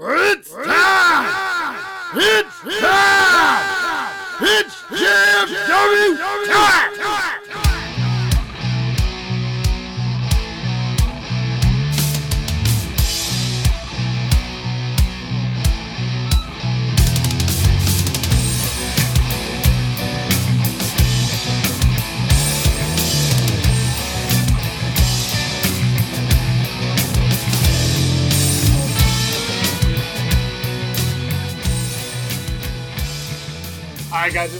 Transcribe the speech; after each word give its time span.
It's 0.00 0.54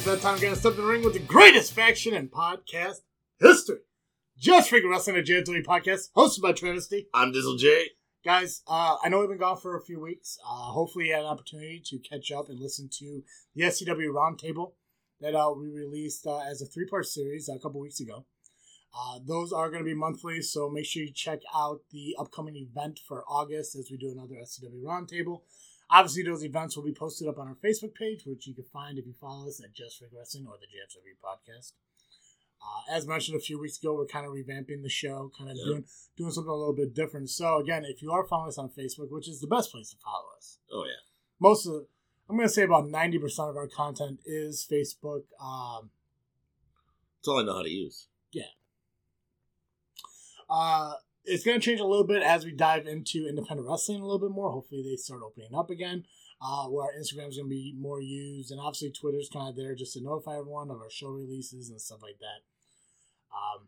that 0.09 0.23
time. 0.23 0.41
Gonna 0.41 0.57
step 0.57 0.73
in 0.73 0.79
the 0.79 0.87
ring 0.87 1.05
with 1.05 1.12
the 1.12 1.19
greatest 1.19 1.75
faction 1.75 2.15
in 2.15 2.30
podcast 2.30 3.01
history. 3.39 3.80
Just 4.39 4.71
Freaking 4.71 4.91
Wrestling, 4.91 5.19
a 5.19 5.21
JFW 5.21 5.62
podcast 5.67 6.12
hosted 6.17 6.41
by 6.41 6.53
Travesty. 6.53 7.09
I'm 7.12 7.31
Dizzle 7.31 7.59
J. 7.59 7.91
Guys, 8.25 8.62
uh, 8.67 8.97
I 9.05 9.11
know 9.11 9.21
we've 9.21 9.29
been 9.29 9.37
gone 9.37 9.59
for 9.59 9.77
a 9.77 9.83
few 9.83 10.01
weeks. 10.01 10.39
Uh, 10.43 10.71
hopefully, 10.71 11.09
you 11.09 11.12
had 11.12 11.25
an 11.25 11.27
opportunity 11.27 11.83
to 11.84 11.98
catch 11.98 12.33
up 12.33 12.48
and 12.48 12.59
listen 12.59 12.89
to 13.01 13.23
the 13.55 13.65
SCW 13.65 14.09
Roundtable 14.09 14.73
that 15.21 15.34
uh, 15.34 15.53
we 15.55 15.69
released 15.69 16.27
uh, 16.27 16.39
as 16.39 16.62
a 16.62 16.67
three 16.67 16.87
part 16.87 17.05
series 17.05 17.51
a 17.51 17.59
couple 17.59 17.79
weeks 17.79 18.01
ago. 18.01 18.25
Uh, 18.98 19.19
those 19.27 19.53
are 19.53 19.69
going 19.69 19.83
to 19.83 19.89
be 19.89 19.95
monthly, 19.95 20.41
so 20.41 20.70
make 20.70 20.87
sure 20.87 21.03
you 21.03 21.12
check 21.12 21.41
out 21.55 21.81
the 21.91 22.17
upcoming 22.19 22.56
event 22.56 22.98
for 23.06 23.25
August 23.29 23.77
as 23.77 23.91
we 23.91 23.98
do 23.98 24.11
another 24.11 24.37
SCW 24.37 24.83
Roundtable. 24.83 25.43
Obviously, 25.91 26.23
those 26.23 26.45
events 26.45 26.77
will 26.77 26.84
be 26.84 26.92
posted 26.92 27.28
up 27.28 27.38
on 27.38 27.48
our 27.48 27.55
Facebook 27.65 27.95
page, 27.95 28.24
which 28.27 28.47
you 28.47 28.55
can 28.55 28.65
find 28.73 28.98
if 28.98 29.06
you 29.06 29.14
follow 29.20 29.48
us 29.48 29.61
at 29.62 29.72
Just 29.72 29.98
Freak 29.98 30.11
Wrestling 30.17 30.47
or 30.47 30.55
the 30.61 30.67
JFW 30.67 31.17
Podcast. 31.25 31.72
Uh, 32.61 32.94
as 32.94 33.06
mentioned 33.06 33.36
a 33.36 33.41
few 33.41 33.58
weeks 33.58 33.78
ago, 33.78 33.94
we're 33.94 34.05
kind 34.06 34.27
of 34.27 34.33
revamping 34.33 34.83
the 34.83 34.89
show, 34.89 35.31
kind 35.39 35.50
of 35.50 35.56
Yeah. 35.56 35.64
doing 35.64 35.84
doing 36.16 36.31
something 36.33 36.50
a 36.50 36.55
little 36.55 36.75
bit 36.75 36.92
different. 36.92 37.31
So 37.31 37.59
again, 37.59 37.84
if 37.84 38.03
you 38.03 38.11
are 38.12 38.27
following 38.27 38.48
us 38.48 38.59
on 38.59 38.69
Facebook, 38.70 39.11
which 39.11 39.28
is 39.28 39.41
the 39.41 39.47
best 39.47 39.70
place 39.70 39.91
to 39.91 39.97
follow 40.05 40.27
us, 40.36 40.59
Oh 40.72 40.84
yeah. 40.84 40.92
most 41.41 41.66
of 41.66 41.86
I'm 42.28 42.36
going 42.36 42.48
to 42.48 42.53
say 42.53 42.64
about 42.64 42.89
ninety 42.89 43.19
percent 43.19 43.48
of 43.48 43.56
our 43.56 43.69
content 43.69 44.20
is 44.27 44.66
Facebook. 44.70 45.22
Um, 45.41 45.91
That's 47.20 47.28
all 47.28 47.39
I 47.39 47.44
know 47.44 47.55
how 47.55 47.62
to 47.62 47.70
use. 47.70 48.09
Yeah. 48.33 48.42
Uh, 50.50 50.94
it's 51.29 51.45
going 51.45 51.61
to 51.61 51.65
change 51.65 51.81
a 51.81 51.87
little 51.87 52.07
bit 52.07 52.23
as 52.23 52.45
we 52.45 52.53
dive 52.53 52.87
into 52.87 53.27
independent 53.29 53.69
wrestling 53.69 54.01
a 54.01 54.05
little 54.05 54.19
bit 54.19 54.31
more. 54.31 54.51
Hopefully, 54.51 54.83
they 54.83 54.97
start 54.97 55.23
opening 55.25 55.55
up 55.55 55.71
again. 55.71 56.05
Uh, 56.41 56.67
where 56.67 56.93
Instagram 56.97 57.29
is 57.29 57.37
going 57.37 57.48
to 57.48 57.48
be 57.48 57.75
more 57.77 58.01
used, 58.01 58.53
and 58.53 58.61
obviously 58.61 58.93
Twitter's 58.93 59.29
kind 59.29 59.49
of 59.49 59.56
there 59.56 59.75
just 59.75 59.95
to 59.95 60.01
notify 60.01 60.39
everyone 60.39 60.71
of 60.71 60.77
our 60.77 60.89
show 60.89 61.09
releases 61.09 61.69
and 61.69 61.81
stuff 61.81 61.99
like 62.01 62.21
that. 62.21 62.45
Um, 63.34 63.67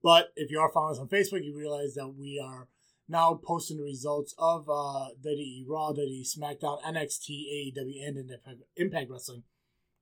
but 0.00 0.32
if 0.36 0.48
you 0.48 0.60
are 0.60 0.70
following 0.70 0.92
us 0.92 1.00
on 1.00 1.08
Facebook, 1.08 1.44
you 1.44 1.58
realize 1.58 1.94
that 1.94 2.14
we 2.16 2.38
are 2.38 2.68
now 3.08 3.40
posting 3.42 3.78
the 3.78 3.82
results 3.82 4.34
of 4.38 4.68
uh, 4.68 5.08
WWE 5.24 5.64
Raw, 5.66 5.92
WWE 5.92 6.38
SmackDown, 6.38 6.80
NXT, 6.82 7.74
AEW, 7.76 8.06
and 8.06 8.30
Impact 8.76 9.10
Wrestling, 9.10 9.42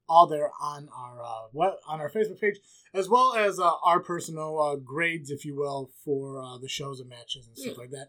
all 0.08 0.26
there 0.26 0.50
on 0.60 0.88
our 0.96 1.22
uh, 1.22 1.48
web, 1.52 1.74
on 1.88 2.00
our 2.00 2.10
Facebook 2.10 2.40
page 2.40 2.56
as 2.94 3.08
well 3.08 3.34
as 3.34 3.58
uh, 3.58 3.70
our 3.84 4.00
personal 4.00 4.60
uh, 4.60 4.76
grades, 4.76 5.30
if 5.30 5.44
you 5.44 5.54
will, 5.56 5.90
for 6.04 6.40
uh, 6.42 6.58
the 6.58 6.68
shows 6.68 7.00
and 7.00 7.08
matches 7.08 7.46
and 7.46 7.56
stuff 7.58 7.74
Yeah. 7.76 7.80
like 7.82 7.90
that. 7.90 8.08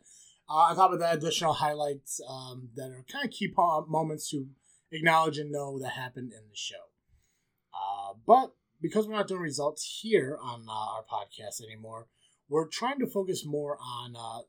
Uh, 0.49 0.53
on 0.69 0.75
top 0.75 0.91
of 0.93 0.99
that, 0.99 1.15
additional 1.15 1.53
highlights 1.53 2.21
um, 2.29 2.69
that 2.75 2.89
are 2.91 3.03
kind 3.11 3.25
of 3.25 3.31
key 3.31 3.51
po- 3.53 3.85
moments 3.87 4.29
to 4.29 4.47
acknowledge 4.91 5.37
and 5.37 5.51
know 5.51 5.77
that 5.79 5.89
happened 5.91 6.31
in 6.31 6.47
the 6.49 6.55
show. 6.55 6.75
Uh, 7.73 8.13
but 8.25 8.53
because 8.81 9.07
we're 9.07 9.15
not 9.15 9.27
doing 9.27 9.41
results 9.41 9.99
here 10.01 10.37
on 10.41 10.65
uh, 10.69 10.71
our 10.71 11.03
podcast 11.03 11.61
anymore, 11.61 12.07
we're 12.47 12.67
trying 12.67 12.99
to 12.99 13.07
focus 13.07 13.43
more 13.45 13.77
on 13.81 14.15
uh, 14.15 14.43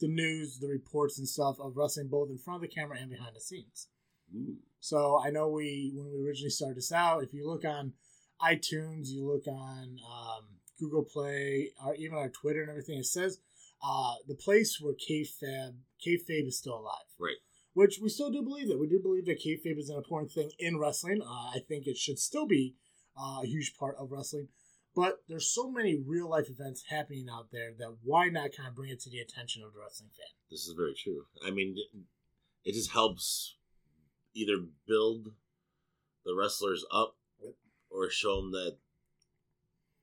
the 0.00 0.08
news, 0.08 0.58
the 0.58 0.66
reports, 0.68 1.18
and 1.18 1.28
stuff 1.28 1.56
of 1.60 1.76
wrestling 1.76 2.08
both 2.08 2.30
in 2.30 2.38
front 2.38 2.56
of 2.56 2.62
the 2.68 2.74
camera 2.74 2.98
and 3.00 3.10
behind 3.10 3.36
the 3.36 3.40
scenes. 3.40 3.88
Ooh. 4.34 4.56
So 4.80 5.20
I 5.24 5.30
know 5.30 5.48
we 5.48 5.92
when 5.94 6.06
we 6.12 6.26
originally 6.26 6.50
started 6.50 6.76
this 6.76 6.92
out, 6.92 7.22
if 7.22 7.32
you 7.32 7.46
look 7.48 7.64
on 7.64 7.92
iTunes, 8.40 9.08
you 9.08 9.26
look 9.26 9.46
on 9.48 9.96
um, 10.08 10.44
Google 10.78 11.04
Play, 11.04 11.70
or 11.84 11.94
even 11.96 12.16
our 12.16 12.28
Twitter 12.28 12.60
and 12.62 12.70
everything, 12.70 12.98
it 12.98 13.06
says 13.06 13.40
uh, 13.82 14.14
the 14.26 14.34
place 14.34 14.78
where 14.80 14.94
kayfabe 14.94 15.74
kayfabe 16.06 16.46
is 16.46 16.58
still 16.58 16.78
alive. 16.78 16.94
Right. 17.18 17.36
Which 17.74 17.98
we 18.02 18.08
still 18.08 18.30
do 18.30 18.42
believe 18.42 18.68
that. 18.68 18.78
We 18.78 18.88
do 18.88 19.00
believe 19.00 19.26
that 19.26 19.40
kayfabe 19.40 19.78
is 19.78 19.88
an 19.90 19.96
important 19.96 20.32
thing 20.32 20.50
in 20.58 20.78
wrestling. 20.78 21.22
Uh, 21.22 21.50
I 21.54 21.60
think 21.68 21.86
it 21.86 21.96
should 21.96 22.18
still 22.18 22.46
be 22.46 22.74
uh, 23.20 23.40
a 23.42 23.46
huge 23.46 23.74
part 23.78 23.96
of 23.98 24.10
wrestling. 24.10 24.48
But 24.96 25.18
there's 25.28 25.52
so 25.52 25.70
many 25.70 25.96
real 26.04 26.28
life 26.28 26.48
events 26.48 26.84
happening 26.88 27.26
out 27.30 27.48
there 27.52 27.70
that 27.78 27.98
why 28.02 28.28
not 28.28 28.50
kind 28.56 28.68
of 28.68 28.74
bring 28.74 28.90
it 28.90 29.00
to 29.00 29.10
the 29.10 29.20
attention 29.20 29.62
of 29.62 29.72
the 29.72 29.80
wrestling 29.80 30.10
fan? 30.16 30.26
This 30.50 30.66
is 30.66 30.74
very 30.76 30.94
true. 30.94 31.26
I 31.44 31.50
mean, 31.50 31.76
it- 31.76 31.98
it 32.64 32.72
just 32.72 32.90
helps 32.90 33.54
either 34.34 34.64
build 34.86 35.32
the 36.24 36.34
wrestlers 36.34 36.84
up 36.92 37.16
or 37.90 38.10
show 38.10 38.36
them 38.36 38.52
that 38.52 38.76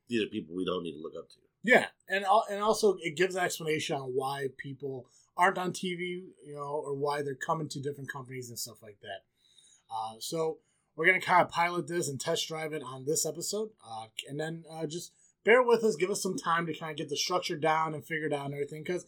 these 0.08 0.24
are 0.24 0.28
people 0.28 0.56
we 0.56 0.66
don't 0.66 0.84
need 0.84 0.94
to 0.94 1.02
look 1.02 1.14
up 1.18 1.30
to. 1.30 1.36
Yeah, 1.64 1.88
and 2.08 2.26
and 2.50 2.62
also 2.62 2.98
it 3.02 3.18
gives 3.18 3.36
an 3.36 3.44
explanation 3.44 3.96
on 3.96 4.12
why 4.14 4.50
people 4.58 5.08
aren't 5.36 5.58
on 5.58 5.72
TV, 5.72 6.28
you 6.46 6.54
know, 6.54 6.62
or 6.62 6.94
why 6.94 7.22
they're 7.22 7.36
coming 7.36 7.68
to 7.70 7.82
different 7.82 8.12
companies 8.12 8.50
and 8.50 8.60
stuff 8.60 8.84
like 8.84 9.00
that. 9.02 9.24
Uh, 9.92 10.16
so 10.20 10.60
we're 10.96 11.08
gonna 11.08 11.20
kind 11.20 11.42
of 11.42 11.50
pilot 11.50 11.88
this 11.88 12.08
and 12.08 12.22
test 12.22 12.48
drive 12.48 12.72
it 12.74 12.84
on 12.84 13.06
this 13.06 13.26
episode, 13.26 13.70
uh, 13.84 14.06
and 14.30 14.40
then 14.40 14.64
uh, 14.72 14.86
just 14.86 15.12
bear 15.44 15.64
with 15.64 15.84
us, 15.84 15.96
give 15.96 16.12
us 16.12 16.22
some 16.22 16.38
time 16.38 16.68
to 16.68 16.78
kind 16.78 16.92
of 16.92 16.98
get 16.98 17.10
the 17.10 17.18
structure 17.18 17.58
down 17.58 17.96
and 17.96 18.06
figure 18.06 18.30
down 18.30 18.54
everything. 18.54 18.84
Because 18.84 19.06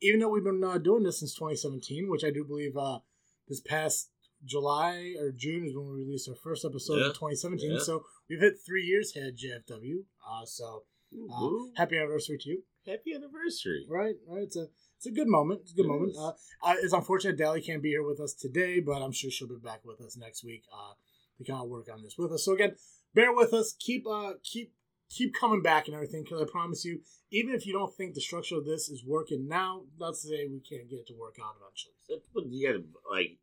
even 0.00 0.20
though 0.20 0.28
we've 0.28 0.44
been 0.44 0.62
uh, 0.62 0.78
doing 0.78 1.02
this 1.02 1.18
since 1.18 1.34
2017, 1.34 2.08
which 2.08 2.24
I 2.24 2.30
do 2.30 2.44
believe 2.44 2.76
uh, 2.76 3.00
this 3.48 3.60
past 3.60 4.10
July 4.44 5.14
or 5.18 5.30
June 5.32 5.64
is 5.66 5.74
when 5.76 5.86
we 5.88 6.04
released 6.04 6.28
our 6.28 6.34
first 6.34 6.64
episode 6.64 6.98
Yeah. 6.98 7.06
in 7.06 7.12
2017, 7.12 7.72
Yeah. 7.72 7.78
so 7.78 8.04
we've 8.28 8.40
hit 8.40 8.54
three 8.64 8.84
years 8.84 9.12
here 9.12 9.26
at 9.26 9.36
JFW. 9.36 10.04
Uh, 10.28 10.44
so. 10.44 10.84
Uh, 11.30 11.50
happy 11.76 11.96
anniversary 11.98 12.38
to 12.38 12.48
you. 12.48 12.62
Happy 12.86 13.12
anniversary. 13.14 13.84
Right, 13.88 14.14
right. 14.26 14.44
It's 14.44 14.56
a 14.56 14.68
it's 14.96 15.06
a 15.06 15.10
good 15.10 15.28
moment. 15.28 15.60
It's 15.62 15.72
a 15.72 15.76
good 15.76 15.84
It 15.84 15.88
moment. 15.88 16.16
Uh, 16.16 16.32
uh, 16.62 16.74
it's 16.80 16.94
unfortunate 16.94 17.36
Dally 17.36 17.60
can't 17.60 17.82
be 17.82 17.90
here 17.90 18.02
with 18.02 18.18
us 18.18 18.32
today, 18.34 18.80
but 18.80 19.02
I'm 19.02 19.12
sure 19.12 19.30
she'll 19.30 19.48
be 19.48 19.56
back 19.62 19.84
with 19.84 20.00
us 20.00 20.16
next 20.16 20.42
week 20.44 20.62
uh, 20.72 20.94
to 21.38 21.44
kind 21.44 21.62
of 21.62 21.68
work 21.68 21.88
on 21.92 22.02
this 22.02 22.14
with 22.16 22.32
us. 22.32 22.44
So 22.44 22.54
again, 22.54 22.76
bear 23.14 23.34
with 23.34 23.52
us. 23.52 23.74
Keep 23.78 24.06
uh 24.06 24.34
keep 24.42 24.72
keep 25.10 25.34
coming 25.34 25.60
back 25.60 25.86
and 25.86 25.94
everything 25.94 26.22
because 26.24 26.40
I 26.40 26.46
promise 26.50 26.82
you, 26.84 27.00
even 27.30 27.54
if 27.54 27.66
you 27.66 27.74
don't 27.74 27.94
think 27.94 28.14
the 28.14 28.20
structure 28.22 28.56
of 28.56 28.64
this 28.64 28.88
is 28.88 29.04
working 29.04 29.46
now, 29.46 29.82
let's 29.98 30.22
say 30.22 30.46
we 30.50 30.60
can't 30.60 30.88
get 30.88 31.00
it 31.00 31.06
to 31.08 31.14
work 31.14 31.36
out 31.44 31.56
eventually. 31.60 32.22
But 32.34 32.44
you 32.50 32.66
gotta, 32.66 32.84
like, 33.10 33.36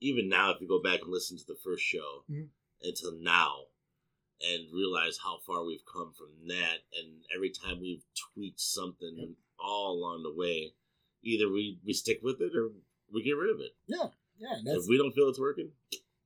even 0.00 0.28
now, 0.28 0.50
if 0.52 0.60
you 0.60 0.68
go 0.68 0.82
back 0.82 1.00
and 1.02 1.10
listen 1.10 1.36
to 1.38 1.44
the 1.46 1.56
first 1.62 1.82
show 1.84 2.24
Mhm. 2.30 2.48
until 2.82 3.12
now 3.12 3.66
and 4.40 4.72
realize 4.72 5.18
how 5.18 5.38
far 5.38 5.64
we've 5.64 5.84
come 5.92 6.12
from 6.12 6.46
that, 6.46 6.78
and 6.96 7.24
every 7.34 7.50
time 7.50 7.80
we've 7.80 8.04
tweaked 8.14 8.60
something 8.60 9.36
all 9.58 9.92
along 9.98 10.22
the 10.22 10.32
way, 10.32 10.74
either 11.22 11.48
we, 11.50 11.80
we 11.84 11.92
stick 11.92 12.20
with 12.22 12.40
it 12.40 12.54
or 12.54 12.72
we 13.12 13.22
get 13.22 13.32
rid 13.32 13.50
of 13.54 13.60
it. 13.60 13.76
Yeah, 13.86 14.08
yeah. 14.38 14.60
If 14.64 14.86
we 14.88 14.96
don't 14.98 15.12
feel 15.12 15.28
it's 15.28 15.40
working, 15.40 15.72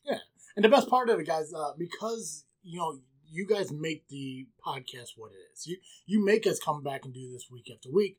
yeah. 0.04 0.18
And 0.56 0.64
the 0.64 0.68
best 0.68 0.88
part 0.88 1.08
of 1.08 1.18
it, 1.18 1.26
guys, 1.26 1.52
uh, 1.54 1.72
because 1.78 2.44
you 2.62 2.78
know 2.78 3.00
you 3.30 3.46
guys 3.46 3.72
make 3.72 4.06
the 4.08 4.46
podcast 4.62 5.12
what 5.16 5.32
it 5.32 5.38
is. 5.54 5.66
You 5.66 5.78
you 6.04 6.22
make 6.22 6.46
us 6.46 6.58
come 6.60 6.82
back 6.82 7.06
and 7.06 7.14
do 7.14 7.32
this 7.32 7.48
week 7.50 7.70
after 7.74 7.90
week. 7.90 8.18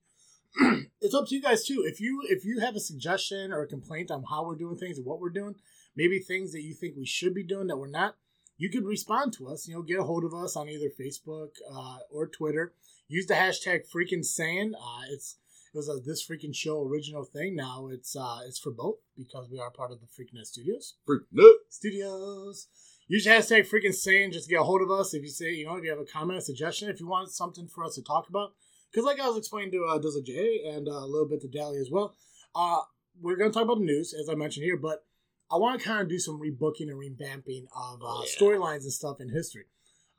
it's 1.02 1.16
up 1.16 1.28
to 1.28 1.36
you 1.36 1.42
guys 1.42 1.66
too. 1.66 1.84
If 1.86 2.00
you 2.00 2.22
if 2.30 2.46
you 2.46 2.60
have 2.60 2.76
a 2.76 2.80
suggestion 2.80 3.52
or 3.52 3.62
a 3.62 3.68
complaint 3.68 4.12
on 4.12 4.24
how 4.30 4.46
we're 4.46 4.56
doing 4.56 4.78
things 4.78 4.98
and 4.98 5.06
what 5.06 5.20
we're 5.20 5.30
doing, 5.30 5.56
maybe 5.96 6.20
things 6.20 6.52
that 6.52 6.62
you 6.62 6.74
think 6.74 6.96
we 6.96 7.06
should 7.06 7.34
be 7.34 7.44
doing 7.44 7.68
that 7.68 7.78
we're 7.78 7.88
not, 7.88 8.16
you 8.58 8.70
could 8.70 8.86
respond 8.86 9.34
to 9.34 9.48
us. 9.48 9.68
You 9.68 9.76
know, 9.76 9.82
get 9.82 10.00
a 10.00 10.04
hold 10.04 10.24
of 10.24 10.34
us 10.34 10.56
on 10.56 10.70
either 10.70 10.90
Facebook 10.90 11.50
uh, 11.72 11.98
or 12.12 12.28
Twitter. 12.28 12.74
Use 13.08 13.26
the 13.26 13.34
hashtag 13.34 13.82
freaking 13.94 14.24
saying. 14.24 14.74
Uh, 14.76 15.02
it's 15.12 15.38
it 15.74 15.78
was 15.78 15.90
a 15.90 16.00
this 16.00 16.26
freaking 16.26 16.56
show 16.56 16.84
original 16.84 17.24
thing. 17.24 17.56
Now 17.56 17.88
it's 17.92 18.16
uh, 18.16 18.42
it's 18.46 18.60
for 18.60 18.72
both 18.72 18.98
because 19.18 19.50
we 19.52 19.60
are 19.60 19.72
part 19.72 19.92
of 19.92 20.00
the 20.02 20.08
Freaking 20.08 20.44
Studios. 20.46 20.96
freak 21.06 21.24
no. 21.32 21.52
Studios. 21.70 22.68
Use 23.08 23.26
the 23.26 23.32
hashtag 23.32 23.68
freaking 23.68 23.94
saying 23.94 24.32
just 24.34 24.46
to 24.46 24.52
get 24.52 24.62
a 24.62 24.64
hold 24.64 24.82
of 24.82 24.92
us. 24.92 25.14
If 25.14 25.24
you 25.24 25.30
say, 25.30 25.52
you 25.52 25.66
know, 25.66 25.76
if 25.78 25.84
you 25.84 25.90
have 25.90 26.00
a 26.00 26.06
comment, 26.06 26.38
a 26.38 26.42
suggestion, 26.42 26.90
if 26.90 27.00
you 27.00 27.08
want 27.08 27.32
something 27.32 27.68
for 27.68 27.84
us 27.84 27.96
to 27.96 28.04
talk 28.04 28.30
about. 28.30 28.54
Because, 28.94 29.06
like 29.06 29.20
I 29.20 29.28
was 29.28 29.38
explaining 29.38 29.72
to 29.72 29.86
uh, 29.90 29.98
Dizzle 29.98 30.24
J 30.24 30.62
and 30.68 30.88
uh, 30.88 30.92
a 30.92 31.08
little 31.08 31.28
bit 31.28 31.42
to 31.42 31.48
Dally 31.48 31.80
as 31.80 31.90
well, 31.92 32.16
uh, 32.54 32.82
we're 33.20 33.36
going 33.36 33.50
to 33.50 33.54
talk 33.54 33.64
about 33.64 33.80
the 33.80 33.86
news, 33.86 34.14
as 34.14 34.30
I 34.30 34.36
mentioned 34.36 34.66
here, 34.66 34.78
but 34.78 35.04
I 35.52 35.58
want 35.58 35.80
to 35.80 35.86
kind 35.86 36.02
of 36.02 36.10
do 36.10 36.20
some 36.20 36.40
rebooking 36.40 36.90
and 36.90 37.00
revamping 37.00 37.66
of 37.76 38.02
uh, 38.04 38.22
yeah. 38.22 38.30
storylines 38.40 38.84
and 38.84 38.94
stuff 38.94 39.20
in 39.20 39.30
history. 39.30 39.66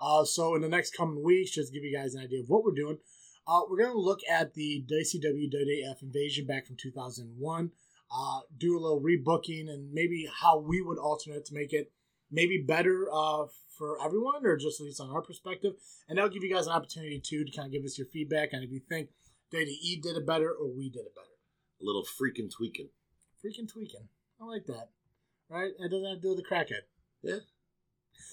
Uh, 0.00 0.24
so, 0.24 0.56
in 0.56 0.62
the 0.62 0.68
next 0.68 0.96
coming 0.96 1.22
weeks, 1.22 1.52
just 1.52 1.72
to 1.72 1.74
give 1.74 1.84
you 1.84 1.96
guys 1.96 2.14
an 2.14 2.22
idea 2.22 2.40
of 2.40 2.48
what 2.48 2.64
we're 2.64 2.74
doing, 2.74 2.98
uh, 3.46 3.60
we're 3.68 3.78
going 3.78 3.92
to 3.92 4.00
look 4.00 4.20
at 4.28 4.54
the 4.54 4.84
WCW 4.90 5.52
WWF 5.52 6.02
invasion 6.02 6.46
back 6.46 6.66
from 6.66 6.76
2001. 6.76 7.70
uh, 8.10 8.40
do 8.58 8.76
a 8.76 8.80
little 8.80 9.00
rebooking 9.00 9.68
and 9.68 9.92
maybe 9.92 10.28
how 10.40 10.58
we 10.58 10.80
would 10.80 10.98
alternate 10.98 11.44
to 11.44 11.54
make 11.54 11.72
it 11.72 11.92
maybe 12.34 12.58
better 12.58 13.08
uh, 13.12 13.44
for 13.78 13.98
everyone 14.04 14.44
or 14.44 14.56
just 14.56 14.80
at 14.80 14.84
least 14.84 15.00
on 15.00 15.10
our 15.10 15.22
perspective. 15.22 15.74
And 16.08 16.18
that'll 16.18 16.30
give 16.30 16.42
you 16.42 16.52
guys 16.52 16.66
an 16.66 16.72
opportunity 16.72 17.20
too 17.20 17.44
to 17.44 17.52
kind 17.52 17.66
of 17.66 17.72
give 17.72 17.84
us 17.84 17.96
your 17.96 18.08
feedback 18.08 18.52
and 18.52 18.64
if 18.64 18.70
you 18.70 18.80
think 18.88 19.08
Data 19.50 19.70
E 19.70 20.00
did 20.02 20.16
it 20.16 20.26
better 20.26 20.50
or 20.50 20.68
we 20.68 20.90
did 20.90 21.06
it 21.06 21.14
better. 21.14 21.26
A 21.80 21.84
little 21.84 22.02
freaking 22.04 22.50
tweaking. 22.50 22.88
Freaking 23.44 23.70
tweaking. 23.70 24.08
I 24.40 24.44
like 24.44 24.66
that. 24.66 24.90
Right? 25.48 25.72
It 25.78 25.90
doesn't 25.90 26.06
have 26.06 26.16
to 26.16 26.22
do 26.22 26.28
with 26.30 26.38
the 26.38 26.44
crackhead. 26.44 26.82
Yeah. 27.22 27.38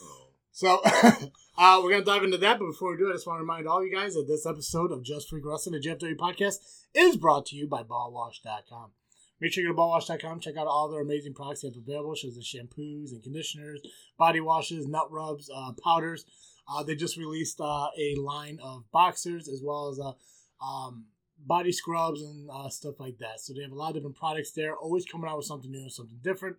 Oh. 0.02 0.28
So 0.54 0.82
uh, 1.58 1.80
we're 1.82 1.92
gonna 1.92 2.04
dive 2.04 2.26
into 2.26 2.38
that, 2.38 2.60
but 2.60 2.66
before 2.66 2.92
we 2.92 2.98
do, 2.98 3.10
I 3.10 3.14
just 3.14 3.26
want 3.26 3.38
to 3.38 3.44
remind 3.44 3.70
all 3.70 3.86
you 3.86 3.92
guys 3.92 4.16
that 4.16 4.28
this 4.28 4.46
episode 4.46 4.92
of 4.92 5.02
Just 5.02 5.30
Freak 5.30 5.46
Wrestling, 5.46 5.80
the 5.80 5.90
JFW 5.90 6.18
podcast, 6.18 6.58
is 6.94 7.16
brought 7.16 7.46
to 7.48 7.56
you 7.56 7.68
by 7.68 7.84
BallWash.com. 7.84 8.92
Make 9.42 9.54
sure 9.54 9.64
you 9.64 9.74
go 9.74 9.76
to 9.76 9.82
BallWash.com, 9.82 10.40
check 10.40 10.56
out 10.56 10.68
all 10.68 10.88
their 10.88 11.02
amazing 11.02 11.34
products 11.34 11.62
they 11.62 11.70
have 11.70 11.76
available, 11.76 12.16
such 12.16 12.38
as 12.38 12.46
shampoos 12.46 13.12
and 13.12 13.24
conditioners, 13.24 13.82
body 14.18 14.40
washes, 14.40 14.88
nut 14.88 15.12
rubs, 15.12 15.50
uh, 15.54 15.72
powders. 15.84 16.26
Uh, 16.72 16.84
they 16.84 16.96
just 16.96 17.18
released 17.18 17.60
uh, 17.60 17.88
a 17.98 18.16
line 18.16 18.60
of 18.62 18.84
boxers 18.92 19.48
as 19.48 19.62
well 19.64 19.90
as 19.90 20.00
uh, 20.00 20.14
um, 20.64 21.06
body 21.40 21.72
scrubs 21.72 22.22
and 22.22 22.50
uh, 22.54 22.70
stuff 22.70 23.00
like 23.00 23.18
that. 23.18 23.40
So 23.40 23.54
they 23.54 23.64
have 23.64 23.72
a 23.72 23.76
lot 23.76 23.90
of 23.90 23.96
different 23.96 24.16
products 24.16 24.52
there, 24.52 24.76
always 24.76 25.06
coming 25.06 25.28
out 25.28 25.38
with 25.38 25.48
something 25.48 25.72
new 25.72 25.82
and 25.82 25.92
something 25.92 26.20
different. 26.22 26.58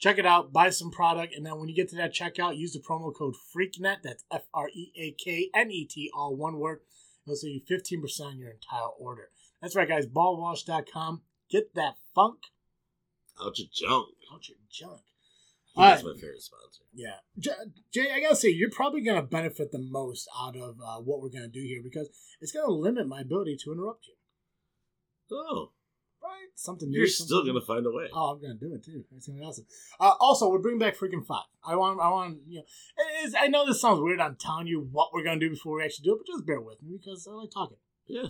Check 0.00 0.18
it 0.18 0.26
out, 0.26 0.52
buy 0.52 0.70
some 0.70 0.90
product, 0.90 1.34
and 1.36 1.44
then 1.46 1.58
when 1.58 1.68
you 1.68 1.76
get 1.76 1.90
to 1.90 1.96
that 1.96 2.14
checkout, 2.14 2.56
use 2.56 2.72
the 2.72 2.80
promo 2.80 3.14
code 3.14 3.34
FREAKNET. 3.54 3.98
That's 4.02 4.24
F 4.32 4.46
R 4.52 4.68
E 4.70 4.90
A 4.96 5.12
K 5.12 5.50
N 5.54 5.70
E 5.70 5.84
T, 5.84 6.10
all 6.12 6.34
one 6.34 6.58
word. 6.58 6.80
It'll 7.26 7.36
save 7.36 7.50
you 7.54 7.60
15% 7.60 8.20
on 8.22 8.38
your 8.38 8.50
entire 8.50 8.88
order. 8.98 9.28
That's 9.60 9.76
right, 9.76 9.86
guys. 9.86 10.06
Ballwash.com. 10.06 11.20
Get 11.50 11.74
that 11.74 11.94
funk 12.14 12.38
Out 13.44 13.58
your 13.58 13.68
junk. 13.72 14.08
out 14.32 14.48
your 14.48 14.58
junk. 14.70 15.00
That's 15.76 16.02
my 16.04 16.14
favorite 16.14 16.42
sponsor. 16.42 16.82
Yeah, 16.92 17.14
Jay, 17.38 18.10
I 18.12 18.20
gotta 18.20 18.34
say, 18.36 18.48
you're 18.48 18.70
probably 18.70 19.02
gonna 19.02 19.22
benefit 19.22 19.70
the 19.72 19.78
most 19.78 20.28
out 20.38 20.56
of 20.56 20.76
uh, 20.84 20.96
what 20.98 21.20
we're 21.22 21.28
gonna 21.30 21.48
do 21.48 21.60
here 21.60 21.80
because 21.82 22.08
it's 22.40 22.52
gonna 22.52 22.72
limit 22.72 23.06
my 23.06 23.20
ability 23.20 23.56
to 23.64 23.72
interrupt 23.72 24.06
you. 24.06 24.14
Oh, 25.32 25.70
Right? 26.22 26.48
Something 26.54 26.90
new. 26.90 26.98
you're 26.98 27.06
something 27.06 27.28
still 27.28 27.46
gonna 27.46 27.64
find 27.64 27.86
a 27.86 27.90
way. 27.90 28.08
Oh, 28.12 28.32
I'm 28.34 28.42
gonna 28.42 28.54
do 28.54 28.74
it 28.74 28.84
too. 28.84 29.04
It's 29.16 29.26
gonna 29.26 29.38
be 29.38 29.44
awesome. 29.44 29.64
Uh, 29.98 30.12
also, 30.20 30.50
we're 30.50 30.58
bringing 30.58 30.78
back 30.80 30.96
freaking 30.96 31.24
five. 31.24 31.44
I 31.64 31.76
want, 31.76 31.98
I 32.00 32.10
want, 32.10 32.40
you 32.46 32.58
know, 32.58 32.64
it 32.98 33.24
is, 33.26 33.34
I 33.38 33.46
know 33.46 33.64
this 33.64 33.80
sounds 33.80 34.00
weird. 34.00 34.20
I'm 34.20 34.36
telling 34.36 34.66
you 34.66 34.86
what 34.92 35.14
we're 35.14 35.24
gonna 35.24 35.40
do 35.40 35.48
before 35.50 35.76
we 35.78 35.84
actually 35.84 36.04
do 36.04 36.14
it, 36.14 36.18
but 36.18 36.26
just 36.26 36.46
bear 36.46 36.60
with 36.60 36.82
me 36.82 36.98
because 37.00 37.26
I 37.26 37.32
like 37.32 37.50
talking. 37.50 37.78
Yeah. 38.06 38.24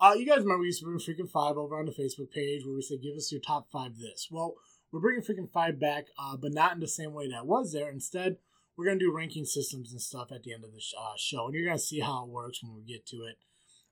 Uh, 0.00 0.14
you 0.16 0.24
guys 0.24 0.38
remember 0.38 0.60
we 0.60 0.66
used 0.66 0.80
to 0.80 0.86
bring 0.86 0.98
freaking 0.98 1.30
five 1.30 1.58
over 1.58 1.78
on 1.78 1.84
the 1.84 1.92
Facebook 1.92 2.30
page 2.30 2.64
where 2.64 2.74
we 2.74 2.80
said, 2.80 3.02
"Give 3.02 3.14
us 3.16 3.30
your 3.30 3.40
top 3.40 3.70
five 3.70 3.98
this." 3.98 4.28
Well, 4.30 4.54
we're 4.90 5.00
bringing 5.00 5.22
freaking 5.22 5.52
five 5.52 5.78
back, 5.78 6.06
uh, 6.18 6.38
but 6.38 6.54
not 6.54 6.72
in 6.72 6.80
the 6.80 6.88
same 6.88 7.12
way 7.12 7.28
that 7.28 7.46
was 7.46 7.72
there. 7.72 7.90
Instead, 7.90 8.38
we're 8.76 8.86
gonna 8.86 8.98
do 8.98 9.12
ranking 9.14 9.44
systems 9.44 9.92
and 9.92 10.00
stuff 10.00 10.32
at 10.32 10.42
the 10.42 10.54
end 10.54 10.64
of 10.64 10.72
the 10.72 10.80
sh- 10.80 10.94
uh, 10.98 11.12
show, 11.18 11.44
and 11.44 11.54
you're 11.54 11.66
gonna 11.66 11.78
see 11.78 12.00
how 12.00 12.24
it 12.24 12.30
works 12.30 12.62
when 12.62 12.74
we 12.74 12.82
get 12.82 13.04
to 13.08 13.24
it. 13.24 13.36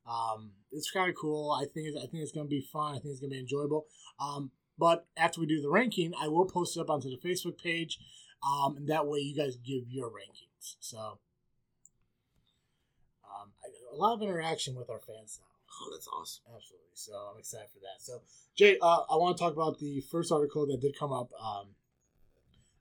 Um, 0.07 0.53
it's 0.73 0.91
kind 0.91 1.11
of 1.11 1.17
cool. 1.17 1.51
I 1.51 1.67
think 1.67 1.89
it's, 1.89 1.97
I 1.99 2.07
think 2.07 2.23
it's 2.23 2.33
gonna 2.33 2.49
be 2.49 2.63
fun. 2.63 2.95
I 2.95 2.99
think 3.01 3.13
it's 3.13 3.21
gonna 3.21 3.33
be 3.33 3.41
enjoyable. 3.41 3.87
Um, 4.19 4.51
but 4.79 5.07
after 5.15 5.41
we 5.41 5.47
do 5.47 5.61
the 5.61 5.69
ranking, 5.69 6.15
I 6.19 6.29
will 6.29 6.47
post 6.47 6.77
it 6.77 6.81
up 6.81 6.89
onto 6.89 7.11
the 7.11 7.19
Facebook 7.19 7.59
page, 7.59 7.99
um, 8.43 8.79
and 8.79 8.89
that 8.89 9.07
way 9.07 9.19
you 9.19 9.37
guys 9.37 9.57
give 9.57 9.87
your 9.89 10.09
rankings. 10.09 10.77
So, 10.81 11.19
um, 13.25 13.53
a 13.93 13.97
lot 13.97 14.15
of 14.15 14.23
interaction 14.23 14.75
with 14.75 14.89
our 14.89 15.01
fans 15.01 15.39
now. 15.43 15.48
Oh, 15.81 15.89
that's 15.93 16.09
awesome. 16.09 16.45
Absolutely. 16.55 16.95
So 16.95 17.13
I'm 17.13 17.39
excited 17.39 17.69
for 17.73 17.79
that. 17.81 18.01
So 18.01 18.23
Jay, 18.57 18.79
uh, 18.83 19.03
I 19.11 19.17
want 19.17 19.37
to 19.37 19.43
talk 19.43 19.53
about 19.53 19.79
the 19.79 20.01
first 20.11 20.33
article 20.33 20.67
that 20.67 20.81
did 20.81 20.99
come 20.99 21.13
up. 21.13 21.31
Um, 21.41 21.69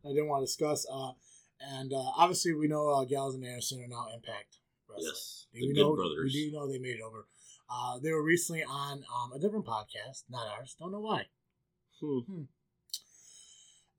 I 0.06 0.10
didn't 0.10 0.28
want 0.28 0.42
to 0.42 0.46
discuss. 0.46 0.86
Uh, 0.92 1.12
and 1.60 1.94
uh, 1.94 2.12
obviously, 2.18 2.54
we 2.54 2.68
know 2.68 2.90
uh, 2.90 3.06
Gallows 3.06 3.36
and 3.36 3.46
Anderson 3.46 3.84
are 3.84 3.88
now 3.88 4.08
Impact 4.14 4.58
Wrestling. 4.90 5.08
Yes, 5.12 5.48
we 5.54 5.74
the 5.74 5.82
know, 5.82 5.96
Good 5.96 5.98
Brothers. 5.98 6.34
We 6.34 6.50
do 6.50 6.56
know 6.56 6.68
they 6.68 6.80
made 6.80 6.98
it 6.98 7.02
over. 7.06 7.28
Uh, 7.70 8.00
they 8.00 8.12
were 8.12 8.24
recently 8.24 8.64
on 8.64 9.04
um, 9.14 9.34
a 9.34 9.40
different 9.40 9.66
podcast, 9.66 10.24
not 10.30 10.48
ours. 10.48 10.76
Don't 10.80 10.92
know 10.92 11.02
why. 11.02 11.26
Hmm. 12.00 12.44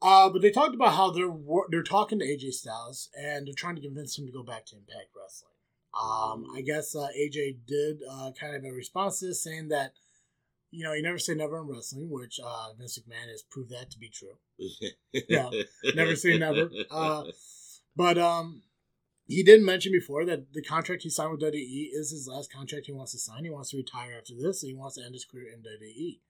Uh, 0.00 0.30
but 0.30 0.42
they 0.42 0.50
talked 0.50 0.74
about 0.74 0.94
how 0.94 1.10
they're 1.10 1.34
they're 1.70 1.82
talking 1.82 2.20
to 2.20 2.24
AJ 2.24 2.52
Styles 2.52 3.10
and 3.18 3.46
they're 3.46 3.54
trying 3.54 3.74
to 3.74 3.82
convince 3.82 4.16
him 4.16 4.26
to 4.26 4.32
go 4.32 4.44
back 4.44 4.64
to 4.66 4.76
Impact 4.76 5.10
Wrestling. 5.16 5.57
Um, 5.94 6.46
I 6.54 6.60
guess 6.60 6.94
uh, 6.94 7.08
AJ 7.18 7.58
did 7.66 8.00
uh, 8.10 8.30
kind 8.38 8.54
of 8.54 8.64
a 8.64 8.70
response 8.70 9.20
to 9.20 9.26
this, 9.28 9.42
saying 9.42 9.68
that 9.68 9.92
you 10.70 10.84
know 10.84 10.92
you 10.92 11.02
never 11.02 11.18
say 11.18 11.34
never 11.34 11.58
in 11.60 11.66
wrestling, 11.68 12.08
which 12.10 12.38
uh, 12.44 12.72
Vince 12.78 12.98
McMahon 12.98 13.30
has 13.30 13.42
proved 13.42 13.70
that 13.70 13.90
to 13.90 13.98
be 13.98 14.08
true. 14.08 14.36
Yeah, 15.28 15.50
never 15.94 16.14
say 16.16 16.36
never. 16.38 16.68
Uh, 16.90 17.24
But 17.96 18.18
um, 18.18 18.62
he 19.26 19.42
did 19.42 19.62
mention 19.62 19.92
before 19.92 20.24
that 20.26 20.52
the 20.52 20.62
contract 20.62 21.02
he 21.02 21.10
signed 21.10 21.32
with 21.32 21.40
WWE 21.42 21.88
is 21.92 22.10
his 22.10 22.28
last 22.28 22.52
contract 22.52 22.86
he 22.86 22.92
wants 22.92 23.12
to 23.12 23.18
sign. 23.18 23.44
He 23.44 23.50
wants 23.50 23.70
to 23.70 23.76
retire 23.78 24.14
after 24.16 24.34
this, 24.38 24.62
and 24.62 24.70
he 24.70 24.76
wants 24.76 24.96
to 24.96 25.04
end 25.04 25.14
his 25.14 25.24
career 25.24 25.48
in 25.52 25.60
WWE. 25.62 26.20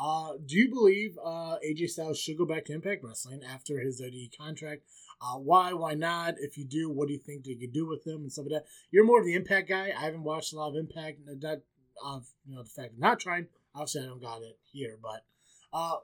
Uh, 0.00 0.34
do 0.46 0.56
you 0.56 0.70
believe 0.70 1.18
uh, 1.24 1.56
AJ 1.66 1.90
Styles 1.90 2.18
should 2.18 2.38
go 2.38 2.46
back 2.46 2.64
to 2.66 2.72
Impact 2.72 3.02
Wrestling 3.02 3.42
after 3.42 3.80
his 3.80 4.00
WWE 4.00 4.36
contract? 4.36 4.82
Uh, 5.20 5.38
why? 5.38 5.72
Why 5.72 5.94
not? 5.94 6.34
If 6.38 6.56
you 6.56 6.64
do, 6.64 6.88
what 6.88 7.08
do 7.08 7.14
you 7.14 7.18
think 7.18 7.44
they 7.44 7.54
could 7.54 7.72
do 7.72 7.86
with 7.86 8.06
him 8.06 8.22
and 8.22 8.32
stuff 8.32 8.46
like 8.48 8.62
that? 8.62 8.68
You're 8.92 9.04
more 9.04 9.18
of 9.18 9.26
the 9.26 9.34
Impact 9.34 9.68
guy. 9.68 9.92
I 9.96 10.04
haven't 10.04 10.22
watched 10.22 10.52
a 10.52 10.56
lot 10.56 10.68
of 10.68 10.76
Impact. 10.76 11.18
That 11.40 11.62
of 12.04 12.28
you 12.46 12.54
know 12.54 12.62
the 12.62 12.68
fact 12.68 12.92
of 12.92 12.98
not 12.98 13.18
trying. 13.18 13.48
Obviously, 13.74 14.02
I 14.02 14.06
don't 14.06 14.22
got 14.22 14.42
it 14.42 14.58
here, 14.70 14.98
but 15.02 15.24
uh, 15.72 15.96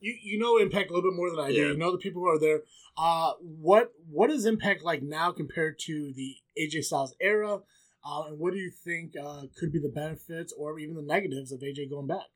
you 0.00 0.16
you 0.20 0.38
know 0.38 0.58
Impact 0.58 0.90
a 0.90 0.94
little 0.94 1.10
bit 1.10 1.16
more 1.16 1.30
than 1.30 1.38
I 1.38 1.48
do. 1.48 1.54
Yeah. 1.54 1.66
You 1.68 1.76
know 1.76 1.92
the 1.92 1.98
people 1.98 2.22
who 2.22 2.28
are 2.28 2.40
there. 2.40 2.62
Uh, 2.96 3.32
what 3.40 3.92
what 4.10 4.30
is 4.30 4.46
Impact 4.46 4.82
like 4.82 5.02
now 5.02 5.30
compared 5.30 5.78
to 5.80 6.12
the 6.14 6.36
AJ 6.60 6.84
Styles 6.84 7.14
era? 7.20 7.60
Uh, 8.04 8.24
and 8.28 8.38
what 8.38 8.52
do 8.52 8.58
you 8.58 8.70
think 8.70 9.14
uh, 9.20 9.42
could 9.56 9.72
be 9.72 9.80
the 9.80 9.88
benefits 9.88 10.52
or 10.56 10.78
even 10.78 10.94
the 10.94 11.02
negatives 11.02 11.50
of 11.50 11.60
AJ 11.60 11.90
going 11.90 12.06
back? 12.06 12.26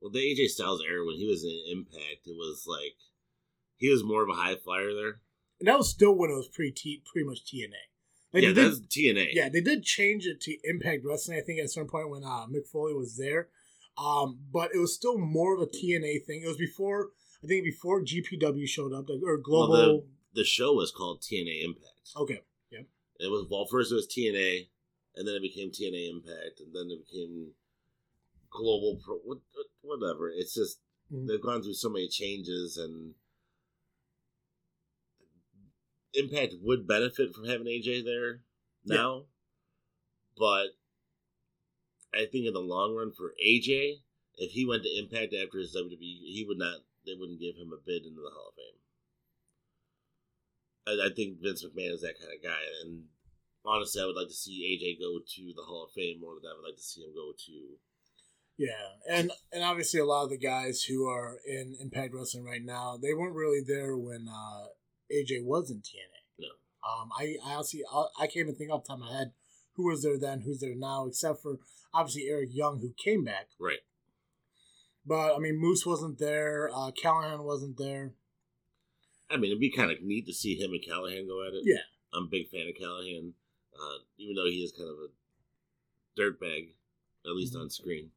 Well, 0.00 0.10
the 0.10 0.18
AJ 0.20 0.48
Styles 0.48 0.82
era 0.88 1.04
when 1.04 1.16
he 1.16 1.26
was 1.26 1.42
in 1.44 1.62
Impact, 1.70 2.26
it 2.26 2.36
was 2.36 2.64
like 2.66 2.96
he 3.76 3.88
was 3.90 4.04
more 4.04 4.22
of 4.22 4.28
a 4.28 4.34
high 4.34 4.56
flyer 4.56 4.92
there. 4.94 5.20
And 5.58 5.68
that 5.68 5.78
was 5.78 5.90
still 5.90 6.12
when 6.14 6.30
it 6.30 6.34
was 6.34 6.48
pretty 6.48 6.72
T, 6.72 7.02
pretty 7.10 7.26
much 7.26 7.40
TNA. 7.44 7.70
Like, 8.32 8.42
yeah, 8.42 8.52
that's 8.52 8.80
TNA. 8.80 9.28
yeah, 9.32 9.48
they 9.48 9.60
did 9.62 9.82
change 9.84 10.26
it 10.26 10.40
to 10.42 10.56
Impact 10.64 11.02
Wrestling. 11.04 11.38
I 11.38 11.42
think 11.42 11.60
at 11.60 11.70
some 11.70 11.86
point 11.86 12.10
when 12.10 12.24
uh, 12.24 12.46
Mick 12.46 12.66
Foley 12.70 12.92
was 12.92 13.16
there, 13.16 13.48
um, 13.96 14.38
but 14.52 14.70
it 14.74 14.78
was 14.78 14.94
still 14.94 15.16
more 15.16 15.54
of 15.54 15.62
a 15.62 15.66
TNA 15.66 16.24
thing. 16.26 16.42
It 16.44 16.48
was 16.48 16.58
before 16.58 17.08
I 17.42 17.46
think 17.46 17.64
before 17.64 18.02
GFW 18.02 18.68
showed 18.68 18.92
up 18.92 19.08
like, 19.08 19.20
or 19.24 19.36
Well, 19.48 19.66
Global. 19.66 20.06
the 20.34 20.44
show 20.44 20.74
was 20.74 20.90
called 20.90 21.22
TNA 21.22 21.64
Impact. 21.64 22.10
okay, 22.16 22.40
Yeah. 22.70 22.80
It 23.18 23.30
was 23.30 23.46
well, 23.50 23.64
first 23.64 23.90
it 23.92 23.94
was 23.94 24.06
TNA, 24.08 24.68
and 25.14 25.26
then 25.26 25.34
it 25.36 25.42
became 25.42 25.70
TNA 25.70 26.10
Impact, 26.10 26.60
and 26.60 26.74
then 26.74 26.90
it 26.90 27.06
became 27.06 27.52
Global 28.50 29.00
Pro. 29.02 29.16
What, 29.16 29.38
what- 29.54 29.66
whatever. 29.86 30.30
It's 30.30 30.54
just 30.54 30.80
Mhm. 31.12 31.28
they've 31.28 31.40
gone 31.40 31.62
through 31.62 31.74
so 31.74 31.88
many 31.88 32.08
changes, 32.08 32.76
and 32.76 33.14
Impact 36.14 36.54
would 36.62 36.86
benefit 36.86 37.34
from 37.34 37.44
having 37.44 37.66
AJ 37.66 38.02
there 38.02 38.42
now, 38.84 39.26
but 40.36 40.68
I 42.14 42.24
think 42.24 42.46
in 42.46 42.54
the 42.54 42.60
long 42.60 42.94
run 42.94 43.12
for 43.12 43.34
AJ, 43.42 44.02
if 44.36 44.52
he 44.52 44.64
went 44.64 44.82
to 44.84 44.98
Impact 44.98 45.34
after 45.34 45.58
his 45.58 45.72
WWE, 45.72 46.32
he 46.32 46.44
would 46.46 46.58
not. 46.58 46.80
They 47.04 47.14
wouldn't 47.14 47.38
give 47.40 47.56
him 47.56 47.72
a 47.72 47.76
bid 47.76 48.04
into 48.06 48.20
the 48.22 48.30
Hall 48.30 48.48
of 48.48 48.54
Fame. 48.54 48.80
I, 50.86 51.06
I 51.06 51.14
think 51.14 51.40
Vince 51.40 51.64
McMahon 51.64 51.92
is 51.92 52.00
that 52.00 52.18
kind 52.18 52.32
of 52.32 52.42
guy, 52.42 52.62
and 52.82 53.08
honestly, 53.64 54.00
I 54.00 54.06
would 54.06 54.16
like 54.16 54.28
to 54.28 54.34
see 54.34 54.64
AJ 54.64 54.98
go 54.98 55.20
to 55.20 55.52
the 55.54 55.62
Hall 55.62 55.84
of 55.84 55.92
Fame 55.92 56.20
more 56.20 56.34
than 56.40 56.50
I 56.50 56.54
would 56.54 56.64
like 56.66 56.76
to 56.76 56.82
see 56.82 57.02
him 57.02 57.14
go 57.14 57.32
to. 57.32 57.78
Yeah, 58.58 58.70
and 59.10 59.30
and 59.52 59.62
obviously 59.62 60.00
a 60.00 60.04
lot 60.06 60.24
of 60.24 60.30
the 60.30 60.38
guys 60.38 60.82
who 60.82 61.06
are 61.06 61.36
in 61.46 61.76
Impact 61.80 62.14
Wrestling 62.14 62.44
right 62.44 62.64
now, 62.64 62.96
they 63.00 63.12
weren't 63.12 63.34
really 63.34 63.60
there 63.66 63.96
when 63.96 64.28
uh, 64.28 64.66
AJ 65.12 65.44
was 65.44 65.70
in 65.70 65.78
TNA. 65.78 66.22
No. 66.38 66.46
Um, 66.88 67.10
I, 67.18 67.36
I 67.44 67.54
honestly 67.54 67.82
I, 67.92 68.04
I 68.18 68.26
can't 68.26 68.36
even 68.48 68.54
think 68.54 68.70
off 68.70 68.84
the 68.84 68.88
top 68.88 68.98
of 68.98 69.04
my 69.04 69.12
head 69.12 69.32
who 69.74 69.84
was 69.88 70.02
there 70.02 70.18
then, 70.18 70.40
who's 70.40 70.60
there 70.60 70.74
now, 70.74 71.06
except 71.06 71.42
for 71.42 71.58
obviously 71.92 72.28
Eric 72.30 72.48
Young 72.52 72.80
who 72.80 72.94
came 72.96 73.24
back. 73.24 73.48
Right. 73.60 73.80
But 75.04 75.34
I 75.36 75.38
mean, 75.38 75.58
Moose 75.60 75.84
wasn't 75.84 76.18
there. 76.18 76.70
Uh, 76.74 76.90
Callihan 76.92 77.44
wasn't 77.44 77.76
there. 77.76 78.12
I 79.30 79.36
mean, 79.36 79.50
it'd 79.50 79.60
be 79.60 79.70
kind 79.70 79.90
of 79.90 80.02
neat 80.02 80.26
to 80.28 80.32
see 80.32 80.54
him 80.54 80.70
and 80.72 80.80
Callihan 80.82 81.26
go 81.28 81.46
at 81.46 81.52
it. 81.52 81.62
Yeah. 81.64 81.82
I'm 82.14 82.24
a 82.24 82.28
big 82.28 82.48
fan 82.48 82.68
of 82.68 82.74
Callihan, 82.74 83.32
uh, 83.74 83.98
even 84.18 84.34
though 84.36 84.46
he 84.46 84.62
is 84.62 84.72
kind 84.72 84.88
of 84.88 84.96
a 84.96 86.20
dirtbag, 86.20 86.70
at 87.26 87.32
least 87.32 87.54
Mhm. 87.54 87.60
on 87.62 87.70
screen. 87.70 88.12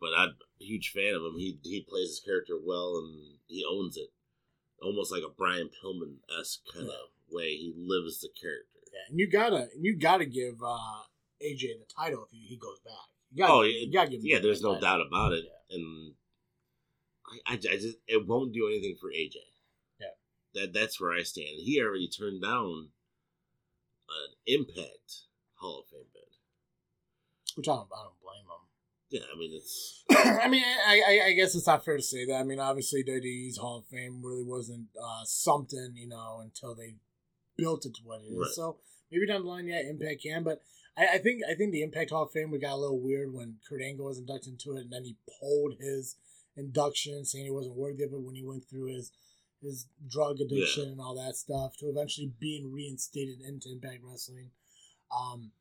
Yeah. 0.00 0.08
But 0.08 0.18
I'm 0.18 0.28
a 0.60 0.64
huge 0.64 0.90
fan 0.94 1.14
of 1.14 1.22
him. 1.22 1.38
He 1.38 1.58
he 1.62 1.84
plays 1.88 2.08
his 2.08 2.20
character 2.20 2.54
well, 2.62 2.96
and 2.98 3.34
he 3.46 3.64
owns 3.70 3.96
it, 3.96 4.08
almost 4.82 5.12
like 5.12 5.22
a 5.22 5.28
Brian 5.36 5.68
Pillman 5.68 6.16
esque 6.40 6.60
kind 6.72 6.88
of 6.88 6.94
way. 7.30 7.50
He 7.56 7.72
lives 7.76 8.20
the 8.20 8.28
character. 8.40 8.78
Yeah, 8.92 9.10
and 9.10 9.18
you 9.20 9.28
gotta 9.30 9.68
and 9.74 9.84
you 9.84 9.96
gotta 9.96 10.24
give 10.24 10.54
uh, 10.64 11.02
AJ 11.44 11.78
the 11.78 11.86
title 11.96 12.24
if 12.24 12.30
he, 12.30 12.38
he 12.48 12.56
goes 12.56 12.80
back. 12.80 12.94
You 13.32 13.38
gotta, 13.44 13.52
Oh, 13.52 13.62
you 13.62 13.92
gotta 13.92 14.10
give 14.10 14.20
Yeah, 14.24 14.38
the 14.38 14.42
there's 14.48 14.62
no 14.62 14.74
title. 14.74 14.80
doubt 14.80 15.06
about 15.06 15.32
it. 15.32 15.44
And 15.70 16.14
I, 17.46 17.52
I, 17.52 17.56
just 17.56 17.98
it 18.08 18.26
won't 18.26 18.52
do 18.52 18.66
anything 18.66 18.96
for 19.00 19.10
AJ. 19.10 19.36
Yeah. 20.00 20.06
That 20.54 20.72
that's 20.72 21.00
where 21.00 21.12
I 21.12 21.22
stand. 21.22 21.58
He 21.58 21.80
already 21.80 22.08
turned 22.08 22.42
down 22.42 22.88
an 24.08 24.34
Impact 24.46 25.22
Hall 25.54 25.80
of 25.80 25.86
Fame 25.86 26.06
bid. 26.12 26.22
which 27.56 27.68
I 27.68 27.72
don't, 27.74 27.88
I 27.96 28.02
don't 28.02 28.06
him. 28.06 28.19
Yeah, 29.10 29.22
I 29.32 29.38
mean 29.38 29.50
it's 29.52 30.00
I 30.10 30.48
mean, 30.48 30.64
I, 30.64 31.02
I, 31.06 31.26
I 31.26 31.32
guess 31.32 31.54
it's 31.54 31.66
not 31.66 31.84
fair 31.84 31.96
to 31.96 32.02
say 32.02 32.26
that. 32.26 32.36
I 32.36 32.42
mean, 32.42 32.58
obviously, 32.58 33.04
WWE's 33.04 33.58
Hall 33.58 33.78
of 33.78 33.86
Fame 33.86 34.20
really 34.22 34.42
wasn't 34.42 34.86
uh, 35.00 35.24
something, 35.24 35.92
you 35.94 36.08
know, 36.08 36.40
until 36.42 36.74
they 36.74 36.94
built 37.56 37.86
it 37.86 37.94
to 37.94 38.00
what 38.04 38.20
it 38.22 38.32
is. 38.32 38.38
Right. 38.38 38.54
So 38.54 38.78
maybe 39.10 39.26
down 39.26 39.42
the 39.42 39.48
line, 39.48 39.66
yeah, 39.66 39.82
Impact 39.88 40.22
can. 40.22 40.42
But 40.42 40.62
I, 40.96 41.14
I 41.14 41.18
think 41.18 41.42
I 41.48 41.54
think 41.54 41.72
the 41.72 41.82
Impact 41.82 42.10
Hall 42.10 42.24
of 42.24 42.32
Fame 42.32 42.50
we 42.50 42.58
got 42.58 42.72
a 42.72 42.76
little 42.76 43.00
weird 43.00 43.32
when 43.32 43.56
Kurt 43.68 43.82
Angle 43.82 44.06
was 44.06 44.18
inducted 44.18 44.52
into 44.54 44.76
it, 44.76 44.82
and 44.82 44.92
then 44.92 45.04
he 45.04 45.16
pulled 45.40 45.74
his 45.80 46.16
induction, 46.56 47.24
saying 47.24 47.44
he 47.44 47.50
wasn't 47.50 47.76
worthy 47.76 48.02
of 48.02 48.12
it 48.12 48.20
when 48.20 48.34
he 48.34 48.44
went 48.44 48.68
through 48.68 48.86
his 48.86 49.12
his 49.62 49.86
drug 50.08 50.40
addiction 50.40 50.88
and 50.88 51.00
all 51.00 51.14
that 51.14 51.36
stuff, 51.36 51.76
to 51.76 51.86
eventually 51.86 52.32
being 52.40 52.72
reinstated 52.72 53.40
into 53.40 53.70
Impact 53.70 54.00
Wrestling. 54.02 54.50
Um, 55.14 55.52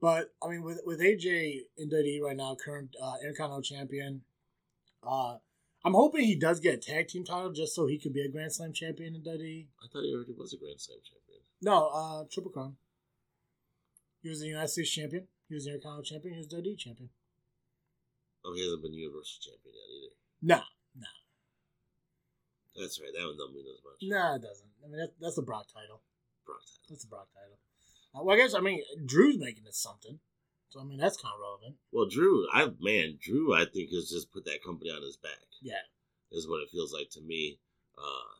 but 0.00 0.32
I 0.42 0.48
mean, 0.48 0.62
with 0.62 0.80
with 0.84 1.00
AJ 1.00 1.60
in 1.76 1.90
WWE 1.90 2.20
right 2.22 2.36
now, 2.36 2.54
current 2.54 2.94
uh, 3.02 3.14
Intercontinental 3.22 3.62
Champion, 3.62 4.22
uh, 5.02 5.36
I'm 5.84 5.94
hoping 5.94 6.24
he 6.24 6.36
does 6.36 6.60
get 6.60 6.74
a 6.74 6.78
tag 6.78 7.08
team 7.08 7.24
title 7.24 7.52
just 7.52 7.74
so 7.74 7.86
he 7.86 7.98
could 7.98 8.12
be 8.12 8.22
a 8.22 8.28
Grand 8.28 8.52
Slam 8.52 8.72
champion 8.72 9.14
in 9.14 9.22
WWE. 9.22 9.66
I 9.82 9.86
thought 9.92 10.02
he 10.02 10.14
already 10.14 10.34
was 10.36 10.52
a 10.52 10.56
Grand 10.58 10.80
Slam 10.80 10.98
champion. 11.02 11.40
No, 11.62 11.88
uh, 11.88 12.24
Triple 12.30 12.50
Crown. 12.52 12.76
He 14.22 14.28
was 14.28 14.40
the 14.40 14.46
United 14.48 14.68
States 14.68 14.90
champion. 14.90 15.26
He 15.48 15.54
was 15.54 15.64
the 15.64 15.70
Intercontinental 15.74 16.04
champion. 16.04 16.34
He 16.34 16.38
was 16.38 16.48
WWE 16.48 16.78
champion. 16.78 17.10
Oh, 18.44 18.54
he 18.54 18.62
hasn't 18.62 18.82
been 18.82 18.92
Universal 18.94 19.38
champion 19.42 19.74
yet 19.74 19.90
either. 19.90 20.14
No, 20.42 20.60
That's 22.78 23.00
right. 23.00 23.10
That 23.12 23.26
one 23.26 23.36
don't 23.36 23.52
mean 23.54 23.66
as 23.66 23.82
much. 23.82 23.98
no, 24.02 24.34
it 24.38 24.42
doesn't. 24.42 24.70
I 24.84 24.88
mean, 24.88 24.98
that, 24.98 25.10
that's 25.20 25.38
a 25.38 25.42
Brock 25.42 25.66
title. 25.66 26.02
Brock 26.46 26.62
title. 26.62 26.86
That's 26.90 27.04
a 27.04 27.08
Brock 27.08 27.26
title. 27.34 27.58
Well, 28.14 28.34
I 28.34 28.38
guess 28.38 28.54
I 28.54 28.60
mean 28.60 28.82
Drew's 29.04 29.38
making 29.38 29.64
it 29.66 29.74
something, 29.74 30.18
so 30.70 30.80
I 30.80 30.84
mean 30.84 30.98
that's 30.98 31.16
kind 31.16 31.34
of 31.34 31.40
relevant. 31.40 31.76
Well, 31.92 32.08
Drew, 32.08 32.46
I 32.52 32.68
man, 32.80 33.18
Drew, 33.20 33.54
I 33.54 33.64
think 33.64 33.90
has 33.90 34.10
just 34.10 34.32
put 34.32 34.44
that 34.46 34.64
company 34.64 34.90
on 34.90 35.02
his 35.02 35.16
back. 35.16 35.38
Yeah, 35.62 35.84
Is 36.32 36.48
what 36.48 36.62
it 36.62 36.70
feels 36.70 36.92
like 36.92 37.10
to 37.10 37.20
me. 37.20 37.58
Uh, 37.96 38.38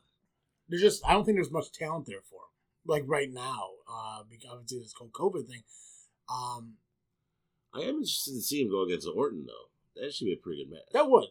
there's 0.67 0.81
just 0.81 1.05
I 1.05 1.13
don't 1.13 1.25
think 1.25 1.37
there's 1.37 1.51
much 1.51 1.71
talent 1.71 2.05
there 2.05 2.21
for 2.29 2.35
him. 2.35 2.49
Like 2.85 3.03
right 3.07 3.31
now, 3.31 3.69
uh, 3.91 4.23
because 4.29 4.49
obviously 4.51 4.79
this 4.79 4.93
whole 4.97 5.09
COVID 5.09 5.47
thing. 5.47 5.63
Um, 6.29 6.75
I 7.73 7.81
am 7.81 7.95
interested 7.95 8.33
to 8.33 8.41
see 8.41 8.61
him 8.61 8.69
go 8.69 8.83
against 8.83 9.07
Orton 9.07 9.45
though. 9.47 10.01
That 10.01 10.13
should 10.13 10.25
be 10.25 10.33
a 10.33 10.37
pretty 10.37 10.63
good 10.63 10.71
match. 10.71 10.89
That 10.93 11.09
would. 11.09 11.25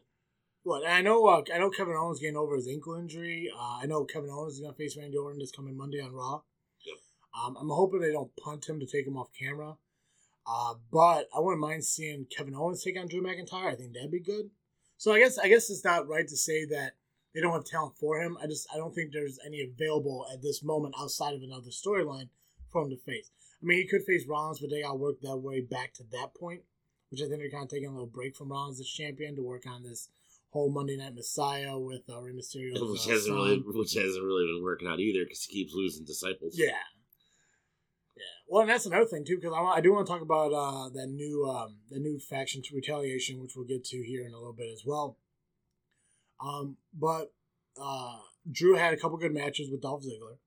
What 0.64 0.86
I 0.86 1.00
know, 1.00 1.26
uh, 1.26 1.42
I 1.54 1.58
know 1.58 1.70
Kevin 1.70 1.94
Owens 1.96 2.20
getting 2.20 2.36
over 2.36 2.56
his 2.56 2.68
ankle 2.68 2.94
injury. 2.94 3.50
Uh, 3.56 3.78
I 3.82 3.86
know 3.86 4.04
Kevin 4.04 4.30
Owens 4.30 4.54
is 4.54 4.60
going 4.60 4.72
to 4.72 4.76
face 4.76 4.96
Randy 4.96 5.16
Orton 5.16 5.38
this 5.38 5.52
coming 5.52 5.76
Monday 5.76 6.00
on 6.00 6.12
Raw. 6.12 6.42
Um, 7.44 7.56
I'm 7.60 7.68
hoping 7.68 8.00
they 8.00 8.12
don't 8.12 8.34
punt 8.36 8.68
him 8.68 8.80
to 8.80 8.86
take 8.86 9.06
him 9.06 9.16
off 9.16 9.28
camera. 9.38 9.76
Uh, 10.46 10.74
but 10.90 11.28
I 11.36 11.40
wouldn't 11.40 11.60
mind 11.60 11.84
seeing 11.84 12.26
Kevin 12.34 12.54
Owens 12.54 12.82
take 12.82 12.98
on 12.98 13.06
Drew 13.06 13.22
McIntyre. 13.22 13.70
I 13.70 13.74
think 13.74 13.92
that'd 13.92 14.10
be 14.10 14.20
good. 14.20 14.50
So 14.96 15.12
I 15.12 15.20
guess 15.20 15.38
I 15.38 15.48
guess 15.48 15.70
it's 15.70 15.84
not 15.84 16.08
right 16.08 16.26
to 16.26 16.36
say 16.36 16.64
that 16.66 16.94
they 17.34 17.40
don't 17.40 17.52
have 17.52 17.64
talent 17.64 17.96
for 18.00 18.20
him. 18.20 18.38
I 18.42 18.46
just 18.46 18.66
I 18.72 18.78
don't 18.78 18.94
think 18.94 19.12
there's 19.12 19.38
any 19.46 19.60
available 19.60 20.26
at 20.32 20.42
this 20.42 20.62
moment 20.62 20.94
outside 20.98 21.34
of 21.34 21.42
another 21.42 21.70
storyline 21.70 22.30
for 22.72 22.82
him 22.82 22.90
to 22.90 22.96
face. 22.96 23.30
I 23.62 23.66
mean, 23.66 23.78
he 23.78 23.86
could 23.86 24.04
face 24.04 24.26
Rollins, 24.26 24.60
but 24.60 24.70
they 24.70 24.82
got 24.82 24.92
to 24.92 24.96
work 24.96 25.20
that 25.20 25.36
way 25.36 25.60
back 25.60 25.92
to 25.94 26.04
that 26.12 26.34
point, 26.34 26.62
which 27.10 27.20
I 27.20 27.26
think 27.26 27.40
they're 27.40 27.50
kind 27.50 27.64
of 27.64 27.68
taking 27.68 27.88
a 27.88 27.92
little 27.92 28.06
break 28.06 28.36
from 28.36 28.50
Rollins 28.50 28.80
as 28.80 28.88
champion 28.88 29.36
to 29.36 29.42
work 29.42 29.66
on 29.66 29.82
this 29.82 30.08
whole 30.50 30.70
Monday 30.70 30.96
Night 30.96 31.14
Messiah 31.14 31.78
with 31.78 32.02
uh, 32.08 32.20
Rey 32.20 32.32
Mysterio's 32.32 32.80
which 32.80 33.06
uh, 33.06 33.10
hasn't 33.10 33.26
son. 33.26 33.36
really, 33.36 33.62
which 33.66 33.94
hasn't 33.94 34.24
really 34.24 34.46
been 34.46 34.62
working 34.64 34.88
out 34.88 35.00
either 35.00 35.24
because 35.24 35.44
he 35.44 35.52
keeps 35.52 35.74
losing 35.74 36.04
disciples. 36.04 36.54
Yeah. 36.56 36.78
Yeah. 38.18 38.24
Well, 38.48 38.62
and 38.62 38.70
that's 38.70 38.86
another 38.86 39.06
thing 39.06 39.24
too, 39.24 39.36
because 39.40 39.54
I, 39.54 39.78
I 39.78 39.80
do 39.80 39.92
want 39.92 40.06
to 40.06 40.12
talk 40.12 40.22
about 40.22 40.52
uh, 40.52 40.88
that 40.90 41.06
new 41.08 41.48
um, 41.48 41.76
the 41.90 41.98
new 41.98 42.18
faction 42.18 42.62
to 42.62 42.74
retaliation, 42.74 43.40
which 43.40 43.52
we'll 43.54 43.66
get 43.66 43.84
to 43.86 44.02
here 44.02 44.26
in 44.26 44.32
a 44.32 44.38
little 44.38 44.52
bit 44.52 44.70
as 44.72 44.82
well. 44.84 45.16
Um, 46.40 46.76
but 46.92 47.32
uh, 47.80 48.18
Drew 48.50 48.76
had 48.76 48.92
a 48.92 48.96
couple 48.96 49.18
good 49.18 49.34
matches 49.34 49.70
with 49.70 49.82
Dolph 49.82 50.02
Ziggler, 50.02 50.38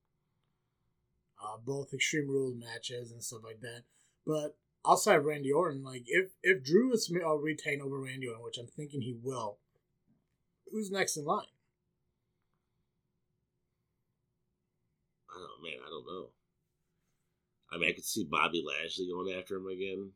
uh, 1.41 1.57
both 1.65 1.93
Extreme 1.93 2.27
Rules 2.27 2.55
matches 2.57 3.11
and 3.11 3.23
stuff 3.23 3.41
like 3.43 3.61
that. 3.61 3.83
But 4.25 4.57
outside 4.87 5.17
of 5.17 5.25
Randy 5.25 5.51
Orton, 5.51 5.83
like 5.83 6.03
if 6.07 6.31
if 6.43 6.63
Drew 6.63 6.93
is 6.93 7.11
uh, 7.13 7.35
retain 7.35 7.81
over 7.81 7.99
Randy 7.99 8.27
Orton, 8.27 8.43
which 8.43 8.57
I'm 8.57 8.67
thinking 8.67 9.01
he 9.01 9.17
will, 9.21 9.59
who's 10.71 10.91
next 10.91 11.17
in 11.17 11.25
line? 11.25 11.45
I 15.29 15.39
don't, 15.39 15.63
man, 15.63 15.79
I 15.85 15.89
don't 15.89 16.05
know. 16.05 16.29
I 17.71 17.77
mean, 17.77 17.89
I 17.89 17.93
could 17.93 18.05
see 18.05 18.25
Bobby 18.29 18.63
Lashley 18.65 19.07
going 19.09 19.33
after 19.37 19.55
him 19.55 19.67
again. 19.67 20.11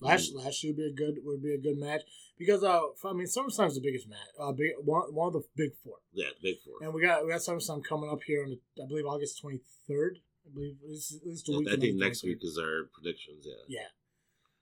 Lash 0.00 0.32
Lashley 0.32 0.70
would 0.70 0.76
be 0.78 0.86
a 0.86 0.92
good 0.92 1.18
would 1.24 1.42
be 1.42 1.54
a 1.54 1.58
good 1.58 1.78
match 1.78 2.02
because 2.38 2.64
uh 2.64 2.80
I 3.04 3.12
mean 3.12 3.26
SummerSlam's 3.26 3.74
the 3.74 3.82
biggest 3.82 4.08
match 4.08 4.18
uh 4.40 4.52
big, 4.52 4.72
one 4.82 5.14
one 5.14 5.26
of 5.28 5.34
the 5.34 5.42
big 5.56 5.72
four 5.84 5.96
Yeah, 6.12 6.28
the 6.40 6.50
big 6.52 6.60
four. 6.62 6.76
and 6.80 6.94
we 6.94 7.02
got 7.02 7.22
we 7.24 7.30
got 7.30 7.40
SummerSlam 7.40 7.84
coming 7.84 8.08
up 8.10 8.20
here 8.26 8.42
on 8.42 8.50
the, 8.50 8.82
I 8.82 8.86
believe 8.86 9.04
August 9.04 9.40
twenty 9.40 9.60
third 9.86 10.18
I 10.46 10.54
believe 10.54 10.76
this 10.88 11.12
is, 11.12 11.42
the 11.42 11.58
week 11.58 11.68
I 11.68 11.76
think 11.76 11.96
next 11.96 12.22
23rd. 12.22 12.28
week 12.28 12.38
is 12.42 12.58
our 12.58 12.88
predictions. 12.94 13.44
Yeah. 13.46 13.80
yeah 13.80 13.88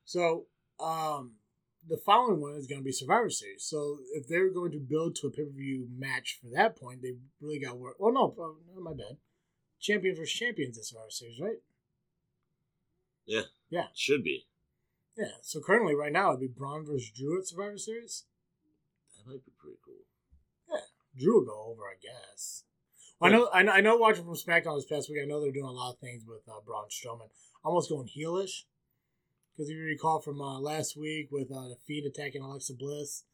so 0.05 0.47
um 0.81 1.35
the 1.89 1.99
following 2.05 2.41
one 2.41 2.55
is 2.57 2.67
going 2.67 2.81
to 2.81 2.85
be 2.85 2.91
Survivor 2.91 3.31
Series 3.31 3.63
so 3.65 3.99
if 4.15 4.27
they're 4.27 4.51
going 4.51 4.73
to 4.73 4.81
build 4.81 5.15
to 5.17 5.29
a 5.29 5.31
pay 5.31 5.45
per 5.45 5.51
view 5.53 5.87
match 5.97 6.41
for 6.43 6.49
that 6.53 6.77
point 6.77 7.01
they 7.03 7.13
really 7.41 7.61
got 7.61 7.79
work 7.79 7.95
oh 8.01 8.11
no 8.11 8.35
oh, 8.37 8.57
no 8.75 8.83
my 8.83 8.91
bad 8.93 9.19
champions 9.81 10.19
versus 10.19 10.35
champions 10.35 10.79
at 10.79 10.85
Survivor 10.85 11.11
Series 11.11 11.41
right 11.41 11.59
Yeah. 13.27 13.43
Yeah. 13.71 13.87
Should 13.95 14.25
be. 14.25 14.47
yeah 15.17 15.33
so 15.43 15.61
currently 15.61 15.95
right 15.95 16.13
now 16.13 16.29
it'd 16.31 16.41
be 16.41 16.49
Braun 16.49 16.85
versus 16.87 17.11
Drew 17.11 17.39
at 17.39 17.47
Survivor 17.47 17.79
Series. 17.79 18.25
That 19.17 19.31
might 19.31 19.45
be 19.45 19.53
pretty 19.61 19.79
cool. 19.85 20.05
Yeah, 20.71 20.81
Drew 21.19 21.39
will 21.41 21.47
go 21.47 21.65
over, 21.73 21.83
I 21.83 21.97
guess. 22.01 22.65
Well, 23.21 23.33
I 23.33 23.37
know, 23.37 23.49
I 23.53 23.63
know, 23.63 23.73
I 23.73 23.81
know. 23.81 23.97
Watching 23.97 24.25
from 24.25 24.35
SmackDown 24.37 24.77
this 24.77 24.87
past 24.87 25.11
week, 25.11 25.19
I 25.23 25.27
know 25.27 25.41
they're 25.41 25.51
doing 25.51 25.65
a 25.67 25.73
lot 25.73 25.93
of 25.95 25.99
things 25.99 26.23
with 26.27 26.43
uh, 26.49 26.61
Braun 26.65 26.85
Strowman, 26.89 27.31
almost 27.65 27.91
going 27.91 28.07
heelish. 28.09 28.63
Because 29.53 29.71
if 29.71 29.77
you 29.77 29.83
recall 29.83 30.21
from 30.21 30.41
uh, 30.41 30.61
last 30.61 30.97
week 30.97 31.29
with 31.33 31.51
uh, 31.51 31.67
the 31.69 31.77
Fiend 31.85 32.07
attacking 32.07 32.43
Alexa 32.43 32.75
Bliss, 32.75 33.25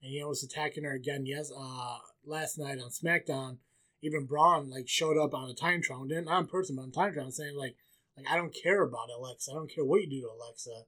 and 0.00 0.12
he 0.12 0.22
was 0.22 0.44
attacking 0.44 0.84
her 0.84 0.92
again. 0.94 1.26
Yes, 1.26 1.50
uh, 1.56 1.98
last 2.24 2.56
night 2.56 2.78
on 2.78 2.90
SmackDown, 2.90 3.56
even 4.02 4.26
Braun 4.26 4.68
like 4.68 4.88
showed 4.88 5.16
up 5.16 5.32
on 5.32 5.48
a 5.48 5.54
time 5.54 5.80
trial, 5.80 6.04
didn't 6.04 6.26
not 6.26 6.40
in 6.40 6.46
person, 6.48 6.76
but 6.76 6.82
on 6.82 6.90
time 6.90 7.14
trial, 7.14 7.30
saying 7.30 7.56
like, 7.56 7.76
like 8.16 8.26
I 8.30 8.36
don't 8.36 8.54
care 8.54 8.82
about 8.82 9.08
Alexa. 9.16 9.50
I 9.50 9.54
don't 9.54 9.72
care 9.72 9.84
what 9.84 10.02
you 10.02 10.10
do 10.10 10.20
to 10.22 10.28
Alexa. 10.28 10.84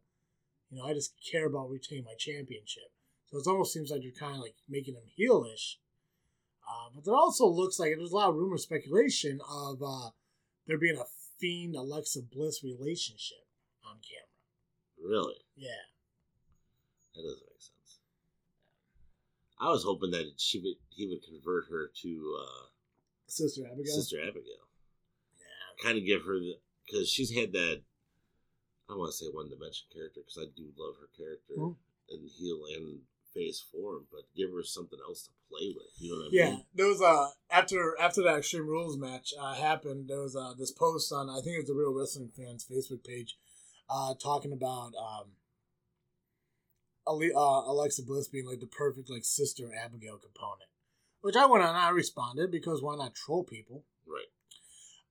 You 0.71 0.79
know, 0.79 0.85
I 0.85 0.93
just 0.93 1.15
care 1.31 1.47
about 1.47 1.71
retaining 1.71 2.05
my 2.05 2.15
championship. 2.19 2.91
So 3.27 3.39
it 3.39 3.47
almost 3.47 3.73
seems 3.73 3.91
like 3.91 4.03
you're 4.03 4.13
kind 4.13 4.35
of 4.35 4.41
like 4.43 4.57
making 4.69 4.95
him 4.95 5.05
heelish. 5.19 5.77
Uh, 6.69 6.91
but 6.95 7.05
there 7.05 7.15
also 7.15 7.47
looks 7.47 7.79
like 7.79 7.93
there's 7.97 8.13
a 8.13 8.17
lot 8.17 8.31
of 8.31 8.37
rumor 8.37 8.59
speculation 8.59 9.41
of 9.49 9.83
uh, 9.83 10.11
there 10.67 10.79
being 10.79 10.97
a 10.97 11.05
fiend 11.39 11.77
Alexa 11.77 12.21
Bliss 12.23 12.65
relationship 12.65 13.47
on 13.85 13.97
camera. 13.97 15.15
Really? 15.17 15.37
Yeah, 15.57 15.71
That 17.15 17.23
doesn't 17.23 17.43
make 17.43 17.61
sense. 17.61 17.99
I 19.61 19.69
was 19.69 19.85
hoping 19.85 20.11
that 20.13 20.33
she 20.39 20.59
would 20.59 20.77
he 20.89 21.07
would 21.07 21.23
convert 21.23 21.67
her 21.71 21.91
to 22.03 22.39
uh, 22.41 22.67
Sister 23.27 23.63
Abigail. 23.67 23.95
Sister 23.95 24.21
Abigail. 24.21 24.69
Yeah, 25.39 25.83
Kind 25.85 25.99
of 25.99 26.05
give 26.05 26.23
her 26.25 26.39
the 26.39 26.55
because 26.87 27.09
she's 27.09 27.35
had 27.35 27.53
that. 27.53 27.81
I 28.89 28.93
don't 28.93 28.99
want 28.99 29.13
to 29.13 29.17
say 29.17 29.27
one 29.33 29.49
dimension 29.49 29.87
character 29.93 30.21
because 30.21 30.39
I 30.39 30.53
do 30.55 30.69
love 30.77 30.97
her 31.01 31.09
character 31.17 31.55
Mhm. 31.57 31.77
in 32.11 32.27
heel 32.29 32.61
and 32.77 33.01
phase 33.33 33.61
form, 33.73 34.07
but 34.13 34.23
give 34.37 34.53
her 34.53 34.63
something 34.63 34.99
else 35.01 35.25
to 35.25 35.31
play 35.49 35.73
with. 35.75 35.89
You 35.99 36.11
know 36.11 36.17
what 36.19 36.27
I 36.27 36.29
yeah. 36.33 36.51
mean? 36.51 36.67
There 36.75 36.87
was 36.87 37.01
uh 37.03 37.31
after 37.51 37.99
after 37.99 38.23
that 38.23 38.39
Extreme 38.39 38.67
Rules 38.69 38.97
match 38.99 39.33
uh, 39.41 39.55
happened. 39.55 40.09
There 40.09 40.21
was 40.21 40.37
uh, 40.37 40.53
this 40.59 40.71
post 40.71 41.11
on 41.13 41.31
I 41.31 41.41
think 41.41 41.57
it 41.57 41.61
was 41.61 41.67
the 41.69 41.75
Real 41.75 41.93
Wrestling 41.95 42.31
Fans 42.37 42.65
Facebook 42.71 43.03
page, 43.05 43.39
uh, 43.89 44.15
talking 44.23 44.53
about 44.53 44.93
um, 44.97 45.33
Ale- 47.09 47.37
uh, 47.37 47.71
Alexa 47.71 48.03
Bliss 48.05 48.29
being 48.29 48.47
like 48.47 48.61
the 48.61 48.67
perfect 48.67 49.11
like 49.11 49.25
Sister 49.25 49.73
Abigail 49.75 50.19
component. 50.19 50.69
Which 51.25 51.37
I 51.37 51.47
went 51.47 51.65
on, 51.65 51.75
I 51.75 51.89
responded 51.89 52.51
because 52.51 52.83
why 52.83 52.97
not 52.97 53.15
troll 53.15 53.45
people? 53.45 53.83
Right. 54.07 54.27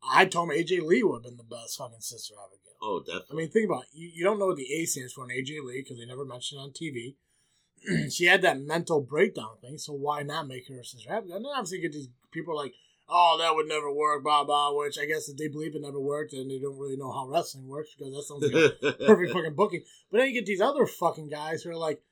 I 0.07 0.25
told 0.25 0.51
him 0.51 0.55
AJ 0.55 0.83
Lee 0.83 1.01
would 1.01 1.15
have 1.15 1.23
been 1.23 1.37
the 1.37 1.43
best 1.43 1.75
fucking 1.75 2.01
Sister 2.01 2.35
Abigail. 2.35 2.77
Oh, 2.83 2.99
definitely. 2.99 3.25
I 3.31 3.35
mean, 3.35 3.49
think 3.49 3.65
about 3.67 3.85
it. 3.85 3.89
You, 3.93 4.11
you 4.13 4.23
don't 4.23 4.37
know 4.37 4.45
what 4.45 4.57
the 4.57 4.71
A 4.75 4.85
stands 4.85 5.13
for 5.13 5.23
in 5.23 5.35
AJ 5.35 5.65
Lee 5.65 5.81
because 5.81 5.97
they 5.97 6.05
never 6.05 6.23
mentioned 6.23 6.61
it 6.61 6.65
on 6.65 6.69
TV. 6.69 8.11
she 8.11 8.25
had 8.25 8.43
that 8.43 8.61
mental 8.61 9.01
breakdown 9.01 9.57
thing, 9.59 9.79
so 9.79 9.93
why 9.93 10.21
not 10.21 10.47
make 10.47 10.67
her 10.67 10.79
a 10.79 10.85
Sister 10.85 11.11
Abigail? 11.11 11.37
And 11.37 11.45
then 11.45 11.51
obviously 11.51 11.79
you 11.79 11.89
get 11.89 11.93
these 11.93 12.09
people 12.31 12.55
like, 12.55 12.75
oh, 13.09 13.39
that 13.41 13.55
would 13.55 13.67
never 13.67 13.91
work, 13.91 14.21
blah, 14.21 14.43
blah, 14.43 14.71
which 14.77 14.99
I 14.99 15.05
guess 15.05 15.27
if 15.29 15.37
they 15.37 15.47
believe 15.47 15.75
it 15.75 15.81
never 15.81 15.99
worked 15.99 16.33
and 16.33 16.47
they 16.51 16.59
don't 16.59 16.77
really 16.77 16.95
know 16.95 17.11
how 17.11 17.27
wrestling 17.27 17.67
works 17.67 17.89
because 17.97 18.13
that 18.13 18.21
sounds 18.21 18.43
like 18.43 18.73
a 18.83 19.05
perfect 19.07 19.33
fucking 19.33 19.55
booking. 19.55 19.81
But 20.11 20.19
then 20.19 20.27
you 20.27 20.35
get 20.35 20.45
these 20.45 20.61
other 20.61 20.85
fucking 20.85 21.29
guys 21.29 21.63
who 21.63 21.71
are 21.71 21.75
like, 21.75 22.03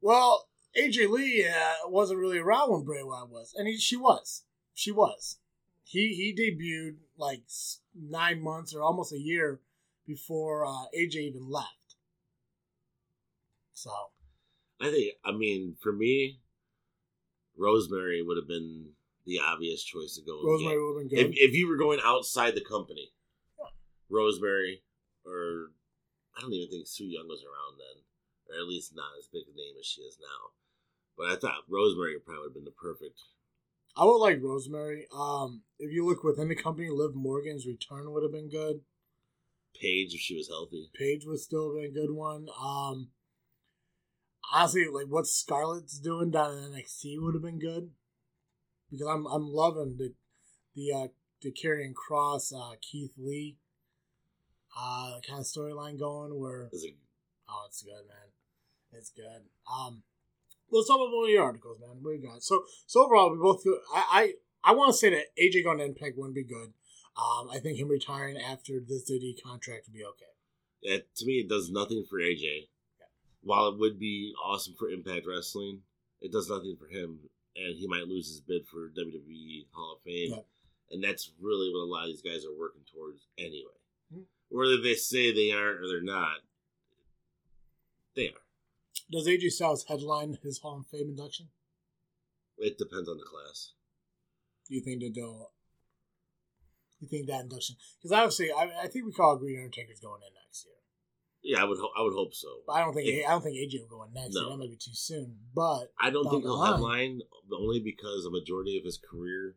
well, 0.00 0.48
AJ 0.76 1.10
Lee 1.10 1.46
uh, 1.48 1.88
wasn't 1.88 2.20
really 2.20 2.38
around 2.38 2.70
when 2.70 2.84
Bray 2.84 3.02
Wyatt 3.02 3.30
was, 3.30 3.54
and 3.56 3.66
he, 3.66 3.76
she 3.78 3.96
was. 3.96 4.42
She 4.74 4.92
was. 4.92 5.38
He 5.84 6.14
he 6.14 6.34
debuted 6.34 6.96
like 7.16 7.42
nine 7.94 8.42
months 8.42 8.74
or 8.74 8.82
almost 8.82 9.12
a 9.12 9.18
year 9.18 9.60
before 10.06 10.66
uh, 10.66 10.86
AJ 10.96 11.14
even 11.16 11.48
left. 11.48 11.96
So 13.72 13.90
I 14.80 14.90
think, 14.90 15.14
I 15.24 15.32
mean, 15.32 15.76
for 15.80 15.92
me, 15.92 16.40
Rosemary 17.56 18.22
would 18.22 18.36
have 18.36 18.48
been 18.48 18.90
the 19.24 19.40
obvious 19.40 19.82
choice 19.82 20.16
to 20.16 20.22
go. 20.22 20.42
Rosemary 20.44 20.82
would 20.82 21.02
have 21.02 21.10
been 21.10 21.30
good. 21.30 21.38
if 21.38 21.54
you 21.54 21.68
were 21.68 21.76
going 21.76 22.00
outside 22.04 22.54
the 22.54 22.64
company, 22.64 23.12
Rosemary, 24.10 24.82
or 25.24 25.70
I 26.36 26.40
don't 26.40 26.52
even 26.52 26.70
think 26.70 26.86
Su 26.86 27.04
Yung 27.04 27.28
was 27.28 27.42
around 27.42 27.78
then, 27.78 28.02
or 28.50 28.60
at 28.60 28.68
least 28.68 28.94
not 28.94 29.16
as 29.18 29.26
big 29.26 29.44
a 29.46 29.56
name 29.56 29.74
as 29.78 29.86
she 29.86 30.02
is 30.02 30.18
now. 30.20 30.52
But 31.16 31.30
I 31.30 31.36
thought 31.36 31.64
Rosemary 31.68 32.14
would 32.14 32.24
probably 32.24 32.40
would 32.40 32.48
have 32.48 32.54
been 32.54 32.64
the 32.64 32.70
perfect. 32.70 33.20
I 33.96 34.04
would 34.04 34.18
like 34.18 34.42
Rosemary. 34.42 35.06
Um, 35.14 35.62
if 35.78 35.92
you 35.92 36.06
look 36.06 36.22
within 36.22 36.48
the 36.48 36.54
company, 36.54 36.90
Liv 36.90 37.14
Morgan's 37.14 37.66
return 37.66 38.12
would 38.12 38.22
have 38.22 38.32
been 38.32 38.50
good. 38.50 38.80
Paige 39.80 40.14
if 40.14 40.20
she 40.20 40.36
was 40.36 40.48
healthy. 40.48 40.90
Paige 40.94 41.24
would 41.26 41.40
still 41.40 41.68
have 41.68 41.82
been 41.82 41.90
a 41.90 42.06
good 42.06 42.14
one. 42.14 42.48
Um, 42.60 43.08
honestly, 44.52 44.86
like 44.92 45.06
what 45.06 45.26
Scarlett's 45.26 45.98
doing 45.98 46.30
down 46.30 46.52
in 46.52 46.72
NXT 46.72 47.16
would 47.20 47.34
have 47.34 47.42
been 47.42 47.58
good 47.58 47.90
because 48.90 49.06
I'm 49.06 49.26
I'm 49.26 49.48
loving 49.48 49.96
the 49.98 50.14
the 50.74 50.92
uh, 50.92 51.08
the 51.42 51.52
Karrion 51.52 51.92
Kross 51.94 52.52
uh, 52.54 52.76
Keith 52.80 53.14
Lee 53.16 53.56
uh 54.78 55.20
kind 55.26 55.40
of 55.40 55.46
storyline 55.46 55.98
going 55.98 56.38
where 56.38 56.68
Is 56.72 56.84
it 56.84 56.96
oh 57.48 57.64
it's 57.68 57.82
good 57.82 58.06
man, 58.06 58.28
it's 58.92 59.10
good. 59.10 59.48
Um, 59.72 60.02
let's 60.70 60.88
talk 60.88 60.96
about 60.96 61.14
one 61.14 61.24
of 61.24 61.30
your 61.30 61.44
articles, 61.44 61.78
man. 61.80 61.96
What 62.02 62.10
you 62.12 62.26
got? 62.26 62.42
So 62.42 62.64
so 62.86 63.04
overall, 63.04 63.30
we 63.30 63.38
both 63.38 63.62
I 63.94 64.32
I, 64.64 64.72
I 64.72 64.74
want 64.74 64.92
to 64.92 64.98
say 64.98 65.10
that 65.10 65.26
AJ 65.40 65.64
going 65.64 65.78
to 65.78 65.84
Impact 65.84 66.16
wouldn't 66.16 66.34
be 66.34 66.44
good. 66.44 66.72
Um, 67.16 67.48
I 67.50 67.58
think 67.58 67.78
him 67.78 67.88
retiring 67.88 68.36
after 68.36 68.74
this 68.78 69.10
WWE 69.10 69.42
contract 69.42 69.86
would 69.86 69.94
be 69.94 70.04
okay. 70.04 70.32
Yeah, 70.82 70.98
to 71.16 71.26
me, 71.26 71.34
it 71.34 71.48
does 71.48 71.70
nothing 71.70 72.04
for 72.08 72.18
AJ. 72.18 72.68
Yeah. 72.98 73.06
While 73.42 73.68
it 73.68 73.78
would 73.78 73.98
be 73.98 74.34
awesome 74.44 74.74
for 74.78 74.90
Impact 74.90 75.26
Wrestling, 75.26 75.80
it 76.20 76.30
does 76.30 76.50
nothing 76.50 76.76
for 76.78 76.86
him, 76.86 77.20
and 77.56 77.76
he 77.78 77.86
might 77.86 78.06
lose 78.06 78.28
his 78.28 78.40
bid 78.40 78.66
for 78.66 78.90
WWE 78.90 79.66
Hall 79.72 79.94
of 79.96 80.02
Fame. 80.02 80.32
Yeah. 80.32 80.42
And 80.90 81.02
that's 81.02 81.32
really 81.40 81.72
what 81.72 81.84
a 81.84 81.90
lot 81.90 82.02
of 82.02 82.08
these 82.08 82.22
guys 82.22 82.44
are 82.44 82.56
working 82.56 82.82
towards 82.92 83.26
anyway. 83.38 83.80
Mhm. 84.14 84.24
Whether 84.50 84.80
they 84.80 84.94
say 84.94 85.32
they 85.32 85.52
aren't 85.52 85.80
or 85.80 85.88
they're 85.88 86.02
not, 86.02 86.40
they 88.14 88.28
are. 88.28 88.45
Does 89.10 89.26
AJ 89.26 89.50
Styles 89.50 89.84
headline 89.88 90.36
his 90.42 90.58
Hall 90.58 90.80
of 90.80 90.86
Fame 90.86 91.08
induction? 91.10 91.48
It 92.58 92.78
depends 92.78 93.08
on 93.08 93.18
the 93.18 93.24
class. 93.24 93.72
Do 94.68 94.74
you 94.74 94.82
think 94.82 95.00
that 95.00 95.12
they'll? 95.14 95.52
You 97.00 97.08
think 97.08 97.26
that 97.28 97.42
induction? 97.42 97.76
Because 97.98 98.12
obviously, 98.12 98.50
I, 98.50 98.84
I 98.84 98.86
think 98.88 99.04
we 99.04 99.12
call 99.12 99.30
all 99.30 99.36
agree 99.36 99.56
Undertaker's 99.56 100.00
going 100.00 100.22
in 100.26 100.32
next 100.34 100.64
year. 100.64 100.74
Yeah, 101.44 101.62
I 101.62 101.64
would. 101.68 101.78
Ho- 101.78 101.92
I 101.96 102.02
would 102.02 102.14
hope 102.14 102.34
so. 102.34 102.48
But 102.66 102.72
I 102.72 102.80
don't 102.80 102.94
think 102.94 103.06
If- 103.08 103.26
I 103.26 103.30
don't 103.30 103.42
think 103.42 103.54
AJ 103.56 103.80
will 103.82 103.98
go 103.98 104.04
in 104.04 104.12
next 104.14 104.34
No. 104.34 104.40
year. 104.40 104.50
That 104.50 104.56
might 104.56 104.70
be 104.70 104.76
too 104.80 104.94
soon. 104.94 105.38
But 105.54 105.92
I 106.00 106.10
don't 106.10 106.28
think 106.28 106.42
he'll 106.42 106.58
line- 106.58 106.72
headline 106.72 107.20
only 107.52 107.78
because 107.80 108.24
a 108.24 108.30
majority 108.30 108.76
of 108.78 108.84
his 108.84 108.98
career 108.98 109.56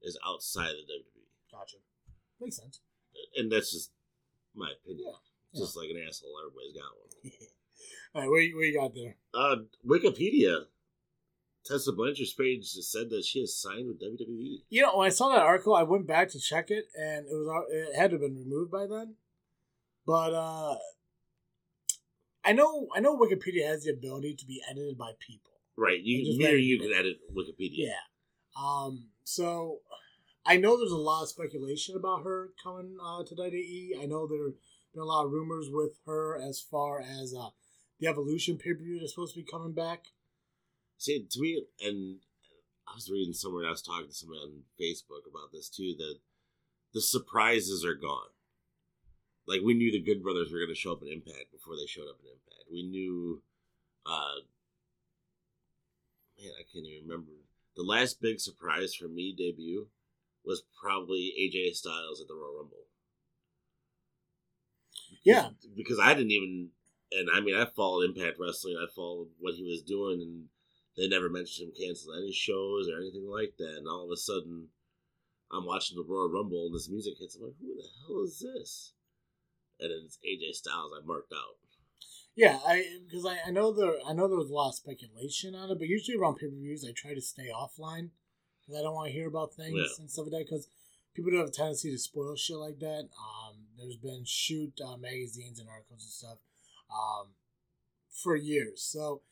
is 0.00 0.16
outside 0.24 0.70
of 0.70 0.86
the 0.86 0.94
WWE, 0.94 1.26
gotcha, 1.50 1.76
makes 2.40 2.56
sense. 2.56 2.80
and 3.36 3.50
that's 3.50 3.72
just 3.72 3.90
my 4.54 4.70
opinion. 4.70 5.12
Yeah. 5.52 5.60
Just 5.60 5.76
like 5.76 5.90
an 5.90 6.00
asshole, 6.06 6.38
everybody's 6.38 6.72
got 6.78 6.94
one. 6.96 7.32
All 8.14 8.22
right, 8.22 8.30
what, 8.30 8.38
you- 8.38 8.56
what 8.56 8.62
you 8.66 8.78
got 8.78 8.94
there? 8.94 9.16
Uh, 9.34 9.56
Wikipedia. 9.86 10.64
Tessa 11.66 11.92
Blanchard's 11.92 12.32
page 12.32 12.72
just 12.72 12.90
said 12.90 13.10
that 13.10 13.24
she 13.26 13.40
has 13.40 13.54
signed 13.54 13.88
with. 13.88 14.00
WWE. 14.00 14.62
You 14.70 14.82
know, 14.82 14.96
when 14.96 15.06
I 15.06 15.10
saw 15.10 15.28
that 15.28 15.42
article, 15.42 15.74
I 15.74 15.82
went 15.82 16.06
back 16.06 16.30
to 16.30 16.40
check 16.40 16.70
it, 16.70 16.86
and 16.98 17.26
it 17.26 17.32
was 17.34 17.64
it 17.70 17.94
had 17.96 18.10
to 18.10 18.14
have 18.14 18.20
been 18.22 18.36
removed 18.36 18.70
by 18.70 18.86
then. 18.86 19.16
But 20.06 20.32
uh 20.32 20.76
I 22.44 22.52
know 22.52 22.88
I 22.94 23.00
know 23.00 23.18
Wikipedia 23.18 23.66
has 23.66 23.84
the 23.84 23.90
ability 23.92 24.34
to 24.36 24.46
be 24.46 24.62
edited 24.70 24.96
by 24.96 25.12
people. 25.18 25.52
Right, 25.76 26.00
you, 26.02 26.38
me 26.38 26.46
or 26.46 26.56
you 26.56 26.78
can 26.78 26.92
edit 26.92 27.18
Wikipedia. 27.36 27.88
Yeah. 27.88 28.00
Um. 28.58 29.08
So 29.24 29.80
I 30.46 30.56
know 30.56 30.78
there's 30.78 30.90
a 30.92 30.96
lot 30.96 31.22
of 31.24 31.28
speculation 31.28 31.96
about 31.96 32.22
her 32.24 32.50
coming 32.62 32.96
uh, 33.04 33.24
to 33.24 33.34
WWE. 33.34 34.02
I 34.02 34.06
know 34.06 34.26
there 34.26 34.46
have 34.46 34.54
been 34.94 35.02
a 35.02 35.04
lot 35.04 35.26
of 35.26 35.32
rumors 35.32 35.68
with 35.70 35.98
her 36.06 36.40
as 36.40 36.60
far 36.60 37.00
as 37.00 37.34
uh, 37.38 37.48
the 38.00 38.06
Evolution 38.06 38.56
pay 38.56 38.74
per 38.74 38.82
view 38.82 38.98
that's 38.98 39.12
supposed 39.12 39.34
to 39.34 39.40
be 39.40 39.50
coming 39.50 39.72
back. 39.72 40.06
See, 40.98 41.26
to 41.30 41.40
me, 41.40 41.64
and 41.84 42.18
I 42.86 42.94
was 42.94 43.10
reading 43.10 43.34
somewhere, 43.34 43.66
I 43.66 43.70
was 43.70 43.82
talking 43.82 44.08
to 44.08 44.14
someone 44.14 44.38
on 44.38 44.62
Facebook 44.80 45.28
about 45.28 45.52
this 45.52 45.68
too, 45.68 45.94
that 45.98 46.16
the 46.94 47.00
surprises 47.00 47.84
are 47.84 47.94
gone. 47.94 48.30
Like, 49.46 49.60
we 49.64 49.74
knew 49.74 49.90
the 49.90 50.02
Good 50.02 50.22
Brothers 50.22 50.52
were 50.52 50.58
going 50.58 50.68
to 50.68 50.74
show 50.74 50.92
up 50.92 51.02
in 51.02 51.08
Impact 51.08 51.52
before 51.52 51.74
they 51.74 51.86
showed 51.86 52.08
up 52.08 52.20
in 52.20 52.28
Impact. 52.28 52.70
We 52.70 52.82
knew, 52.82 53.42
uh, 54.04 54.44
man, 56.38 56.52
I 56.58 56.64
can't 56.70 56.84
even 56.84 57.08
remember. 57.08 57.32
The 57.76 57.82
last 57.82 58.20
big 58.20 58.40
surprise 58.40 58.94
for 58.94 59.08
me 59.08 59.34
debut 59.36 59.86
was 60.44 60.64
probably 60.82 61.32
AJ 61.40 61.74
Styles 61.74 62.20
at 62.20 62.28
the 62.28 62.34
Royal 62.34 62.58
Rumble. 62.58 62.84
Yeah. 65.24 65.50
Because 65.76 65.98
I 65.98 66.12
didn't 66.14 66.32
even, 66.32 66.70
and 67.12 67.28
I 67.32 67.40
mean, 67.40 67.54
I 67.56 67.64
followed 67.64 68.04
Impact 68.04 68.36
Wrestling, 68.38 68.76
I 68.76 68.86
followed 68.94 69.28
what 69.38 69.54
he 69.54 69.62
was 69.64 69.82
doing, 69.82 70.20
and 70.20 70.44
they 70.96 71.08
never 71.08 71.28
mentioned 71.28 71.68
him 71.68 71.74
canceling 71.78 72.18
any 72.22 72.32
shows 72.32 72.88
or 72.88 72.98
anything 73.00 73.26
like 73.28 73.54
that. 73.58 73.76
And 73.78 73.86
all 73.88 74.04
of 74.04 74.10
a 74.12 74.16
sudden, 74.16 74.68
I'm 75.52 75.64
watching 75.66 75.96
the 75.96 76.04
Royal 76.06 76.28
Rumble 76.28 76.66
and 76.66 76.74
this 76.74 76.90
music 76.90 77.14
hits. 77.18 77.36
I'm 77.36 77.42
like, 77.44 77.54
who 77.60 77.74
the 77.74 77.88
hell 78.06 78.22
is 78.24 78.38
this? 78.40 78.92
And 79.80 79.90
then 79.90 80.00
it's 80.04 80.18
AJ 80.26 80.54
Styles. 80.54 80.92
I 80.92 81.06
marked 81.06 81.32
out. 81.32 81.56
Yeah, 82.34 82.58
I 82.66 82.84
because 83.08 83.24
I, 83.26 83.38
I 83.48 83.50
know 83.50 83.72
there 83.72 83.94
I 84.06 84.12
know 84.12 84.28
there 84.28 84.36
was 84.38 84.50
a 84.50 84.54
lot 84.54 84.68
of 84.68 84.74
speculation 84.76 85.54
on 85.54 85.70
it, 85.70 85.78
but 85.78 85.88
usually 85.88 86.16
around 86.16 86.36
pay 86.36 86.46
per 86.46 86.54
views 86.54 86.84
I 86.88 86.92
try 86.92 87.14
to 87.14 87.20
stay 87.20 87.48
offline 87.54 88.10
because 88.60 88.78
I 88.78 88.82
don't 88.82 88.94
want 88.94 89.06
to 89.08 89.12
hear 89.12 89.26
about 89.28 89.54
things 89.54 89.74
Yeah. 89.74 89.86
and 89.98 90.10
stuff 90.10 90.26
like 90.26 90.32
that 90.32 90.46
because 90.46 90.68
people 91.14 91.30
do 91.32 91.38
have 91.38 91.48
a 91.48 91.50
tendency 91.50 91.90
to 91.90 91.98
spoil 91.98 92.36
shit 92.36 92.56
like 92.56 92.78
that. 92.80 93.08
Um, 93.18 93.56
there's 93.76 93.96
been 93.96 94.22
shoot 94.24 94.72
uh, 94.84 94.96
magazines 94.96 95.58
and 95.58 95.68
articles 95.68 96.02
and 96.02 96.10
stuff 96.12 96.38
um, 96.90 97.28
for 98.10 98.36
years, 98.36 98.82
so 98.82 99.22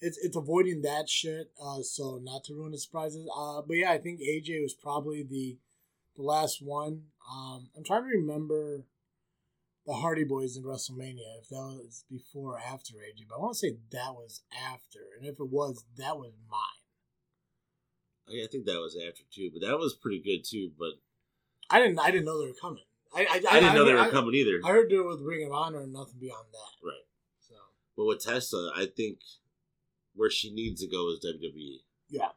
it's 0.00 0.18
it's 0.18 0.36
avoiding 0.36 0.82
that 0.82 1.08
shit. 1.08 1.52
Uh, 1.62 1.82
so 1.82 2.20
not 2.22 2.44
to 2.44 2.54
ruin 2.54 2.72
the 2.72 2.78
surprises. 2.78 3.28
Uh, 3.36 3.62
but 3.66 3.76
yeah, 3.76 3.92
I 3.92 3.98
think 3.98 4.20
AJ 4.20 4.62
was 4.62 4.74
probably 4.74 5.22
the 5.22 5.58
the 6.16 6.22
last 6.22 6.62
one. 6.62 7.02
Um, 7.30 7.68
I'm 7.76 7.84
trying 7.84 8.02
to 8.02 8.18
remember 8.18 8.86
the 9.86 9.94
Hardy 9.94 10.24
Boys 10.24 10.56
in 10.56 10.62
WrestleMania, 10.62 11.40
if 11.40 11.48
that 11.48 11.56
was 11.56 12.04
before 12.10 12.54
or 12.54 12.58
after 12.58 12.94
AJ, 12.94 13.26
but 13.28 13.36
I 13.36 13.40
want 13.40 13.54
to 13.54 13.58
say 13.58 13.76
that 13.92 14.14
was 14.14 14.42
after, 14.52 15.00
and 15.18 15.26
if 15.26 15.40
it 15.40 15.50
was, 15.50 15.84
that 15.96 16.16
was 16.16 16.32
mine. 16.50 16.60
I 18.28 18.44
I 18.44 18.46
think 18.50 18.66
that 18.66 18.78
was 18.78 18.96
after 18.96 19.22
too, 19.32 19.50
but 19.52 19.66
that 19.66 19.78
was 19.78 19.94
pretty 19.94 20.20
good 20.20 20.44
too. 20.44 20.70
But 20.78 21.00
I 21.68 21.80
didn't, 21.80 21.98
I 21.98 22.10
didn't 22.10 22.26
know 22.26 22.38
they 22.40 22.48
were 22.48 22.54
coming. 22.60 22.84
I, 23.14 23.22
I, 23.22 23.42
I 23.50 23.60
didn't 23.60 23.74
know 23.74 23.84
they 23.84 23.94
were 23.94 24.08
coming 24.10 24.34
either. 24.34 24.60
I 24.64 24.68
heard 24.68 24.88
do 24.88 25.02
were 25.04 25.10
with 25.10 25.20
Ring 25.22 25.44
of 25.46 25.52
Honor 25.52 25.80
and 25.80 25.92
nothing 25.92 26.20
beyond 26.20 26.46
that. 26.52 26.86
Right. 26.86 27.04
So 27.40 27.54
But 27.96 28.04
with 28.04 28.20
Tessa, 28.24 28.70
I 28.76 28.86
think 28.86 29.18
where 30.14 30.30
she 30.30 30.52
needs 30.52 30.80
to 30.82 30.88
go 30.88 31.10
is. 31.10 31.18
WWE. 31.24 31.78
yeah, 32.08 32.28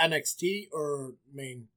NXT 0.00 0.68
or 0.72 1.14
main. 1.32 1.68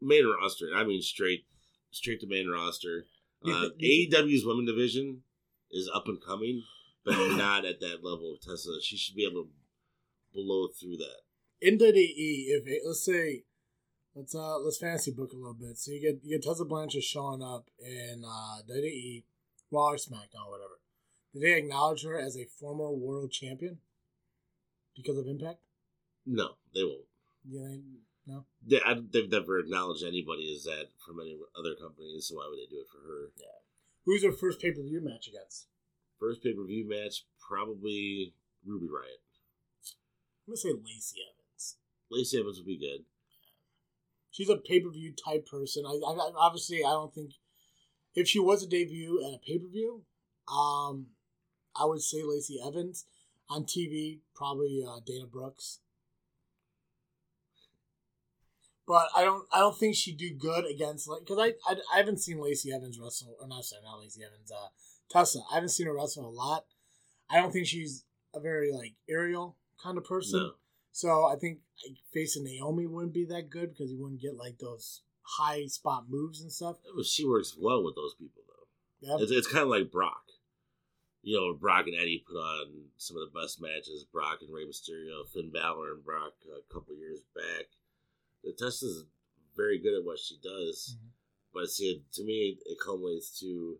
Main 0.00 0.24
roster. 0.40 0.70
I 0.74 0.84
mean, 0.84 1.02
straight, 1.02 1.44
straight 1.90 2.20
to 2.20 2.26
main 2.26 2.48
roster. 2.48 3.06
Uh, 3.46 3.68
AEW's 3.80 4.44
women 4.44 4.66
division 4.66 5.22
is 5.70 5.88
up 5.94 6.08
and 6.08 6.20
coming, 6.20 6.64
but 7.04 7.12
not 7.36 7.64
at 7.64 7.78
that 7.78 8.02
level 8.02 8.34
of 8.34 8.40
Tessa. 8.40 8.80
She 8.82 8.96
should 8.96 9.14
be 9.14 9.24
able 9.24 9.44
to 9.44 9.48
blow 10.34 10.66
through 10.66 10.96
that. 10.96 11.20
in 11.60 11.78
WWE, 11.78 12.46
if 12.48 12.66
it, 12.66 12.82
let's 12.84 13.04
say, 13.04 13.44
let's 14.18 14.34
uh 14.34 14.58
let's 14.58 14.78
fantasy 14.78 15.12
book 15.12 15.32
a 15.32 15.36
little 15.36 15.54
bit. 15.54 15.78
So 15.78 15.92
you 15.92 16.00
get 16.00 16.20
you 16.24 16.36
get 16.36 16.42
Tessa 16.42 16.64
Blanchard 16.64 17.04
showing 17.04 17.42
up 17.42 17.68
in 17.78 18.24
uh 18.26 18.62
WWE, 18.68 19.24
Raw 19.70 19.92
or 19.92 19.96
SmackDown, 19.96 20.50
whatever. 20.50 20.80
Did 21.32 21.42
they 21.42 21.56
acknowledge 21.56 22.04
her 22.04 22.18
as 22.18 22.36
a 22.36 22.46
former 22.58 22.90
world 22.90 23.30
champion 23.30 23.78
because 24.96 25.16
of 25.16 25.26
Impact? 25.26 25.60
No, 26.26 26.56
they 26.74 26.82
won't. 26.82 27.06
Yeah, 27.48 27.68
know, 27.68 27.80
no. 28.26 28.44
They, 28.66 28.80
I, 28.84 28.96
they've 29.12 29.30
never 29.30 29.58
acknowledged 29.58 30.04
anybody 30.04 30.52
as 30.54 30.64
that 30.64 30.88
from 31.04 31.20
any 31.20 31.38
other 31.56 31.74
companies, 31.80 32.26
so 32.26 32.36
why 32.36 32.46
would 32.48 32.58
they 32.58 32.68
do 32.68 32.80
it 32.80 32.88
for 32.90 33.06
her? 33.06 33.30
Yeah. 33.38 33.62
Who's 34.04 34.24
her 34.24 34.32
first 34.32 34.60
pay 34.60 34.72
per 34.72 34.82
view 34.82 35.00
match 35.02 35.28
against? 35.28 35.68
First 36.18 36.42
pay 36.42 36.52
per 36.52 36.64
view 36.64 36.88
match, 36.88 37.24
probably 37.46 38.34
Ruby 38.66 38.86
Riot. 38.86 39.22
I'm 40.46 40.52
gonna 40.52 40.56
say 40.56 40.72
Lacey 40.72 41.20
Evans. 41.22 41.76
Lacey 42.10 42.40
Evans 42.40 42.58
would 42.58 42.66
be 42.66 42.78
good. 42.78 43.04
She's 44.38 44.48
a 44.48 44.56
pay 44.56 44.78
per 44.78 44.88
view 44.88 45.12
type 45.12 45.48
person. 45.48 45.84
I, 45.84 45.90
I 45.90 46.30
obviously 46.36 46.84
I 46.84 46.90
don't 46.90 47.12
think 47.12 47.32
if 48.14 48.28
she 48.28 48.38
was 48.38 48.62
a 48.62 48.68
debut 48.68 49.20
at 49.26 49.34
a 49.34 49.38
pay 49.44 49.58
per 49.58 49.66
view, 49.66 50.04
um, 50.46 51.08
I 51.74 51.84
would 51.84 52.02
say 52.02 52.22
Lacey 52.22 52.60
Evans. 52.64 53.04
On 53.50 53.64
TV, 53.64 54.20
probably 54.36 54.84
uh, 54.86 55.00
Dana 55.06 55.26
Brooks. 55.26 55.80
But 58.86 59.08
I 59.16 59.24
don't. 59.24 59.44
I 59.50 59.58
don't 59.58 59.76
think 59.76 59.96
she'd 59.96 60.18
do 60.18 60.30
good 60.34 60.66
against 60.70 61.08
like 61.08 61.20
because 61.20 61.38
I, 61.38 61.54
I 61.66 61.76
I 61.92 61.96
haven't 61.96 62.20
seen 62.20 62.38
Lacey 62.38 62.72
Evans 62.72 63.00
wrestle 63.00 63.34
or 63.40 63.48
not 63.48 63.64
sorry 63.64 63.82
not 63.82 64.00
Lacey 64.00 64.22
Evans 64.22 64.52
uh 64.52 64.68
Tessa. 65.10 65.40
I 65.50 65.54
haven't 65.54 65.70
seen 65.70 65.86
her 65.86 65.94
wrestle 65.94 66.28
a 66.28 66.30
lot. 66.30 66.66
I 67.28 67.40
don't 67.40 67.50
think 67.50 67.66
she's 67.66 68.04
a 68.34 68.38
very 68.38 68.70
like 68.70 68.92
aerial 69.08 69.56
kind 69.82 69.98
of 69.98 70.04
person. 70.04 70.40
No. 70.40 70.50
So 70.92 71.26
I 71.26 71.36
think 71.36 71.58
facing 72.12 72.44
Naomi 72.44 72.86
wouldn't 72.86 73.14
be 73.14 73.24
that 73.26 73.50
good 73.50 73.70
because 73.72 73.90
you 73.92 74.00
wouldn't 74.02 74.20
get 74.20 74.36
like 74.36 74.58
those 74.58 75.02
high 75.22 75.66
spot 75.66 76.06
moves 76.08 76.40
and 76.40 76.50
stuff. 76.50 76.76
Well, 76.94 77.04
She 77.04 77.26
works 77.26 77.56
well 77.58 77.84
with 77.84 77.94
those 77.94 78.14
people 78.14 78.42
though. 78.48 79.08
Yeah. 79.18 79.22
It's, 79.22 79.30
it's 79.32 79.46
kind 79.46 79.62
of 79.64 79.68
like 79.68 79.92
Brock. 79.92 80.22
You 81.22 81.36
know, 81.36 81.52
Brock 81.54 81.86
and 81.86 81.96
Eddie 81.96 82.24
put 82.26 82.38
on 82.38 82.66
some 82.96 83.16
of 83.16 83.22
the 83.30 83.38
best 83.40 83.60
matches. 83.60 84.04
Brock 84.12 84.38
and 84.40 84.52
Rey 84.54 84.64
Mysterio, 84.64 85.28
Finn 85.32 85.50
Balor 85.52 85.92
and 85.94 86.04
Brock 86.04 86.32
a 86.46 86.72
couple 86.72 86.94
years 86.96 87.20
back. 87.34 87.66
The 88.42 88.52
test 88.52 88.82
is 88.82 89.04
very 89.56 89.78
good 89.78 89.98
at 89.98 90.04
what 90.04 90.18
she 90.20 90.36
does, 90.42 90.96
Mhm. 90.96 91.08
but 91.52 91.68
see, 91.68 92.04
to 92.12 92.24
me, 92.24 92.58
it 92.64 92.78
culminates 92.82 93.38
to 93.40 93.78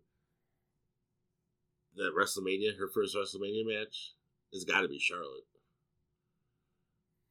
that 1.96 2.12
WrestleMania, 2.16 2.76
her 2.76 2.88
first 2.88 3.16
WrestleMania 3.16 3.64
match, 3.66 4.14
has 4.52 4.64
got 4.64 4.82
to 4.82 4.88
be 4.88 4.98
Charlotte. 4.98 5.46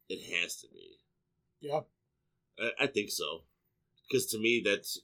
It 0.10 0.42
has 0.42 0.56
to 0.58 0.68
be. 0.74 0.98
Yeah. 1.60 1.82
I, 2.60 2.84
I 2.84 2.88
think 2.88 3.12
so, 3.12 3.44
because 4.08 4.26
to 4.28 4.40
me, 4.40 4.62
that's 4.64 5.02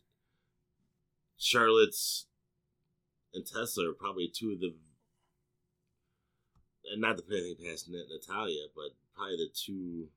Charlotte's 1.37 2.25
and 3.33 3.45
Tessa 3.45 3.81
are 3.89 3.93
probably 3.93 4.31
two 4.33 4.51
of 4.51 4.59
the, 4.59 4.75
and 6.91 7.01
not 7.01 7.17
to 7.17 7.23
put 7.23 7.37
anything 7.37 7.65
past 7.65 7.89
Natalya, 7.89 8.67
but 8.75 8.91
probably 9.15 9.37
the 9.37 9.49
two 9.53 10.07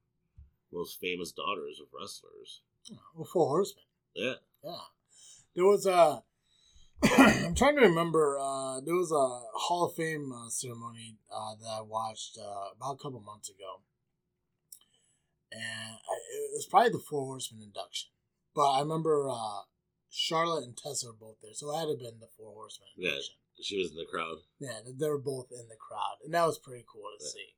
most 0.72 1.00
famous 1.00 1.32
daughters 1.32 1.80
of 1.80 1.86
wrestlers. 1.98 2.60
Well, 3.14 3.24
Four 3.24 3.48
Horsemen. 3.48 3.84
Yeah, 4.14 4.34
Yeah. 4.62 4.78
There 5.54 5.64
was 5.64 5.86
a. 5.86 6.22
I'm 7.02 7.54
trying 7.54 7.76
to 7.76 7.82
remember. 7.82 8.38
Uh, 8.38 8.80
there 8.80 8.94
was 8.94 9.10
a 9.10 9.58
Hall 9.58 9.86
of 9.86 9.94
Fame 9.94 10.32
uh, 10.32 10.48
ceremony 10.48 11.16
uh, 11.30 11.54
that 11.60 11.68
I 11.68 11.80
watched 11.82 12.38
uh, 12.38 12.74
about 12.76 12.94
a 12.94 13.02
couple 13.02 13.20
months 13.20 13.48
ago, 13.50 13.80
and 15.52 15.62
I, 15.96 16.14
it 16.16 16.50
was 16.54 16.66
probably 16.70 16.90
the 16.90 16.98
Four 16.98 17.24
Horsemen 17.26 17.62
induction. 17.62 18.10
But 18.54 18.70
I 18.70 18.80
remember 18.80 19.28
uh, 19.30 19.62
Charlotte 20.10 20.64
and 20.64 20.76
Tessa 20.76 21.08
were 21.08 21.12
both 21.12 21.36
there, 21.42 21.52
so 21.54 21.70
it 21.72 21.78
had 21.78 21.84
to 21.84 21.90
have 21.90 21.98
been 22.00 22.20
the 22.20 22.28
Four 22.36 22.52
Horsemen 22.54 22.88
Yeah. 22.96 23.18
she 23.62 23.78
was 23.78 23.90
in 23.90 23.96
the 23.96 24.06
crowd. 24.10 24.38
Yeah, 24.58 24.80
they- 24.84 24.92
they 24.92 25.08
were 25.08 25.18
both 25.18 25.50
in 25.52 25.68
the 25.68 25.76
crowd, 25.76 26.16
and 26.24 26.32
that 26.34 26.46
was 26.46 26.58
pretty 26.58 26.84
cool 26.90 27.04
to 27.18 27.24
Yeah. 27.24 27.30
see. 27.30 27.48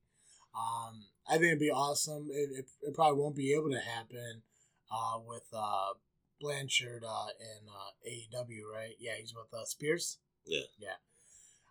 Um, 0.54 1.06
I 1.28 1.32
think 1.34 1.44
it'd 1.48 1.58
be 1.60 1.70
awesome. 1.70 2.28
It, 2.32 2.50
it, 2.58 2.66
it 2.82 2.94
probably 2.94 3.20
won't 3.20 3.36
be 3.36 3.52
able 3.52 3.70
to 3.70 3.78
happen 3.80 4.42
uh, 4.90 5.18
with 5.24 5.44
uh, 5.52 5.92
Blanchard 6.40 7.04
uh, 7.06 7.26
in 7.38 7.68
uh, 7.68 8.08
AEW, 8.42 8.62
right? 8.72 8.94
Yeah, 8.98 9.12
he's 9.20 9.34
with 9.34 9.52
uh, 9.52 9.64
Spears. 9.66 10.18
Yeah. 10.46 10.62
yeah. 10.78 10.94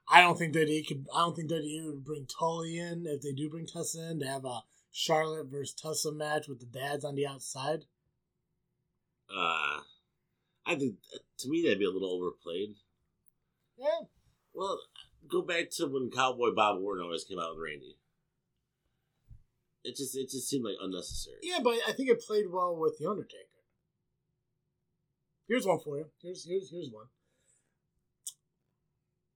I 0.10 0.22
don't 0.22 0.38
think 0.38 0.54
that 0.54 0.70
he 0.70 0.84
could. 0.84 1.06
I 1.14 1.20
don't 1.26 1.36
think 1.36 1.50
that 1.50 1.64
he 1.64 1.82
would 1.82 2.06
bring 2.06 2.28
Tully 2.28 2.78
in 2.78 3.06
if 3.08 3.22
they 3.22 3.34
do 3.34 3.50
bring 3.50 3.66
Tessa 3.66 4.12
in 4.12 4.20
to 4.20 4.28
have 4.28 4.46
a 4.46 4.62
Charlotte 4.92 5.48
versus 5.48 5.74
Tessa 5.76 6.12
match 6.12 6.48
with 6.48 6.60
the 6.60 6.66
dads 6.66 7.06
on 7.06 7.16
the 7.16 7.28
outside. 7.28 7.86
Uh, 9.30 9.82
I 10.66 10.76
think 10.76 10.96
to 11.40 11.50
me 11.50 11.62
that'd 11.64 11.80
be 11.80 11.86
a 11.86 11.90
little 11.92 12.12
overplayed. 12.14 12.76
Yeah, 13.78 14.08
Well, 14.54 14.80
go 15.30 15.42
back 15.42 15.70
to 15.72 15.86
when 15.88 16.10
Cowboy 16.10 16.52
Bob 16.56 16.80
Orton 16.82 17.04
always 17.04 17.24
came 17.26 17.38
out 17.40 17.52
with 17.56 17.64
Randy. 17.64 17.98
It 19.84 19.96
just 19.96 20.18
it 20.18 20.30
just 20.30 20.50
seemed 20.50 20.66
like 20.66 20.76
unnecessary. 20.82 21.38
yeah, 21.44 21.60
but 21.64 21.76
I 21.88 21.92
think 21.94 22.10
it 22.10 22.22
played 22.26 22.46
well 22.52 22.76
with 22.76 22.98
the 22.98 23.08
Undertaker. 23.10 23.44
Here's 25.48 25.66
one 25.66 25.80
for 25.80 25.98
you. 25.98 26.06
Here's 26.22 26.46
here's 26.46 26.70
here's 26.72 26.90
one. 26.92 27.06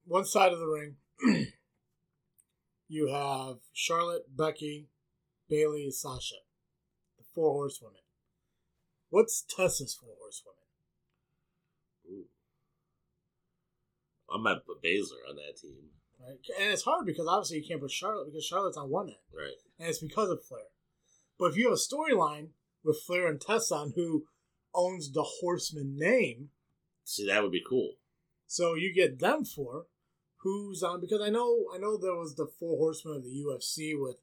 One 0.05 0.25
side 0.25 0.51
of 0.51 0.59
the 0.59 0.65
ring, 0.67 0.95
you 2.89 3.07
have 3.07 3.57
Charlotte, 3.71 4.25
Becky, 4.35 4.87
Bayley, 5.51 5.91
Sasha, 5.91 6.35
the 7.17 7.25
four 7.35 7.51
horsewomen. 7.51 7.99
What's 9.09 9.43
Tessa's 9.53 9.93
four 9.93 10.15
horsewomen? 10.17 10.57
Ooh. 12.09 12.25
I 14.33 14.37
might 14.41 14.65
put 14.65 14.81
Baszler 14.81 15.29
on 15.29 15.35
that 15.35 15.57
team. 15.61 15.89
Right? 16.19 16.37
And 16.59 16.71
it's 16.71 16.83
hard 16.83 17.05
because 17.05 17.27
obviously 17.27 17.57
you 17.57 17.67
can't 17.67 17.81
put 17.81 17.91
Charlotte 17.91 18.27
because 18.31 18.45
Charlotte's 18.45 18.77
on 18.77 18.89
one 18.89 19.09
end, 19.09 19.17
Right. 19.35 19.57
and 19.77 19.89
it's 19.89 19.99
because 19.99 20.29
of 20.29 20.43
Flair. 20.45 20.61
But 21.37 21.51
if 21.51 21.57
you 21.57 21.65
have 21.65 21.73
a 21.73 21.75
storyline 21.75 22.49
with 22.83 23.01
Flair 23.05 23.27
and 23.27 23.41
Tessa 23.41 23.75
on 23.75 23.93
who 23.95 24.25
owns 24.73 25.11
the 25.11 25.23
Horseman 25.41 25.97
name, 25.97 26.51
See, 27.03 27.25
that 27.27 27.43
would 27.43 27.51
be 27.51 27.63
cool. 27.67 27.95
So 28.47 28.75
you 28.75 28.93
get 28.93 29.19
them 29.19 29.43
four. 29.43 29.87
Who's 30.43 30.81
on? 30.81 31.01
Because 31.01 31.19
I 31.19 31.29
know, 31.29 31.65
I 31.73 31.77
know 31.77 31.97
there 31.97 32.15
was 32.15 32.35
the 32.35 32.47
four 32.59 32.77
horsemen 32.77 33.17
of 33.17 33.23
the 33.23 33.29
UFC 33.43 33.93
with 33.99 34.15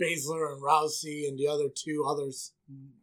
Baszler 0.00 0.52
and 0.52 0.62
Rousey 0.62 1.28
and 1.28 1.38
the 1.38 1.48
other 1.48 1.68
two 1.74 2.04
others 2.06 2.52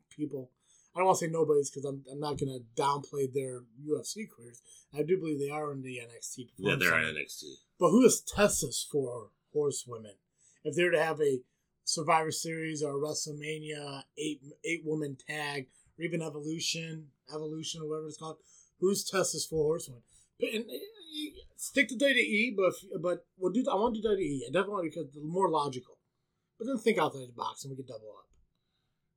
people. 0.10 0.52
I 0.94 1.00
don't 1.00 1.08
want 1.08 1.20
to 1.20 1.26
say 1.26 1.32
nobody's 1.32 1.70
because 1.70 1.86
I'm, 1.86 2.04
I'm 2.12 2.20
not 2.20 2.38
going 2.38 2.52
to 2.52 2.82
downplay 2.82 3.32
their 3.32 3.62
UFC 3.88 4.30
careers. 4.30 4.62
I 4.94 5.04
do 5.04 5.18
believe 5.18 5.40
they 5.40 5.50
are 5.50 5.72
in 5.72 5.82
the 5.84 6.00
NXT. 6.00 6.50
Yeah, 6.58 6.76
they're 6.78 6.90
Center. 6.90 7.14
NXT. 7.14 7.44
But 7.80 7.92
who 7.92 8.04
is 8.06 8.22
Tessa's 8.22 8.86
four 8.92 9.30
horsewomen? 9.54 10.16
If 10.66 10.76
they're 10.76 10.92
to 10.92 11.02
have 11.02 11.22
a 11.22 11.40
Survivor 11.86 12.32
Series 12.32 12.84
or 12.84 12.92
a 12.92 13.00
WrestleMania 13.00 14.04
eight 14.18 14.42
eight 14.66 14.84
woman 14.86 15.18
tag 15.28 15.68
or 15.98 16.04
even 16.04 16.22
Evolution, 16.22 17.08
Evolution 17.34 17.82
or 17.82 17.88
whatever 17.88 18.08
it's 18.08 18.18
called, 18.18 18.38
who's 18.80 19.04
Tessa's 19.04 19.46
four 19.46 19.64
horsewomen? 19.64 20.04
And, 20.42 20.66
uh, 20.66 20.74
stick 21.56 21.88
to 21.90 21.96
WWE, 21.96 22.56
but 22.56 22.66
if, 22.66 23.02
but 23.02 23.26
we'll 23.38 23.52
do. 23.52 23.64
I 23.72 23.76
want 23.76 23.96
to 23.96 24.02
do 24.02 24.08
WWE. 24.08 24.40
I 24.48 24.52
definitely 24.52 24.74
want 24.74 24.86
because 24.86 25.08
it's 25.08 25.18
more 25.24 25.50
logical. 25.50 25.98
But 26.62 26.68
then 26.68 26.78
think 26.78 27.00
outside 27.00 27.24
the 27.28 27.34
box 27.36 27.64
and 27.64 27.72
we 27.72 27.76
could 27.76 27.88
double 27.88 28.14
up. 28.20 28.28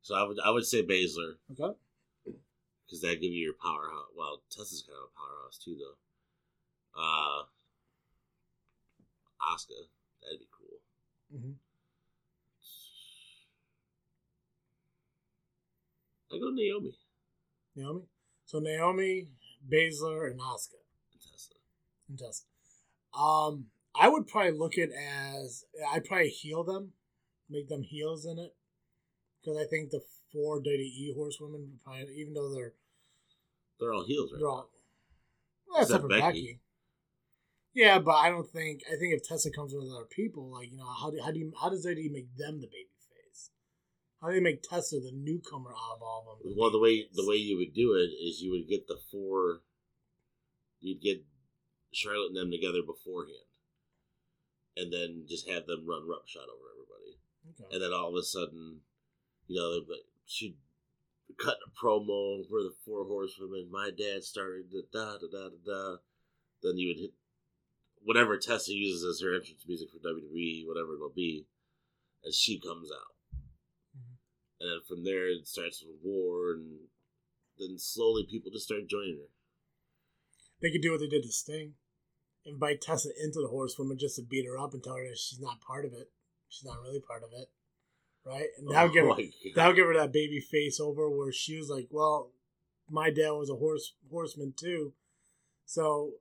So 0.01 0.15
I 0.15 0.23
would 0.27 0.39
I 0.43 0.49
would 0.49 0.65
say 0.65 0.83
Baszler 0.83 1.35
Okay. 1.53 1.77
because 2.25 3.03
that 3.03 3.21
give 3.21 3.33
you 3.33 3.45
your 3.45 3.53
powerhouse. 3.63 4.07
Well, 4.17 4.41
Tessa's 4.51 4.83
kind 4.83 4.97
of 4.97 5.11
a 5.11 5.15
powerhouse 5.15 5.59
too, 5.63 5.77
though. 5.77 6.99
Uh, 6.99 7.43
Asuka, 9.53 9.77
that'd 10.23 10.39
be 10.41 10.47
cool. 10.59 11.39
Mm-hmm. 11.39 11.53
I 16.35 16.39
go 16.41 16.49
Naomi 16.49 16.95
Naomi. 17.77 18.03
So 18.47 18.59
Naomi, 18.59 19.29
Baszler, 19.71 20.31
and 20.31 20.41
Asuka. 20.41 20.81
and 21.13 21.21
Tessa. 21.21 21.53
and 22.09 22.19
Tessa. 22.19 22.45
Um, 23.13 23.67
I 23.95 24.09
would 24.09 24.27
probably 24.27 24.53
look 24.59 24.79
at 24.79 24.89
as 24.93 25.67
I'd 25.93 26.07
probably 26.07 26.31
heel 26.31 26.65
them, 26.65 26.93
make 27.55 27.69
them 27.69 27.83
heels 27.83 28.27
in 28.27 28.39
it, 28.39 28.55
because 29.41 29.57
I 29.57 29.65
think 29.65 29.91
the 29.91 30.03
four 30.33 30.61
WWE 30.61 31.15
horsewomen, 31.15 31.79
probably, 31.85 32.15
even 32.17 32.35
though 32.35 32.53
they're 32.53 32.75
They're 33.81 33.95
all 33.95 34.05
heels 34.05 34.31
right 34.33 34.41
they're 34.41 34.49
all 34.49 34.71
well, 35.69 35.83
except 35.83 36.03
for 36.03 36.09
Becky. 36.09 36.23
Becky. 36.23 36.61
Yeah, 37.75 37.99
but 37.99 38.15
I 38.15 38.29
don't 38.29 38.49
think 38.49 38.83
I 38.87 38.97
think 38.97 39.15
if 39.15 39.23
Tessa 39.23 39.51
comes 39.51 39.73
with 39.75 39.91
other 39.91 40.07
people, 40.09 40.51
like 40.51 40.71
you 40.71 40.79
know, 40.79 40.87
how 40.87 41.11
do 41.11 41.19
how 41.25 41.33
do 41.33 41.41
you, 41.41 41.53
how 41.61 41.69
does 41.71 41.87
WWE 41.87 42.13
make 42.13 42.37
them 42.37 42.61
the 42.61 42.69
baby 42.69 42.95
face? 43.11 43.51
How 44.21 44.29
do 44.29 44.35
they 44.35 44.41
make 44.41 44.63
Tessa 44.63 45.01
the 45.01 45.13
newcomer 45.13 45.71
out 45.71 45.97
of 45.97 46.03
all 46.03 46.27
of 46.31 46.43
them? 46.43 46.55
Well, 46.57 46.71
the 46.71 46.79
way 46.79 47.09
the 47.13 47.27
way 47.27 47.37
you 47.37 47.57
would 47.57 47.75
do 47.75 47.95
it 47.95 48.15
is 48.15 48.43
you 48.43 48.53
would 48.53 48.69
get 48.69 48.87
the 48.87 48.99
four. 49.11 49.63
You'd 50.81 51.01
get 51.01 51.25
Charlotte 51.93 52.29
and 52.29 52.37
them 52.37 52.51
together 52.51 52.83
beforehand, 52.87 53.49
and 54.77 54.93
then 54.93 55.25
just 55.29 55.49
have 55.49 55.67
them 55.67 55.87
run 55.89 56.07
roughshod 56.07 56.47
over. 56.47 56.74
Okay. 57.61 57.75
and 57.75 57.83
then 57.83 57.93
all 57.93 58.09
of 58.11 58.15
a 58.17 58.23
sudden, 58.23 58.81
you 59.47 59.57
know, 59.57 59.81
she 60.27 60.57
cut 61.39 61.57
a 61.67 61.71
promo 61.71 62.47
for 62.49 62.63
the 62.63 62.75
four 62.85 63.05
horsewomen. 63.05 63.69
My 63.71 63.91
dad 63.97 64.23
started 64.25 64.71
da 64.71 64.81
da 64.93 65.19
da 65.19 65.27
da 65.31 65.49
da. 65.49 65.57
da. 65.65 65.97
Then 66.63 66.79
you 66.79 66.89
would 66.89 66.99
hit 66.99 67.13
whatever 68.03 68.39
Tessa 68.39 68.73
uses 68.73 69.05
as 69.05 69.21
her 69.23 69.35
entrance 69.35 69.65
music 69.67 69.89
for 69.91 69.99
WWE, 69.99 70.67
whatever 70.67 70.95
it'll 70.95 71.13
be, 71.15 71.47
and 72.23 72.33
she 72.35 72.59
comes 72.59 72.91
out, 72.93 73.15
Mhm. 73.97 74.17
and 74.61 74.71
then 74.71 74.81
from 74.87 75.05
there 75.05 75.29
it 75.29 75.47
starts 75.47 75.83
a 75.83 75.91
war, 76.03 76.53
and 76.53 76.89
then 77.59 77.79
slowly 77.79 78.25
people 78.25 78.51
just 78.51 78.67
start 78.67 78.87
joining 78.87 79.19
her. 79.19 79.29
They 80.61 80.71
could 80.71 80.83
do 80.83 80.93
what 80.93 81.01
they 81.01 81.09
did 81.09 81.23
to 81.23 81.33
Sting. 81.33 81.77
Invite 82.47 82.81
Tessa 82.81 83.11
into 83.23 83.41
the 83.41 83.49
horsewoman 83.49 83.99
just 83.99 84.17
to 84.17 84.23
beat 84.23 84.47
her 84.47 84.59
up 84.59 84.73
and 84.75 84.83
tell 84.83 84.97
her 84.97 85.09
that 85.09 85.19
she's 85.19 85.41
not 85.41 85.61
part 85.61 85.85
of 85.85 85.93
it. 85.93 86.13
She's 86.55 86.65
not 86.65 86.81
really 86.83 87.01
part 87.01 87.25
of 87.25 87.31
it. 87.33 87.49
Right? 88.25 88.47
And 88.57 88.69
that 88.71 88.85
would 88.85 88.93
give 88.93 89.05
Oh 89.05 89.15
her 89.15 89.23
that 89.57 89.67
would 89.67 89.77
give 89.77 89.87
her 89.87 89.99
that 89.99 90.13
baby 90.13 90.41
face 90.41 90.79
over 90.79 91.11
where 91.11 91.33
she 91.33 91.59
was 91.59 91.69
like, 91.69 91.89
Well, 91.91 92.31
my 92.89 93.11
dad 93.11 93.31
was 93.31 93.51
a 93.51 93.57
horse 93.57 93.95
horseman 94.09 94.55
too. 94.57 94.93
So 95.67 96.13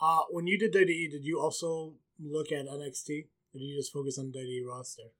uh 0.00 0.22
when 0.30 0.46
you 0.46 0.58
did 0.58 0.72
WWE, 0.72 1.10
did 1.10 1.24
you 1.24 1.40
also 1.40 1.94
look 2.20 2.52
at 2.52 2.66
NXT 2.66 3.26
Or 3.52 3.58
do 3.58 3.64
you 3.64 3.76
just 3.76 3.92
focus 3.92 4.18
on 4.18 4.32
WWE 4.32 4.66
roster? 4.66 5.10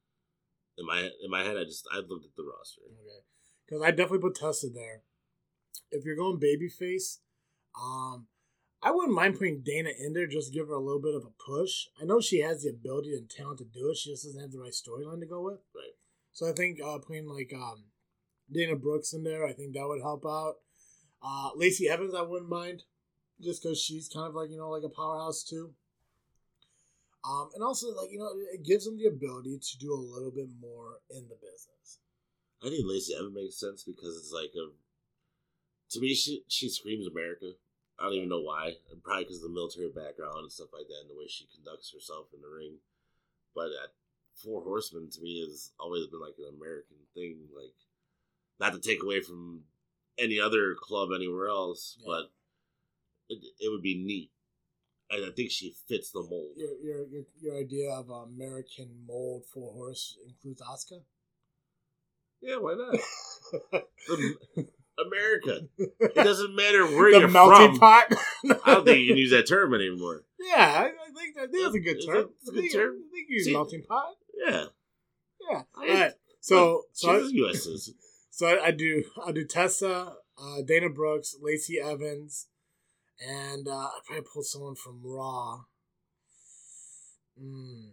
In 0.78 0.87
my 0.87 1.11
in 1.22 1.30
my 1.30 1.42
head, 1.42 1.56
I 1.56 1.64
just 1.64 1.87
I 1.92 1.96
looked 1.96 2.24
at 2.24 2.37
the 2.37 2.44
roster. 2.44 2.83
Okay. 2.87 3.24
Because 3.66 3.83
I 3.83 3.90
definitely 3.90 4.20
put 4.20 4.37
Tessa 4.37 4.68
there. 4.68 5.02
If 5.90 6.04
you're 6.04 6.16
going 6.16 6.40
babyface, 6.40 7.18
um, 7.80 8.26
I 8.82 8.90
wouldn't 8.92 9.14
mind 9.14 9.38
putting 9.38 9.60
Dana 9.60 9.90
in 9.98 10.14
there 10.14 10.26
just 10.26 10.54
give 10.54 10.68
her 10.68 10.74
a 10.74 10.80
little 10.80 11.00
bit 11.00 11.14
of 11.14 11.24
a 11.24 11.44
push. 11.44 11.86
I 12.00 12.04
know 12.04 12.20
she 12.20 12.40
has 12.40 12.62
the 12.62 12.70
ability 12.70 13.14
and 13.14 13.28
talent 13.28 13.58
to 13.58 13.64
do 13.64 13.90
it. 13.90 13.98
She 13.98 14.10
just 14.10 14.24
doesn't 14.24 14.40
have 14.40 14.52
the 14.52 14.58
right 14.58 14.72
storyline 14.72 15.20
to 15.20 15.26
go 15.26 15.42
with. 15.42 15.58
Right. 15.74 15.92
So 16.32 16.48
I 16.48 16.52
think 16.52 16.78
uh, 16.82 16.98
putting 16.98 17.28
like 17.28 17.52
um, 17.54 17.84
Dana 18.50 18.76
Brooks 18.76 19.12
in 19.12 19.22
there, 19.22 19.46
I 19.46 19.52
think 19.52 19.74
that 19.74 19.86
would 19.86 20.00
help 20.00 20.24
out. 20.24 20.54
Uh, 21.22 21.50
Lacey 21.54 21.88
Evans, 21.88 22.14
I 22.14 22.22
wouldn't 22.22 22.48
mind, 22.48 22.84
just 23.42 23.62
because 23.62 23.78
she's 23.78 24.08
kind 24.08 24.28
of 24.28 24.34
like 24.34 24.50
you 24.50 24.56
know 24.56 24.70
like 24.70 24.84
a 24.84 24.88
powerhouse 24.88 25.42
too. 25.42 25.74
Um, 27.28 27.50
and 27.54 27.62
also 27.62 27.88
like 27.94 28.10
you 28.10 28.18
know 28.18 28.30
it 28.54 28.64
gives 28.64 28.86
them 28.86 28.96
the 28.96 29.06
ability 29.06 29.58
to 29.58 29.78
do 29.78 29.92
a 29.92 30.00
little 30.00 30.30
bit 30.30 30.48
more 30.58 31.00
in 31.10 31.28
the 31.28 31.36
business. 31.36 31.98
I 32.64 32.70
think 32.70 32.84
Lacey 32.86 33.14
Evans 33.14 33.34
makes 33.34 33.60
sense 33.60 33.84
because 33.84 34.16
it's 34.16 34.32
like 34.32 34.52
a. 34.56 34.72
To 35.90 36.00
me, 36.00 36.14
she 36.14 36.44
she 36.48 36.70
screams 36.70 37.06
America. 37.06 37.52
I 38.00 38.04
don't 38.04 38.14
even 38.14 38.28
know 38.28 38.40
why. 38.40 38.74
Probably 39.04 39.24
because 39.24 39.36
of 39.38 39.42
the 39.44 39.54
military 39.54 39.90
background 39.90 40.38
and 40.40 40.52
stuff 40.52 40.68
like 40.72 40.88
that, 40.88 41.00
and 41.02 41.10
the 41.10 41.18
way 41.18 41.28
she 41.28 41.46
conducts 41.54 41.92
herself 41.92 42.26
in 42.34 42.40
the 42.40 42.48
ring. 42.48 42.76
But 43.54 43.66
at 43.82 43.92
Four 44.42 44.62
Horsemen 44.62 45.10
to 45.10 45.20
me 45.20 45.40
has 45.46 45.72
always 45.78 46.06
been 46.06 46.20
like 46.20 46.34
an 46.38 46.54
American 46.56 46.96
thing. 47.14 47.38
Like, 47.54 47.74
not 48.58 48.72
to 48.72 48.80
take 48.80 49.02
away 49.02 49.20
from 49.20 49.62
any 50.18 50.40
other 50.40 50.74
club 50.80 51.10
anywhere 51.14 51.48
else, 51.48 51.98
Yeah. 52.00 52.06
but 52.06 52.30
it, 53.28 53.44
it 53.60 53.68
would 53.70 53.82
be 53.82 53.96
neat. 54.02 54.30
And 55.10 55.24
I 55.26 55.30
think 55.30 55.50
she 55.50 55.74
fits 55.88 56.10
the 56.12 56.20
mold. 56.22 56.52
Your 56.56 56.76
your 56.82 57.06
your, 57.08 57.22
your 57.40 57.58
idea 57.58 57.90
of 57.92 58.10
uh, 58.10 58.14
American 58.24 58.88
mold 59.06 59.44
for 59.52 59.72
horse 59.72 60.16
includes 60.26 60.62
Asuka. 60.62 61.00
Yeah, 62.40 62.56
why 62.56 62.74
not? 62.74 63.82
The- 64.06 64.68
America. 65.06 65.66
It 66.00 66.14
doesn't 66.14 66.54
matter 66.54 66.84
where 66.86 67.12
the 67.12 67.18
you're 67.20 67.28
melting 67.28 67.72
from. 67.72 67.78
pot. 67.78 68.06
I 68.64 68.74
don't 68.74 68.84
think 68.84 69.00
you 69.00 69.08
can 69.08 69.16
use 69.16 69.30
that 69.32 69.46
term 69.48 69.74
anymore. 69.74 70.24
Yeah, 70.38 70.56
I, 70.56 70.84
I 70.86 71.12
think 71.16 71.36
that 71.36 71.48
that's 71.52 71.74
a 71.74 71.80
good 71.80 71.96
a- 71.98 72.06
term. 72.06 72.28
it's 72.40 72.48
a 72.48 72.52
I 72.52 72.54
good 72.54 72.60
think- 72.62 72.72
term. 72.72 72.94
I 72.96 73.10
think 73.14 73.26
you 73.28 73.34
use 73.36 73.44
See- 73.44 73.52
melting 73.52 73.82
pot. 73.82 74.14
Yeah. 74.46 74.64
Yeah. 75.50 75.62
All 75.76 75.86
right. 75.88 76.12
So 76.40 76.82
so 76.92 77.12
she's 77.20 77.28
I, 77.32 77.34
a 77.34 77.36
U.S. 77.46 77.64
citizen. 77.64 77.94
so 78.30 78.46
I, 78.46 78.66
I 78.66 78.70
do 78.70 79.04
I 79.26 79.32
do 79.32 79.44
Tessa, 79.44 80.14
uh, 80.40 80.62
Dana 80.66 80.88
Brooks, 80.88 81.36
Lacey 81.40 81.78
Evans, 81.78 82.46
and 83.26 83.68
uh, 83.68 83.72
I 83.72 83.98
probably 84.06 84.24
pull 84.32 84.42
someone 84.42 84.74
from 84.74 85.00
Raw. 85.04 85.60
Mm. 87.42 87.92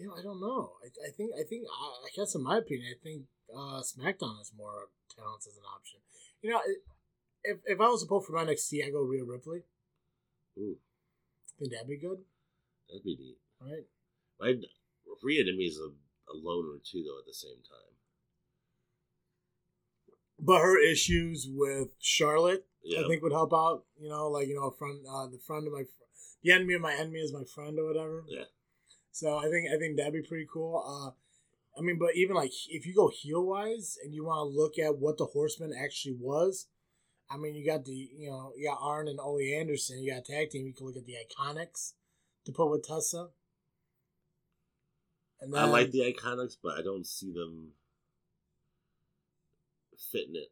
You 0.00 0.08
know, 0.08 0.14
I 0.18 0.22
don't 0.22 0.40
know. 0.40 0.72
I, 0.82 0.88
I 1.08 1.10
think 1.12 1.30
I 1.38 1.44
think 1.44 1.66
I, 1.68 1.84
I 1.84 2.10
guess 2.16 2.34
in 2.34 2.42
my 2.42 2.56
opinion, 2.56 2.88
I 2.88 2.98
think 3.04 3.24
uh, 3.54 3.82
SmackDown 3.84 4.40
is 4.40 4.50
more 4.56 4.88
talents 5.14 5.46
as 5.46 5.58
an 5.58 5.68
option. 5.76 6.00
You 6.40 6.50
know, 6.52 6.60
if 7.44 7.58
if 7.66 7.78
I 7.78 7.88
was 7.88 8.02
to 8.02 8.08
pull 8.08 8.22
for 8.22 8.32
NXT, 8.32 8.86
I 8.86 8.90
go 8.90 9.02
Rhea 9.02 9.24
Ripley. 9.24 9.60
Ooh, 10.58 10.78
think 11.58 11.72
that'd 11.72 11.86
be 11.86 11.98
good, 11.98 12.24
that'd 12.88 13.04
be 13.04 13.16
neat. 13.16 13.36
right? 13.60 13.84
I, 14.40 14.56
Rhea 15.22 15.44
to 15.44 15.52
me 15.52 15.64
is 15.64 15.78
a, 15.78 15.90
a 16.32 16.34
loner 16.34 16.78
too, 16.82 17.04
though. 17.04 17.18
At 17.18 17.26
the 17.26 17.34
same 17.34 17.60
time, 17.68 17.92
But 20.38 20.62
her 20.62 20.82
issues 20.82 21.46
with 21.46 21.88
Charlotte, 22.00 22.64
yeah, 22.82 23.00
I 23.04 23.06
think 23.06 23.22
would 23.22 23.32
help 23.32 23.52
out. 23.52 23.84
You 24.00 24.08
know, 24.08 24.28
like 24.28 24.48
you 24.48 24.54
know, 24.54 24.68
a 24.68 24.72
friend, 24.72 25.04
uh, 25.06 25.26
the 25.26 25.40
friend 25.46 25.66
of 25.66 25.74
my, 25.74 25.84
the 26.42 26.52
enemy 26.52 26.72
of 26.72 26.80
my 26.80 26.94
enemy 26.94 27.18
is 27.18 27.34
my 27.34 27.44
friend 27.44 27.78
or 27.78 27.84
whatever. 27.86 28.24
Yeah. 28.26 28.44
So 29.12 29.36
I 29.36 29.48
think 29.50 29.68
I 29.72 29.78
think 29.78 29.96
that'd 29.96 30.12
be 30.12 30.22
pretty 30.22 30.46
cool. 30.52 30.82
Uh, 30.86 31.10
I 31.78 31.82
mean, 31.82 31.98
but 31.98 32.16
even 32.16 32.36
like 32.36 32.52
if 32.68 32.86
you 32.86 32.94
go 32.94 33.08
heel 33.08 33.44
wise 33.44 33.98
and 34.02 34.14
you 34.14 34.24
want 34.24 34.38
to 34.38 34.58
look 34.58 34.78
at 34.78 34.98
what 34.98 35.18
the 35.18 35.26
Horseman 35.26 35.72
actually 35.78 36.16
was, 36.18 36.66
I 37.30 37.36
mean, 37.36 37.54
you 37.54 37.64
got 37.64 37.84
the 37.84 37.92
you 37.92 38.30
know 38.30 38.52
you 38.56 38.68
got 38.68 38.78
Arn 38.80 39.08
and 39.08 39.20
Ole 39.20 39.40
Anderson. 39.58 40.02
You 40.02 40.12
got 40.12 40.28
a 40.28 40.32
tag 40.32 40.50
team. 40.50 40.66
You 40.66 40.74
can 40.74 40.86
look 40.86 40.96
at 40.96 41.06
the 41.06 41.14
Iconics 41.14 41.92
to 42.46 42.52
put 42.52 42.70
with 42.70 42.86
Tessa. 42.86 43.28
And 45.40 45.56
I 45.56 45.64
like 45.64 45.90
the 45.90 46.00
Iconics, 46.00 46.56
but 46.62 46.78
I 46.78 46.82
don't 46.82 47.06
see 47.06 47.32
them 47.32 47.72
fitting 50.12 50.34
it. 50.36 50.48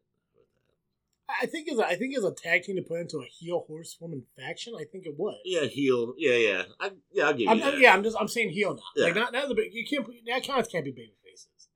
I 1.41 1.45
think 1.45 1.71
as 1.71 1.77
a, 1.79 1.85
I 1.85 1.95
think 1.95 2.17
as 2.17 2.23
a 2.23 2.31
tag 2.33 2.63
team 2.63 2.75
to 2.77 2.81
put 2.81 2.99
into 2.99 3.19
a 3.19 3.25
heel 3.25 3.63
horsewoman 3.67 4.23
faction, 4.37 4.73
I 4.75 4.83
think 4.83 5.05
it 5.05 5.13
would. 5.17 5.35
Yeah, 5.45 5.65
heel. 5.65 6.13
Yeah, 6.17 6.35
yeah. 6.35 6.63
I, 6.79 6.91
yeah, 7.11 7.25
I'll 7.25 7.31
give 7.33 7.41
you 7.41 7.49
I'm, 7.49 7.59
that. 7.59 7.79
Yeah, 7.79 7.93
I'm 7.93 8.03
just 8.03 8.17
I'm 8.19 8.27
saying 8.27 8.49
heel 8.49 8.75
now. 8.75 8.81
Yeah. 8.95 9.05
Like 9.05 9.15
not 9.15 9.33
not 9.33 9.47
the 9.47 9.55
big. 9.55 9.73
You 9.73 9.85
can't 9.87 10.05
put 10.05 10.15
that 10.27 10.43
counts 10.43 10.69
can't 10.69 10.85
be 10.85 10.91
baby 10.91 11.13
faces. 11.23 11.69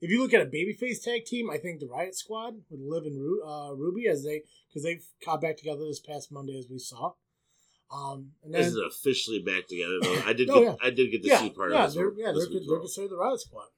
If 0.00 0.10
you 0.10 0.20
look 0.20 0.34
at 0.34 0.42
a 0.42 0.46
babyface 0.46 1.02
tag 1.02 1.24
team, 1.24 1.50
I 1.50 1.58
think 1.58 1.80
the 1.80 1.88
Riot 1.88 2.14
Squad 2.16 2.54
with 2.70 2.80
Liv 2.80 3.04
and 3.04 3.20
Ru, 3.20 3.42
uh, 3.46 3.72
Ruby 3.72 4.06
as 4.06 4.22
they 4.22 4.42
because 4.68 4.82
they've 4.84 5.04
got 5.24 5.40
back 5.40 5.56
together 5.56 5.84
this 5.86 6.00
past 6.00 6.30
Monday 6.30 6.58
as 6.58 6.66
we 6.70 6.78
saw. 6.78 7.12
Um, 7.92 8.32
and 8.42 8.52
then, 8.52 8.62
This 8.62 8.72
is 8.72 8.78
officially 8.78 9.40
back 9.40 9.68
together, 9.68 9.98
though. 10.02 10.22
I 10.26 10.32
did. 10.32 10.48
Oh, 10.54 10.60
get, 10.60 10.64
yeah. 10.64 10.74
I 10.82 10.90
did 10.90 11.10
get 11.10 11.22
to 11.22 11.28
yeah, 11.28 11.38
see 11.38 11.50
part 11.50 11.72
yeah, 11.72 11.84
of 11.84 11.86
this. 11.88 11.94
they're, 11.94 12.08
one- 12.08 12.18
yeah, 12.18 12.32
they're, 12.32 12.46
they're 12.50 12.74
Raw. 12.74 12.80
considered 12.80 13.10
the 13.10 13.16
Riot 13.16 13.40
Squad. 13.40 13.68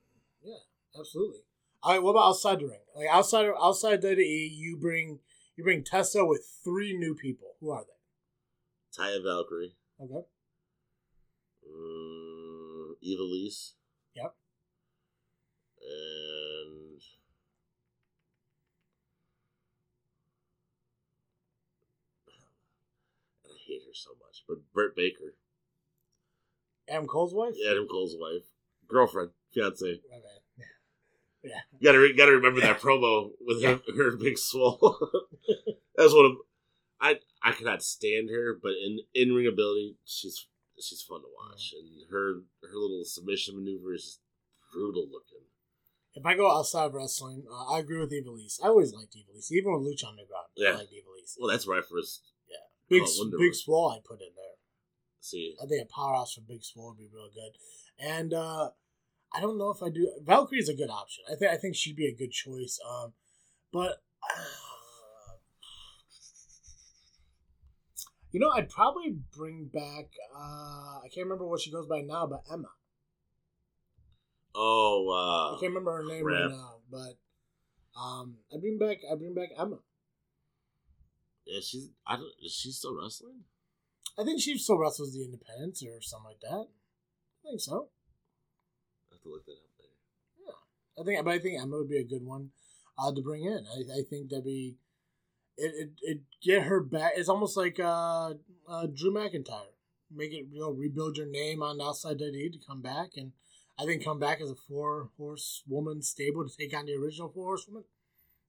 Yeah, 0.43 0.55
absolutely. 0.99 1.41
All 1.83 1.93
right, 1.93 2.03
what 2.03 2.13
about 2.13 2.29
outside 2.31 2.59
the 2.61 2.67
ring? 2.67 2.81
Like 2.95 3.09
outside 3.11 3.47
outside 3.61 4.03
WWE, 4.03 4.49
you 4.53 4.77
bring 4.81 5.21
you 5.57 5.65
bring 5.65 5.85
Tessa 5.85 6.25
with 6.25 6.47
three 6.65 6.97
new 6.97 7.15
people. 7.15 7.55
Who 7.61 7.71
are 7.71 7.85
they? 7.85 9.03
Taya 9.03 9.23
Valkyrie, 9.23 9.77
Okay. 10.01 10.25
um, 11.69 12.97
Ivelisse. 13.07 13.73
Yep. 14.15 14.35
And 15.83 17.01
I 23.45 23.49
hate 23.67 23.83
her 23.87 23.95
so 23.95 24.11
much, 24.21 24.45
but 24.49 24.59
Britt 24.73 24.97
Baker, 24.97 25.35
Adam 26.89 27.07
Cole's 27.07 27.35
wife. 27.35 27.55
Adam 27.71 27.87
Cole's 27.87 28.17
wife, 28.19 28.45
girlfriend, 28.89 29.31
fiance. 29.53 30.01
Bad. 30.11 30.23
Yeah. 31.43 31.61
You 31.79 31.85
gotta 31.85 31.99
re- 32.01 32.17
gotta 32.17 32.33
remember 32.33 32.61
that 32.61 32.81
promo 32.81 33.31
with 33.41 33.63
her, 33.63 33.81
her 33.97 34.17
big 34.17 34.39
swole. 34.39 34.79
That's 35.97 36.15
one 36.15 36.27
of 36.27 36.33
I 37.01 37.19
I 37.43 37.53
cannot 37.53 37.83
stand 37.83 38.31
her, 38.31 38.59
but 38.61 38.73
in 38.73 39.01
in 39.15 39.35
ring 39.35 39.47
ability, 39.47 39.97
she's 40.05 40.47
she's 40.81 41.03
fun 41.03 41.21
to 41.21 41.29
watch, 41.49 41.73
and 41.79 42.11
her 42.11 42.43
her 42.63 42.75
little 42.77 43.05
submission 43.05 43.57
maneuver 43.57 43.95
is 43.95 44.19
brutal 44.73 45.03
looking. 45.05 45.45
If 46.15 46.25
I 46.25 46.35
go 46.35 46.51
outside 46.51 46.87
of 46.87 46.95
wrestling, 46.95 47.45
uh, 47.51 47.75
I 47.75 47.79
agree 47.81 47.99
with 48.01 48.11
Ivelisse. 48.11 48.59
I 48.65 48.69
always 48.69 48.95
liked 48.95 49.15
Ivelisse, 49.15 49.53
even 49.53 49.73
with 49.75 49.83
Lucha 49.83 50.09
Underground. 50.09 50.47
Yeah. 50.57 50.71
I 50.71 50.75
liked 50.77 50.91
Ivelisse. 50.93 51.37
Well, 51.39 51.51
that's 51.51 51.67
where 51.67 51.79
I 51.79 51.83
first 51.83 52.23
Big, 52.89 53.03
Oh, 53.05 53.31
big. 53.37 53.53
Swole 53.53 53.91
I 53.91 53.99
put 53.99 54.21
in 54.21 54.29
there. 54.37 54.55
see. 55.21 55.57
I 55.61 55.67
think 55.67 55.83
a 55.83 55.93
powerhouse 55.93 56.35
for 56.35 56.41
Big 56.43 56.63
Swole 56.63 56.91
would 56.91 56.99
be 56.99 57.09
real 57.13 57.29
good. 57.35 57.57
And 57.99 58.33
uh, 58.33 58.71
I 59.35 59.41
don't 59.41 59.59
know 59.59 59.71
if 59.71 59.83
I 59.83 59.91
do. 59.91 60.11
Valkyrie's 60.23 60.69
a 60.69 60.75
good 60.75 60.91
option. 60.91 61.25
I 61.31 61.37
think 61.37 61.53
I 61.53 61.57
think 61.57 61.77
she'd 61.77 61.97
be 61.97 62.07
a 62.07 62.15
good 62.15 62.33
choice. 62.33 62.79
Um, 62.89 63.13
but 63.73 64.03
uh, 64.23 64.27
you 68.33 68.41
know, 68.41 68.51
I'd 68.51 68.71
probably 68.71 69.17
bring 69.37 69.71
back. 69.73 70.09
Uh, 70.35 71.01
I 71.05 71.09
can't 71.15 71.27
remember 71.27 71.47
what 71.47 71.61
she 71.61 71.71
goes 71.71 71.87
by 71.87 72.01
now, 72.01 72.27
but 72.27 72.43
Emma. 72.51 72.71
Oh, 74.55 75.11
I 75.13 75.57
uh, 75.57 75.61
can't 75.61 75.71
remember 75.71 75.99
her 75.99 76.05
name 76.05 76.25
right 76.25 76.51
now, 76.51 76.77
but 76.91 77.19
um, 78.01 78.39
I 78.53 78.59
bring 78.59 78.79
back. 78.79 78.99
I 79.11 79.15
bring 79.17 79.35
back 79.35 79.51
Emma. 79.59 79.79
yeah, 81.47 81.61
she's. 81.63 81.91
I 82.07 82.17
don't. 82.17 82.33
Is 82.43 82.55
she 82.55 82.71
still 82.71 82.99
wrestling? 82.99 83.45
I 84.19 84.25
think 84.25 84.41
she 84.41 84.57
still 84.57 84.79
wrestles 84.79 85.13
the 85.13 85.25
Independence 85.25 85.83
or 85.83 86.01
something 86.01 86.25
like 86.25 86.41
that. 86.41 86.69
I 87.45 87.49
think 87.49 87.61
so. 87.61 87.91
To 89.27 89.33
look 89.33 89.47
that 89.47 89.53
up 89.53 89.75
later. 89.81 89.97
I 90.99 91.05
think, 91.05 91.25
but 91.25 91.35
I 91.35 91.39
think 91.39 91.61
Emma 91.61 91.77
would 91.77 91.91
be 91.91 91.99
a 91.99 92.05
good 92.05 92.25
one 92.25 92.51
uh, 92.99 93.13
to 93.13 93.21
bring 93.21 93.45
in. 93.45 93.67
I, 93.71 93.99
I 93.99 94.03
think 94.09 94.31
that'd 94.31 94.45
be 94.45 94.77
it, 95.57 95.75
it. 95.75 95.91
It 96.03 96.21
get 96.43 96.63
her 96.65 96.81
back. 96.81 97.13
It's 97.17 97.29
almost 97.29 97.57
like 97.57 97.79
uh, 97.81 98.35
uh, 98.69 98.87
Drew 98.87 99.13
McIntyre. 99.13 99.75
Make 100.15 100.33
it 100.33 100.47
you 100.53 100.61
know 100.61 100.71
rebuild 100.71 101.17
your 101.17 101.27
name 101.27 101.63
on 101.63 101.81
outside 101.81 102.19
WWE 102.19 102.53
to 102.53 102.67
come 102.67 102.81
back, 102.81 103.11
and 103.17 103.33
I 103.79 103.85
think 103.85 104.05
come 104.05 104.21
back 104.21 104.41
as 104.41 104.51
a 104.51 104.55
four 104.55 105.11
horse 105.17 105.63
woman 105.67 106.03
stable 106.03 106.49
to 106.49 106.57
take 106.57 106.77
on 106.77 106.87
the 106.87 106.95
original 106.95 107.29
four 107.29 107.47
horse 107.47 107.67
woman. 107.67 107.85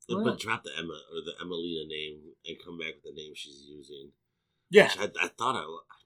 Yeah, 0.07 0.21
but 0.23 0.39
drop 0.39 0.63
the 0.63 0.71
Emma 0.77 0.93
or 1.11 1.21
the 1.25 1.33
Emmalina 1.43 1.87
name 1.87 2.19
and 2.45 2.57
come 2.63 2.77
back 2.77 2.93
with 2.95 3.15
the 3.15 3.21
name 3.21 3.33
she's 3.35 3.63
using. 3.67 4.11
Yeah, 4.69 4.91
I, 4.97 5.09
I 5.21 5.27
thought 5.27 5.55
I 5.55 5.65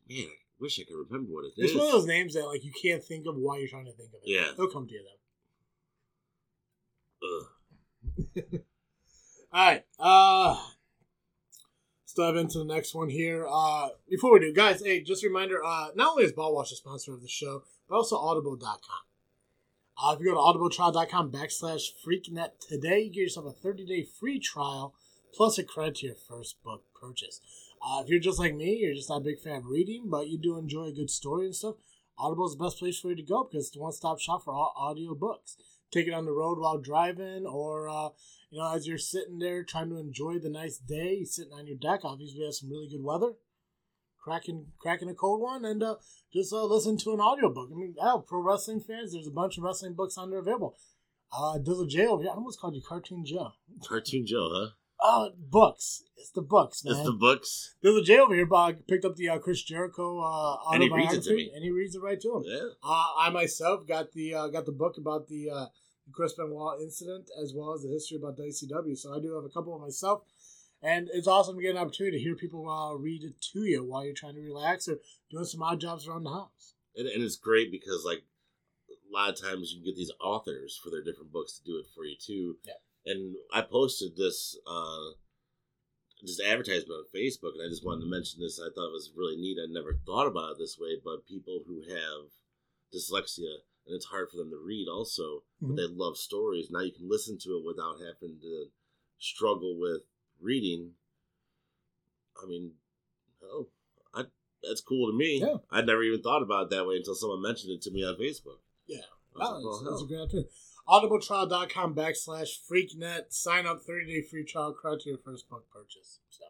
man, 0.09 0.27
I 0.27 0.50
wish 0.61 0.79
I 0.79 0.83
could 0.83 0.95
remember 1.09 1.33
what 1.33 1.45
it 1.45 1.53
it's 1.57 1.71
is. 1.71 1.77
one 1.77 1.87
of 1.87 1.91
those 1.91 2.05
names 2.05 2.35
that 2.35 2.45
like 2.45 2.63
you 2.63 2.71
can't 2.81 3.03
think 3.03 3.25
of 3.25 3.35
why 3.35 3.57
you're 3.57 3.67
trying 3.67 3.85
to 3.85 3.91
think 3.91 4.09
of 4.09 4.19
it. 4.23 4.29
Yeah. 4.29 4.51
it'll 4.53 4.67
come 4.67 4.87
to 4.87 4.93
you 4.93 5.03
though. 7.21 7.27
Ugh. 7.27 8.43
All 9.53 9.65
right. 9.67 9.83
Uh, 9.99 10.55
let's 12.03 12.13
dive 12.15 12.35
into 12.37 12.59
the 12.59 12.65
next 12.65 12.95
one 12.95 13.09
here. 13.09 13.45
Uh, 13.49 13.89
before 14.09 14.33
we 14.33 14.39
do, 14.39 14.53
guys, 14.53 14.81
hey, 14.81 15.01
just 15.01 15.23
a 15.23 15.27
reminder: 15.27 15.63
uh, 15.63 15.89
not 15.95 16.11
only 16.11 16.23
is 16.23 16.31
Ball 16.31 16.53
Wash 16.55 16.71
a 16.71 16.75
sponsor 16.75 17.13
of 17.13 17.21
the 17.21 17.27
show, 17.27 17.63
but 17.89 17.95
also 17.95 18.15
Audible.com. 18.17 18.79
Uh, 20.01 20.13
if 20.13 20.19
you 20.19 20.25
go 20.25 20.33
to 20.33 20.39
audibletrial.com 20.39 21.31
backslash 21.31 21.89
freaknet 22.05 22.51
today, 22.67 23.01
you 23.01 23.11
get 23.11 23.21
yourself 23.21 23.45
a 23.45 23.51
30 23.51 23.85
day 23.85 24.03
free 24.03 24.39
trial 24.39 24.95
plus 25.33 25.57
a 25.57 25.63
credit 25.63 25.95
to 25.95 26.07
your 26.07 26.15
first 26.15 26.61
book 26.63 26.83
purchase. 26.99 27.39
Uh, 27.83 28.01
if 28.03 28.09
you're 28.09 28.19
just 28.19 28.39
like 28.39 28.55
me, 28.55 28.77
you're 28.81 28.93
just 28.93 29.09
not 29.09 29.21
a 29.21 29.23
big 29.23 29.39
fan 29.39 29.57
of 29.57 29.65
reading, 29.65 30.07
but 30.09 30.27
you 30.27 30.37
do 30.37 30.57
enjoy 30.57 30.85
a 30.85 30.91
good 30.91 31.09
story 31.09 31.45
and 31.45 31.55
stuff, 31.55 31.75
Audible 32.21 32.45
is 32.45 32.55
the 32.55 32.63
best 32.63 32.77
place 32.77 32.99
for 32.99 33.09
you 33.09 33.15
to 33.15 33.23
go 33.23 33.43
because 33.43 33.67
it's 33.67 33.77
one 33.77 33.91
stop 33.91 34.19
shop 34.19 34.43
for 34.43 34.53
all 34.53 34.73
audio 34.77 35.15
books. 35.15 35.57
Take 35.91 36.07
it 36.07 36.13
on 36.13 36.25
the 36.25 36.31
road 36.31 36.59
while 36.59 36.77
driving, 36.77 37.45
or 37.45 37.89
uh, 37.89 38.09
you 38.49 38.59
know, 38.59 38.73
as 38.73 38.87
you're 38.87 38.97
sitting 38.97 39.39
there 39.39 39.63
trying 39.63 39.89
to 39.89 39.97
enjoy 39.97 40.37
the 40.37 40.49
nice 40.49 40.77
day, 40.77 41.23
sitting 41.23 41.51
on 41.51 41.67
your 41.67 41.77
deck. 41.77 42.01
Obviously, 42.03 42.39
we 42.39 42.45
have 42.45 42.53
some 42.53 42.69
really 42.69 42.87
good 42.87 43.03
weather. 43.03 43.33
Cracking, 44.23 44.67
cracking 44.79 45.09
a 45.09 45.15
cold 45.15 45.41
one, 45.41 45.65
and 45.65 45.81
uh, 45.81 45.95
just 46.31 46.53
uh, 46.53 46.63
listen 46.63 46.95
to 46.97 47.13
an 47.13 47.19
audiobook. 47.19 47.69
I 47.73 47.75
mean, 47.75 47.95
hell, 47.99 48.21
pro 48.21 48.39
wrestling 48.39 48.81
fans, 48.81 49.13
there's 49.13 49.27
a 49.27 49.31
bunch 49.31 49.57
of 49.57 49.63
wrestling 49.63 49.95
books 49.95 50.17
on 50.17 50.29
there 50.29 50.39
available. 50.39 50.77
Uh, 51.33 51.57
Dizzle 51.57 51.89
J 51.89 52.05
over 52.05 52.21
here, 52.21 52.31
I 52.31 52.35
almost 52.35 52.59
called 52.59 52.75
you 52.75 52.83
Cartoon 52.87 53.25
Joe. 53.25 53.53
Cartoon 53.83 54.27
Joe, 54.27 54.49
huh? 54.53 54.67
Uh, 55.01 55.29
books. 55.35 56.03
It's 56.15 56.29
the 56.31 56.41
books, 56.43 56.85
man. 56.85 56.93
It's 56.93 57.03
the 57.03 57.13
books. 57.13 57.75
There's 57.81 57.95
a 57.95 58.03
Jay 58.03 58.19
over 58.19 58.35
here, 58.35 58.45
but 58.45 58.87
picked 58.87 59.03
up 59.03 59.15
the 59.15 59.29
uh, 59.29 59.39
Chris 59.39 59.63
Jericho 59.63 60.19
uh, 60.19 60.57
And 60.71 60.83
he 60.83 60.89
reads 60.89 61.13
it 61.13 61.23
to 61.23 61.35
me. 61.35 61.51
and 61.55 61.63
he 61.63 61.71
reads 61.71 61.95
it 61.95 62.01
right 62.01 62.21
to 62.21 62.35
him. 62.37 62.43
Yeah. 62.45 62.67
Uh, 62.83 63.05
I 63.17 63.29
myself 63.31 63.87
got 63.87 64.11
the 64.11 64.35
uh, 64.35 64.47
got 64.49 64.65
the 64.67 64.71
book 64.71 64.97
about 64.99 65.27
the 65.27 65.49
uh, 65.49 65.65
Chris 66.11 66.33
Benoit 66.33 66.79
incident 66.81 67.29
as 67.41 67.53
well 67.55 67.73
as 67.73 67.81
the 67.81 67.89
history 67.89 68.17
about 68.17 68.37
the 68.37 68.43
WCW. 68.43 68.95
So 68.95 69.15
I 69.15 69.19
do 69.19 69.33
have 69.33 69.43
a 69.43 69.49
couple 69.49 69.73
of 69.75 69.81
myself, 69.81 70.21
and 70.83 71.09
it's 71.11 71.27
awesome 71.27 71.55
to 71.55 71.61
get 71.63 71.71
an 71.71 71.81
opportunity 71.81 72.17
to 72.17 72.23
hear 72.23 72.35
people 72.35 72.69
uh, 72.69 72.93
read 72.93 73.23
it 73.23 73.41
to 73.53 73.61
you 73.61 73.83
while 73.83 74.05
you're 74.05 74.13
trying 74.13 74.35
to 74.35 74.41
relax 74.41 74.87
or 74.87 74.99
doing 75.31 75.45
some 75.45 75.63
odd 75.63 75.81
jobs 75.81 76.07
around 76.07 76.23
the 76.25 76.31
house. 76.31 76.75
And, 76.95 77.07
and 77.07 77.23
it's 77.23 77.37
great 77.37 77.71
because 77.71 78.03
like 78.05 78.21
a 78.89 79.11
lot 79.11 79.29
of 79.29 79.41
times 79.41 79.71
you 79.71 79.79
can 79.79 79.85
get 79.85 79.95
these 79.95 80.11
authors 80.21 80.79
for 80.83 80.91
their 80.91 81.03
different 81.03 81.31
books 81.31 81.57
to 81.57 81.63
do 81.63 81.77
it 81.77 81.87
for 81.95 82.05
you 82.05 82.15
too. 82.19 82.57
Yeah. 82.63 82.73
And 83.05 83.35
I 83.53 83.61
posted 83.61 84.15
this 84.15 84.57
uh 84.67 85.11
this 86.21 86.39
advertisement 86.39 86.91
on 86.91 87.05
Facebook 87.15 87.53
and 87.57 87.65
I 87.65 87.69
just 87.69 87.83
wanted 87.85 88.01
to 88.01 88.09
mention 88.11 88.39
this. 88.41 88.59
I 88.59 88.69
thought 88.73 88.89
it 88.89 88.93
was 88.93 89.11
really 89.15 89.37
neat. 89.37 89.57
I 89.57 89.65
never 89.71 89.97
thought 90.05 90.27
about 90.27 90.51
it 90.51 90.57
this 90.59 90.77
way, 90.79 90.97
but 91.03 91.25
people 91.25 91.63
who 91.65 91.81
have 91.89 92.29
dyslexia 92.93 93.65
and 93.87 93.95
it's 93.95 94.05
hard 94.05 94.29
for 94.29 94.37
them 94.37 94.51
to 94.51 94.57
read 94.63 94.87
also, 94.87 95.43
Mhm. 95.63 95.69
but 95.69 95.75
they 95.77 95.87
love 95.87 96.17
stories. 96.17 96.69
Now 96.69 96.81
you 96.81 96.91
can 96.91 97.09
listen 97.09 97.39
to 97.39 97.57
it 97.57 97.63
without 97.65 97.99
having 97.99 98.39
to 98.41 98.65
struggle 99.17 99.79
with 99.79 100.03
reading. 100.39 100.93
I 102.41 102.45
mean, 102.45 102.73
oh, 103.43 103.69
I 104.13 104.25
that's 104.61 104.81
cool 104.81 105.09
to 105.11 105.17
me. 105.17 105.39
Yeah. 105.39 105.57
I'd 105.71 105.87
never 105.87 106.03
even 106.03 106.21
thought 106.21 106.43
about 106.43 106.65
it 106.65 106.69
that 106.75 106.85
way 106.85 106.97
until 106.97 107.15
someone 107.15 107.41
mentioned 107.41 107.73
it 107.73 107.81
to 107.83 107.91
me 107.91 108.03
on 108.03 108.15
Facebook. 108.17 108.59
Yeah. 108.85 108.99
I 109.35 109.39
Oh, 109.39 109.39
like, 109.39 109.53
that's, 109.53 109.63
well, 109.63 109.83
that's 109.91 110.03
a 110.03 110.05
great 110.05 110.19
opportunity. 110.19 110.49
Audibletrial.com 110.91 111.95
backslash 111.95 112.49
freaknet. 112.69 113.31
Sign 113.31 113.65
up 113.65 113.81
30 113.81 114.05
day 114.07 114.21
free 114.21 114.43
trial 114.43 114.73
credit 114.73 115.01
to 115.01 115.09
your 115.09 115.17
first 115.19 115.49
book 115.49 115.65
purchase. 115.71 116.19
So. 116.29 116.43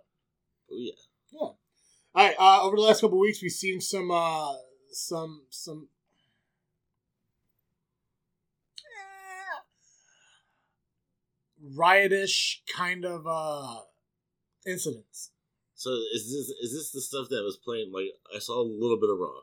Oh, 0.71 0.75
yeah. 0.77 0.93
Yeah. 1.31 1.39
All 1.39 1.57
right. 2.15 2.35
Uh, 2.39 2.63
over 2.63 2.75
the 2.75 2.81
last 2.81 3.01
couple 3.01 3.17
of 3.19 3.21
weeks, 3.21 3.41
we've 3.41 3.51
seen 3.51 3.79
some, 3.79 4.09
uh, 4.09 4.53
some, 4.91 5.43
some. 5.51 5.89
eh, 8.79 9.61
Riotous 11.77 12.61
kind 12.75 13.05
of 13.05 13.27
uh, 13.27 13.81
incidents. 14.65 15.31
So 15.75 15.89
is 16.13 16.25
this 16.25 16.49
is 16.61 16.73
this 16.73 16.91
the 16.91 17.01
stuff 17.01 17.27
that 17.29 17.43
was 17.43 17.57
playing? 17.57 17.91
Like 17.91 18.11
I 18.35 18.39
saw 18.39 18.61
a 18.61 18.63
little 18.63 18.99
bit 18.99 19.09
of 19.09 19.17
Raw. 19.17 19.41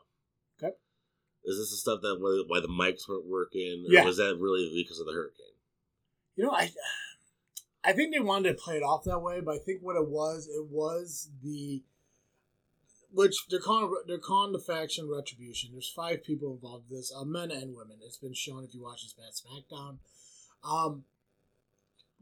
Is 1.49 1.57
this 1.57 1.71
the 1.71 1.77
stuff 1.77 2.01
that 2.01 2.17
why, 2.19 2.43
why 2.47 2.59
the 2.59 2.67
mics 2.67 3.09
weren't 3.09 3.27
working? 3.27 3.85
Or 3.87 3.93
Yeah. 3.93 4.05
Was 4.05 4.17
that 4.17 4.37
really 4.39 4.71
because 4.75 4.99
of 4.99 5.07
the 5.07 5.13
hurricane? 5.13 5.45
You 6.35 6.45
know, 6.45 6.51
I, 6.51 6.71
I 7.83 7.93
think 7.93 8.13
they 8.13 8.19
wanted 8.19 8.49
to 8.49 8.61
play 8.63 8.77
it 8.77 8.83
off 8.83 9.03
that 9.05 9.19
way, 9.19 9.41
but 9.41 9.55
I 9.55 9.57
think 9.57 9.81
what 9.81 9.95
it 9.95 10.07
was, 10.07 10.47
it 10.47 10.67
was 10.69 11.29
the, 11.43 11.83
which 13.11 13.47
they're 13.49 13.59
calling 13.59 13.93
they're 14.07 14.19
calling 14.19 14.53
the 14.53 14.59
faction 14.59 15.09
retribution. 15.09 15.71
There's 15.73 15.91
five 15.93 16.23
people 16.23 16.53
involved 16.53 16.91
in 16.91 16.97
this, 16.97 17.11
uh, 17.13 17.25
men 17.25 17.49
and 17.49 17.75
women. 17.75 17.97
It's 18.05 18.17
been 18.17 18.35
shown 18.35 18.63
if 18.63 18.73
you 18.75 18.83
watch 18.83 19.01
this 19.01 19.13
bad 19.13 19.33
SmackDown. 19.33 19.97
Um, 20.63 21.05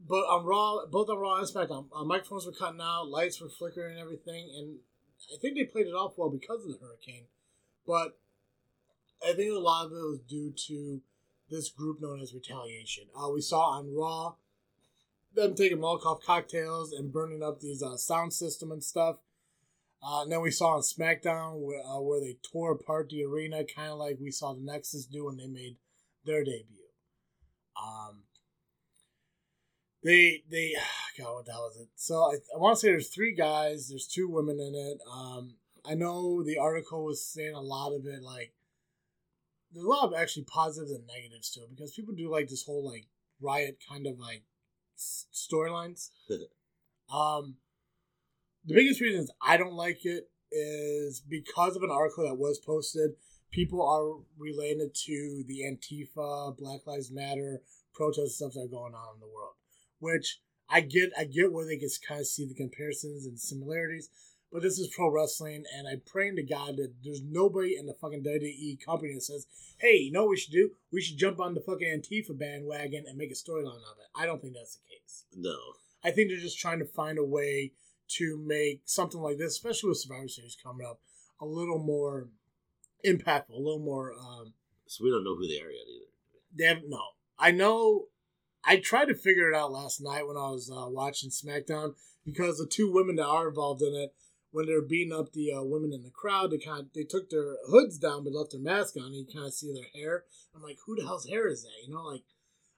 but 0.00 0.24
on 0.24 0.46
Raw, 0.46 0.86
both 0.86 1.10
on 1.10 1.18
Raw 1.18 1.36
and 1.36 1.46
SmackDown, 1.46 1.88
uh, 1.94 2.04
microphones 2.04 2.46
were 2.46 2.52
cutting 2.52 2.80
out, 2.80 3.08
lights 3.08 3.40
were 3.40 3.48
flickering, 3.48 3.92
and 3.92 4.00
everything, 4.00 4.48
and 4.56 4.78
I 5.34 5.38
think 5.40 5.56
they 5.56 5.64
played 5.64 5.86
it 5.86 5.90
off 5.90 6.14
well 6.16 6.30
because 6.30 6.64
of 6.64 6.72
the 6.72 6.78
hurricane. 6.80 7.24
But 7.86 8.16
I 9.22 9.32
think 9.32 9.52
a 9.52 9.58
lot 9.58 9.86
of 9.86 9.92
it 9.92 9.94
was 9.96 10.20
due 10.28 10.52
to 10.68 11.00
this 11.50 11.70
group 11.70 12.00
known 12.00 12.20
as 12.20 12.34
Retaliation. 12.34 13.04
Uh, 13.16 13.30
we 13.30 13.40
saw 13.40 13.70
on 13.70 13.94
Raw 13.94 14.34
them 15.34 15.54
taking 15.54 15.78
Molotov 15.78 16.22
cocktails 16.22 16.92
and 16.92 17.12
burning 17.12 17.42
up 17.42 17.60
these 17.60 17.82
uh, 17.82 17.96
sound 17.96 18.32
system 18.32 18.72
and 18.72 18.82
stuff. 18.82 19.16
Uh, 20.02 20.22
and 20.22 20.32
then 20.32 20.40
we 20.40 20.50
saw 20.50 20.76
on 20.76 20.80
SmackDown 20.80 21.58
where, 21.58 21.80
uh, 21.84 22.00
where 22.00 22.20
they 22.20 22.36
tore 22.52 22.72
apart 22.72 23.08
the 23.08 23.24
arena, 23.24 23.64
kind 23.64 23.90
of 23.90 23.98
like 23.98 24.18
we 24.20 24.30
saw 24.30 24.52
the 24.52 24.60
Nexus 24.60 25.06
do 25.06 25.26
when 25.26 25.36
they 25.36 25.48
made 25.48 25.76
their 26.24 26.44
debut. 26.44 26.76
Um, 27.80 28.22
they 30.04 30.42
they 30.50 30.74
God, 31.18 31.34
what 31.34 31.46
the 31.46 31.52
hell 31.52 31.70
is 31.70 31.80
it? 31.80 31.88
So 31.96 32.22
I, 32.22 32.36
I 32.54 32.58
want 32.58 32.76
to 32.76 32.80
say 32.80 32.88
there's 32.88 33.08
three 33.08 33.34
guys. 33.34 33.88
There's 33.88 34.06
two 34.06 34.28
women 34.28 34.60
in 34.60 34.74
it. 34.74 35.00
Um, 35.12 35.54
I 35.84 35.94
know 35.94 36.42
the 36.44 36.58
article 36.58 37.04
was 37.04 37.24
saying 37.24 37.54
a 37.54 37.60
lot 37.60 37.92
of 37.92 38.06
it 38.06 38.22
like 38.22 38.52
there's 39.72 39.84
a 39.84 39.88
lot 39.88 40.04
of 40.04 40.14
actually 40.14 40.44
positives 40.44 40.90
and 40.90 41.06
negatives 41.06 41.50
to 41.52 41.60
it 41.60 41.70
because 41.70 41.92
people 41.92 42.14
do 42.14 42.30
like 42.30 42.48
this 42.48 42.64
whole 42.64 42.88
like 42.90 43.06
riot 43.40 43.78
kind 43.88 44.06
of 44.06 44.18
like 44.18 44.44
storylines. 44.98 46.10
um, 47.12 47.56
the 48.64 48.74
biggest 48.74 49.00
reasons 49.00 49.30
I 49.40 49.56
don't 49.56 49.74
like 49.74 50.04
it 50.04 50.30
is 50.50 51.20
because 51.20 51.76
of 51.76 51.82
an 51.82 51.90
article 51.90 52.24
that 52.26 52.38
was 52.38 52.58
posted. 52.58 53.12
People 53.50 53.82
are 53.82 54.22
related 54.38 54.94
to 55.06 55.42
the 55.46 55.62
Antifa, 55.62 56.56
Black 56.56 56.86
Lives 56.86 57.10
Matter 57.10 57.62
protest 57.94 58.36
stuff 58.36 58.52
that 58.54 58.60
are 58.60 58.68
going 58.68 58.94
on 58.94 59.14
in 59.14 59.20
the 59.20 59.26
world, 59.26 59.54
which 59.98 60.40
I 60.70 60.80
get. 60.80 61.10
I 61.18 61.24
get 61.24 61.52
where 61.52 61.66
they 61.66 61.76
can 61.76 61.88
kind 62.06 62.20
of 62.20 62.26
see 62.26 62.46
the 62.46 62.54
comparisons 62.54 63.26
and 63.26 63.38
similarities, 63.38 64.08
but 64.52 64.62
this 64.62 64.78
is 64.78 64.88
pro 64.94 65.10
wrestling, 65.10 65.64
and 65.76 65.86
I'm 65.88 66.02
praying 66.06 66.36
to 66.36 66.42
God 66.42 66.76
that 66.76 66.94
there's 67.04 67.22
nobody 67.22 67.76
in 67.76 67.86
the 67.86 67.94
fucking 67.94 68.22
WWE 68.24 68.76
company 68.84 69.14
that 69.14 69.22
says, 69.22 69.46
"Hey, 69.78 69.96
you 69.96 70.12
know 70.12 70.22
what 70.24 70.30
we 70.30 70.36
should 70.38 70.52
do? 70.52 70.70
We 70.92 71.00
should 71.02 71.18
jump 71.18 71.40
on 71.40 71.54
the 71.54 71.60
fucking 71.60 71.86
Antifa 71.88 72.36
bandwagon 72.38 73.04
and 73.06 73.18
make 73.18 73.30
a 73.30 73.34
storyline 73.34 73.76
of 73.90 73.98
it." 73.98 74.06
I 74.14 74.26
don't 74.26 74.40
think 74.40 74.54
that's 74.54 74.76
the 74.76 74.82
case. 74.88 75.24
No. 75.36 75.56
I 76.02 76.10
think 76.10 76.28
they're 76.30 76.38
just 76.38 76.58
trying 76.58 76.78
to 76.78 76.84
find 76.84 77.18
a 77.18 77.24
way 77.24 77.72
to 78.16 78.38
make 78.38 78.82
something 78.84 79.20
like 79.20 79.36
this, 79.38 79.52
especially 79.52 79.88
with 79.90 79.98
Survivor 79.98 80.28
Series 80.28 80.56
coming 80.62 80.86
up, 80.86 81.00
a 81.40 81.44
little 81.46 81.78
more 81.78 82.28
impactful, 83.04 83.50
a 83.50 83.56
little 83.58 83.78
more. 83.80 84.14
Um, 84.14 84.54
So 84.86 85.04
we 85.04 85.10
don't 85.10 85.24
know 85.24 85.36
who 85.36 85.46
they 85.46 85.60
are 85.60 85.70
yet 85.70 85.86
either. 85.86 86.06
they 86.56 86.64
have 86.64 86.82
no. 86.88 87.02
I 87.38 87.50
know. 87.50 88.06
I 88.64 88.76
tried 88.76 89.06
to 89.06 89.14
figure 89.14 89.50
it 89.50 89.54
out 89.56 89.70
last 89.72 90.00
night 90.00 90.26
when 90.26 90.36
I 90.36 90.50
was 90.50 90.70
uh, 90.70 90.88
watching 90.88 91.30
SmackDown 91.30 91.94
because 92.24 92.58
the 92.58 92.66
two 92.66 92.90
women 92.90 93.16
that 93.16 93.26
are 93.26 93.48
involved 93.48 93.82
in 93.82 93.94
it, 93.94 94.14
when 94.50 94.66
they 94.66 94.72
were 94.72 94.82
beating 94.82 95.12
up 95.12 95.32
the 95.32 95.52
uh, 95.52 95.62
women 95.62 95.92
in 95.92 96.02
the 96.02 96.10
crowd, 96.10 96.50
they 96.50 96.58
kind 96.58 96.80
of 96.80 96.92
they 96.94 97.04
took 97.04 97.30
their 97.30 97.56
hoods 97.68 97.98
down 97.98 98.24
but 98.24 98.32
left 98.32 98.52
their 98.52 98.60
mask 98.60 98.96
on. 98.96 99.06
And 99.06 99.14
you 99.14 99.26
kind 99.32 99.46
of 99.46 99.52
see 99.52 99.72
their 99.72 99.90
hair. 99.94 100.24
I'm 100.54 100.62
like, 100.62 100.78
who 100.86 100.96
the 100.96 101.04
hell's 101.04 101.28
hair 101.28 101.48
is 101.48 101.62
that? 101.62 101.86
You 101.86 101.94
know, 101.94 102.02
like 102.02 102.24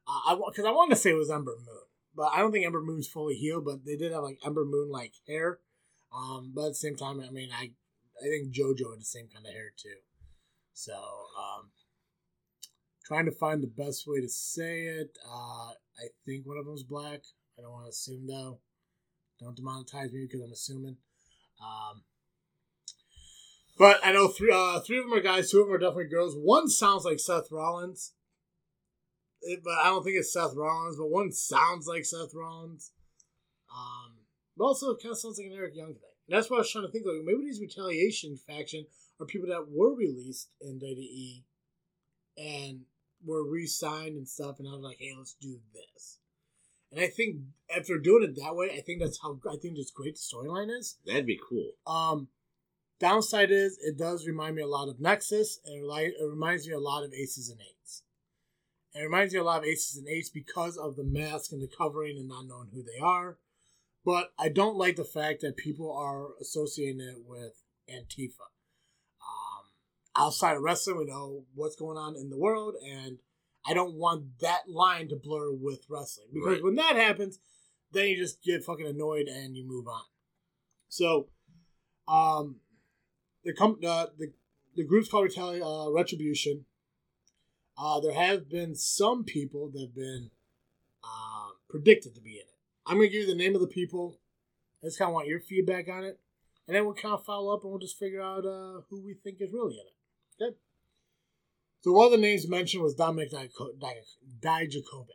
uh, 0.06 0.33
I 0.33 0.40
because 0.48 0.64
I 0.64 0.72
want 0.72 0.90
to 0.90 0.96
say 0.96 1.11
it 1.11 1.14
was 1.14 1.30
Ember 1.30 1.56
Moon, 1.59 1.85
but 2.14 2.33
I 2.33 2.38
don't 2.38 2.52
think 2.52 2.66
Ember 2.66 2.83
Moon's 2.83 3.09
fully 3.09 3.35
healed. 3.35 3.64
But 3.64 3.85
they 3.85 3.96
did 3.96 4.12
have 4.12 4.22
like 4.22 4.38
Ember 4.44 4.64
Moon 4.64 4.90
like 4.90 5.12
hair. 5.28 5.61
Um, 6.12 6.52
but 6.54 6.62
at 6.62 6.68
the 6.71 6.75
same 6.75 6.96
time, 6.96 7.21
I 7.21 7.31
mean, 7.31 7.50
I 7.52 7.71
I 8.21 8.29
think 8.29 8.52
JoJo 8.52 8.90
had 8.90 9.00
the 9.00 9.04
same 9.04 9.29
kind 9.33 9.46
of 9.46 9.52
hair 9.52 9.73
too. 9.77 10.00
So 10.73 10.94
um, 10.94 11.71
trying 13.04 13.27
to 13.27 13.33
find 13.33 13.62
the 13.62 13.68
best 13.68 14.06
way 14.06 14.21
to 14.21 14.29
say 14.29 14.83
it. 14.83 15.18
Uh, 15.25 15.71
I 15.71 16.08
think 16.25 16.46
one 16.46 16.58
of 16.58 16.64
them's 16.64 16.83
black. 16.83 17.21
I 17.58 17.62
don't 17.62 17.73
want 17.73 17.85
to 17.85 17.90
assume 17.90 18.27
though. 18.27 18.58
Don't 19.38 19.58
demonetize 19.58 20.12
me 20.12 20.27
because 20.27 20.40
I'm 20.40 20.52
assuming. 20.52 20.96
Um, 21.61 22.02
but 23.79 24.00
I 24.04 24.13
know 24.13 24.29
three 24.29 24.52
uh, 24.54 24.81
three 24.81 24.98
of 24.98 25.04
them 25.04 25.15
are 25.15 25.21
guys. 25.23 25.50
Two 25.50 25.61
of 25.61 25.67
them 25.67 25.75
are 25.75 25.79
definitely 25.79 26.08
girls. 26.08 26.35
One 26.37 26.69
sounds 26.69 27.04
like 27.04 27.19
Seth 27.21 27.50
Rollins, 27.50 28.13
It- 29.42 29.63
but 29.65 29.75
I 29.75 29.85
don't 29.85 30.02
think 30.04 30.17
it's 30.19 30.33
Seth 30.33 30.54
Rollins. 30.54 30.96
But 30.96 31.11
one 31.11 31.33
sounds 31.33 31.87
like 31.87 32.04
Seth 32.04 32.35
Rollins. 32.35 32.92
Um, 33.75 34.17
but 34.56 34.65
also 34.65 34.90
it 34.90 35.02
kind 35.02 35.13
of 35.13 35.19
sounds 35.19 35.38
like 35.38 35.46
an 35.46 35.56
Eric 35.56 35.75
Young 35.77 35.94
thing. 35.94 36.11
And 36.29 36.37
that's 36.37 36.50
what 36.50 36.56
I 36.56 36.61
was 36.61 36.71
trying 36.71 36.85
to 36.87 36.90
think. 36.90 37.06
Like 37.06 37.25
maybe 37.25 37.42
these 37.44 37.61
retaliation 37.61 38.37
faction 38.37 38.87
are 39.21 39.27
people 39.27 39.48
that 39.48 39.67
were 39.71 39.94
released 39.94 40.50
in 40.61 40.79
WWE 40.81 41.42
and 42.38 42.81
were 43.25 43.46
re-signed 43.48 44.17
and 44.17 44.27
stuff, 44.27 44.58
and 44.58 44.67
I 44.69 44.73
was 44.73 44.81
like, 44.83 44.96
hey, 44.98 45.13
let's 45.17 45.35
do 45.35 45.58
this. 45.75 46.19
And 46.93 47.01
I 47.01 47.07
think 47.07 47.37
after 47.75 47.99
doing 47.99 48.25
it 48.25 48.37
that 48.43 48.57
way, 48.57 48.71
I 48.77 48.81
think 48.81 49.01
that's 49.01 49.21
how 49.23 49.38
I 49.49 49.57
think 49.57 49.77
this 49.77 49.91
great 49.91 50.17
storyline 50.17 50.77
is. 50.77 50.99
That'd 51.07 51.27
be 51.27 51.38
cool. 51.49 51.73
Um, 51.87 52.29
downside 52.99 53.51
is 53.51 53.79
it 53.81 53.97
does 53.97 54.27
remind 54.27 54.57
me 54.57 54.63
a 54.63 54.67
lot 54.67 54.88
of 54.88 55.01
Nexus, 55.01 55.61
and 55.65 55.75
it, 55.77 56.15
it 56.21 56.29
reminds 56.29 56.67
me 56.67 56.75
a 56.75 56.81
lot 56.81 57.05
of 57.05 57.13
Aces 57.13 57.49
and 57.49 57.61
Eights. 57.61 58.03
It 58.95 59.03
reminds 59.03 59.33
me 59.33 59.38
a 59.38 59.45
lot 59.45 59.61
of 59.61 59.65
Aces 59.67 59.99
and 59.99 60.09
Eights 60.09 60.31
because 60.31 60.77
of 60.77 60.97
the 60.97 61.05
mask 61.05 61.53
and 61.53 61.63
the 61.63 61.69
covering 61.69 62.19
and 62.19 62.29
not 62.29 62.47
knowing 62.47 62.69
who 62.73 62.83
they 62.83 62.99
are. 63.01 63.38
But 64.05 64.33
I 64.38 64.49
don't 64.49 64.77
like 64.77 64.97
the 64.97 65.05
fact 65.05 65.43
that 65.43 65.57
people 65.57 65.93
are 65.93 66.31
associating 66.41 67.01
it 67.01 67.19
with 67.25 67.63
Antifa. 67.88 68.49
Um, 69.21 69.67
outside 70.17 70.57
of 70.57 70.63
wrestling, 70.63 70.99
we 70.99 71.05
know 71.05 71.45
what's 71.55 71.77
going 71.77 71.99
on 71.99 72.17
in 72.17 72.31
the 72.31 72.38
world, 72.38 72.75
and 72.85 73.19
I 73.67 73.75
don't 73.75 73.94
want 73.94 74.38
that 74.40 74.69
line 74.69 75.08
to 75.08 75.17
blur 75.17 75.52
with 75.52 75.85
wrestling 75.88 76.29
because 76.33 76.54
Right. 76.54 76.63
when 76.65 76.77
that 76.77 76.96
happens, 76.96 77.38
then 77.92 78.08
you 78.08 78.17
just 78.17 78.42
get 78.42 78.65
fucking 78.65 78.87
annoyed 78.87 79.27
and 79.29 79.56
you 79.56 79.65
move 79.65 79.87
on. 79.87 80.04
So, 80.88 81.29
um, 82.08 82.61
the 83.44 83.52
com- 83.52 83.81
uh, 83.85 84.06
the 84.19 84.33
the 84.77 84.85
group's 84.85 85.08
called 85.08 85.29
Retali- 85.29 85.61
uh, 85.63 85.90
Retribution. 85.90 86.65
Uh, 87.77 87.98
there 88.00 88.13
have 88.13 88.48
been 88.48 88.75
some 88.75 89.25
people 89.25 89.69
that 89.71 89.81
have 89.81 89.94
been 89.94 90.31
uh, 91.02 91.50
predicted 91.69 92.15
to 92.15 92.21
be 92.21 92.33
in 92.35 92.40
it. 92.46 92.54
I'm 92.87 92.96
gonna 92.96 93.08
give 93.08 93.23
you 93.23 93.27
the 93.27 93.35
name 93.35 93.54
of 93.54 93.61
the 93.61 93.67
people. 93.67 94.19
I 94.83 94.87
just 94.87 94.98
kind 94.98 95.08
of 95.11 95.15
want 95.15 95.29
your 95.29 95.40
feedback 95.40 95.88
on 95.88 96.04
it, 96.04 96.19
and 96.67 96.75
then 96.77 96.85
we'll 96.85 96.94
kind 96.94 97.15
of 97.15 97.25
follow 97.25 97.52
up 97.54 97.63
and 97.63 97.71
we'll 97.71 97.81
just 97.81 97.98
figure 97.98 98.23
out 98.23 98.46
uh, 98.46 98.83
who 98.88 99.00
we 99.04 99.15
think 99.15 99.40
is 99.40 99.52
really 99.52 99.75
in 99.75 99.87
it. 99.87 100.42
Okay. 100.42 100.56
So 101.83 101.92
one 101.92 102.06
of 102.06 102.12
the 102.12 102.18
names 102.18 102.48
mentioned 102.48 102.83
was 102.83 102.94
Dominic 102.94 103.33
Dijakovic. 103.33 105.06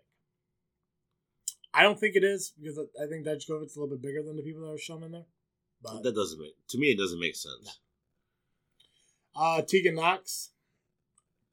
I 1.73 1.83
don't 1.83 1.99
think 1.99 2.15
it 2.15 2.23
is 2.23 2.53
because 2.59 2.79
I 2.79 3.03
I 3.03 3.07
think 3.07 3.25
Dijakovic's 3.25 3.75
a 3.75 3.79
little 3.79 3.95
bit 3.97 4.01
bigger 4.01 4.23
than 4.23 4.37
the 4.37 4.43
people 4.43 4.61
that 4.61 4.73
are 4.73 4.77
shown 4.77 5.03
in 5.03 5.11
there. 5.11 5.25
But 5.81 6.03
That 6.03 6.15
doesn't 6.15 6.39
make 6.39 6.55
to 6.69 6.77
me. 6.79 6.87
It 6.87 6.97
doesn't 6.97 7.19
make 7.19 7.35
sense. 7.35 7.79
uh, 9.35 9.61
Tegan 9.61 9.95
Knox, 9.95 10.51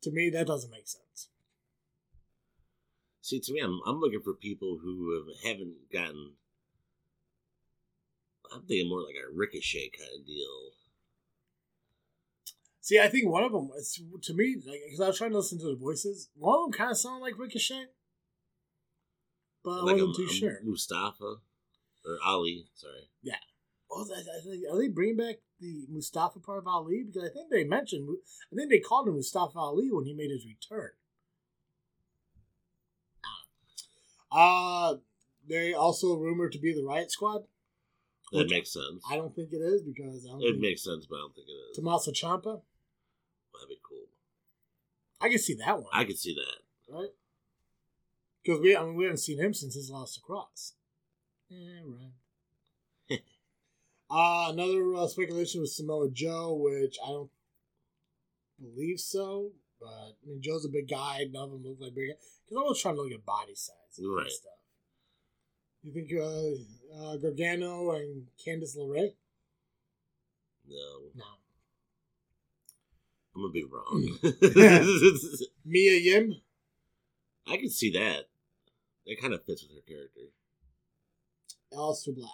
to 0.02 0.10
me, 0.12 0.30
that 0.30 0.46
doesn't 0.46 0.70
make 0.70 0.86
sense. 0.88 1.28
See, 3.20 3.40
to 3.40 3.52
me, 3.52 3.60
I'm 3.60 3.80
I'm 3.86 4.00
looking 4.00 4.22
for 4.22 4.32
people 4.34 4.78
who 4.82 5.14
have, 5.14 5.26
haven't 5.52 5.74
gotten. 5.92 6.34
I'm 8.54 8.62
thinking 8.62 8.88
more 8.88 9.02
like 9.02 9.16
a 9.16 9.32
ricochet 9.34 9.90
kind 9.98 10.10
of 10.20 10.26
deal. 10.26 10.70
See, 12.82 12.98
I 12.98 13.08
think 13.08 13.30
one 13.30 13.44
of 13.44 13.52
them, 13.52 13.70
it's, 13.76 14.00
to 14.22 14.34
me, 14.34 14.56
like, 14.66 14.80
because 14.84 15.00
I 15.00 15.06
was 15.06 15.16
trying 15.16 15.30
to 15.30 15.36
listen 15.36 15.58
to 15.60 15.66
the 15.66 15.76
voices, 15.76 16.28
one 16.34 16.58
of 16.58 16.64
them 16.64 16.72
kind 16.72 16.90
of 16.90 16.98
sounded 16.98 17.22
like 17.22 17.38
Ricochet, 17.38 17.86
but 19.62 19.70
I 19.70 19.82
like 19.82 19.94
wasn't 19.94 20.14
a, 20.14 20.16
too 20.16 20.26
a 20.28 20.34
sure. 20.34 20.58
Mustafa 20.64 21.36
or 22.04 22.18
Ali. 22.26 22.66
Sorry. 22.74 23.08
I 23.94 24.40
think, 24.42 24.64
are 24.70 24.78
they 24.78 24.88
bringing 24.88 25.16
back 25.16 25.36
the 25.60 25.86
Mustafa 25.88 26.40
part 26.40 26.58
of 26.58 26.66
Ali? 26.66 27.04
Because 27.06 27.30
I 27.30 27.32
think 27.32 27.50
they 27.50 27.62
mentioned, 27.62 28.08
I 28.52 28.56
think 28.56 28.70
they 28.70 28.80
called 28.80 29.06
him 29.06 29.14
Mustafa 29.14 29.58
Ali 29.58 29.88
when 29.92 30.04
he 30.04 30.14
made 30.14 30.30
his 30.30 30.44
return. 30.44 30.90
Uh, 34.32 34.94
they 35.48 35.72
also 35.72 36.16
rumored 36.16 36.52
to 36.52 36.58
be 36.58 36.74
the 36.74 36.82
Riot 36.82 37.12
Squad. 37.12 37.42
That 38.32 38.48
makes 38.48 38.72
sense. 38.72 39.04
I 39.08 39.16
don't 39.16 39.34
think 39.36 39.50
it 39.52 39.58
is 39.58 39.82
because 39.82 40.26
I 40.26 40.30
don't 40.32 40.42
It 40.42 40.58
makes 40.58 40.82
sense, 40.82 41.06
but 41.06 41.16
I 41.16 41.18
don't 41.18 41.34
think 41.34 41.48
it 41.48 41.52
is. 41.52 41.76
Tommaso 41.76 42.12
Ciampa. 42.12 42.62
That'd 43.62 43.68
be 43.76 43.80
cool. 43.88 44.06
I 45.20 45.28
can 45.28 45.38
see 45.38 45.54
that 45.54 45.76
one. 45.76 45.86
I 45.92 46.04
could 46.04 46.18
see 46.18 46.34
that. 46.34 46.92
right? 46.94 47.10
Because 48.44 48.60
we, 48.60 48.76
I 48.76 48.82
mean, 48.82 48.96
we 48.96 49.04
haven't 49.04 49.18
seen 49.18 49.38
him 49.38 49.54
since 49.54 49.74
his 49.74 49.88
loss 49.88 50.14
to 50.16 50.20
Kross. 50.20 50.72
Yeah, 51.48 51.80
right. 53.10 53.20
uh, 54.10 54.50
another 54.52 54.94
uh, 54.96 55.06
speculation 55.06 55.60
was 55.60 55.76
Samoa 55.76 56.10
Joe, 56.10 56.54
which 56.60 56.96
I 57.04 57.10
don't 57.10 57.30
believe 58.60 58.98
so. 58.98 59.52
But 59.80 59.86
I 59.88 60.12
mean, 60.26 60.42
Joe's 60.42 60.64
a 60.64 60.68
big 60.70 60.88
guy. 60.88 61.24
None 61.30 61.44
of 61.44 61.50
them 61.52 61.62
look 61.64 61.76
like 61.80 61.94
big. 61.94 62.08
Because 62.44 62.56
I 62.58 62.66
was 62.68 62.80
trying 62.82 62.96
to 62.96 63.02
look 63.02 63.12
at 63.12 63.24
body 63.24 63.54
size 63.54 63.98
and 63.98 64.12
Right. 64.16 64.28
stuff. 64.30 64.52
You 65.84 65.92
think 65.92 66.12
uh, 66.12 67.04
uh, 67.04 67.16
Gargano 67.18 67.92
and 67.92 68.26
Candice 68.44 68.76
LeRae? 68.76 69.14
No, 70.68 71.10
No. 71.14 71.24
I'm 73.34 73.42
gonna 73.42 73.52
be 73.52 73.64
wrong. 73.64 74.18
Mia 75.64 75.92
Yim? 75.94 76.34
I 77.46 77.56
can 77.56 77.70
see 77.70 77.90
that. 77.92 78.28
That 79.06 79.20
kind 79.20 79.34
of 79.34 79.44
fits 79.44 79.62
with 79.62 79.72
her 79.72 79.82
character. 79.86 80.20
Aleister 81.72 82.14
Black. 82.14 82.30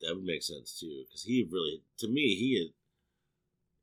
That 0.00 0.14
would 0.16 0.24
make 0.24 0.42
sense 0.42 0.78
too, 0.78 1.04
because 1.06 1.22
he 1.24 1.46
really, 1.50 1.82
to 1.98 2.08
me, 2.08 2.34
he 2.36 2.54
is 2.56 2.70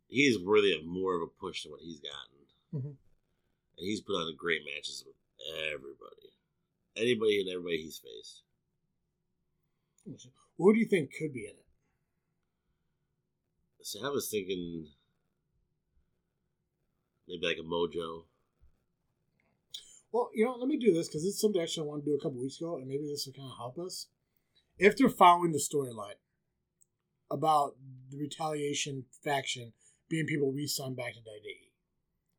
he 0.08 0.22
is 0.24 0.39
worthy 0.44 0.74
of 0.78 0.86
more 0.86 1.16
of 1.16 1.22
a 1.22 1.28
push 1.28 1.64
than 1.64 1.72
what 1.72 1.82
he's 1.82 2.00
gotten, 2.02 2.46
Mhm. 2.74 2.86
and 2.98 2.98
he's 3.78 4.02
put 4.02 4.14
on 4.16 4.36
great 4.36 4.62
matches 4.66 5.04
with 5.06 5.16
everybody, 5.72 6.34
anybody 6.96 7.39
and 7.39 7.50
everybody 7.50 7.82
he's 7.84 7.98
faced. 7.98 8.44
Who 10.58 10.74
do 10.74 10.80
you 10.80 10.86
think 10.86 11.14
could 11.18 11.34
be 11.34 11.46
in 11.46 11.52
it? 11.56 11.66
So 13.84 14.06
I 14.06 14.10
was 14.10 14.30
thinking 14.30 14.88
maybe 17.28 17.46
like 17.46 17.58
a 17.58 17.68
Mojo. 17.68 18.26
Well, 20.12 20.30
you 20.34 20.46
know, 20.46 20.56
let 20.56 20.68
me 20.68 20.78
do 20.78 20.94
this 20.94 21.08
because 21.08 21.26
it's 21.26 21.40
something 21.40 21.62
actually 21.62 21.88
I 21.88 21.90
wanted 21.90 22.06
to 22.06 22.12
do 22.12 22.16
a 22.16 22.22
couple 22.22 22.42
weeks 22.42 22.60
ago, 22.60 22.78
and 22.78 22.88
maybe 22.88 23.08
this 23.08 23.26
will 23.26 23.34
kind 23.34 23.50
of 23.50 23.58
help 23.58 23.80
us. 23.80 24.08
If 24.78 24.98
they're 24.98 25.10
following 25.10 25.52
the 25.52 25.58
storyline 25.58 26.20
about 27.30 27.76
the 28.10 28.18
retaliation 28.18 29.06
faction 29.24 29.74
being 30.10 30.26
people 30.26 30.52
re-signed 30.52 30.98
back 30.98 31.14
to 31.14 31.20
WWE, 31.20 31.72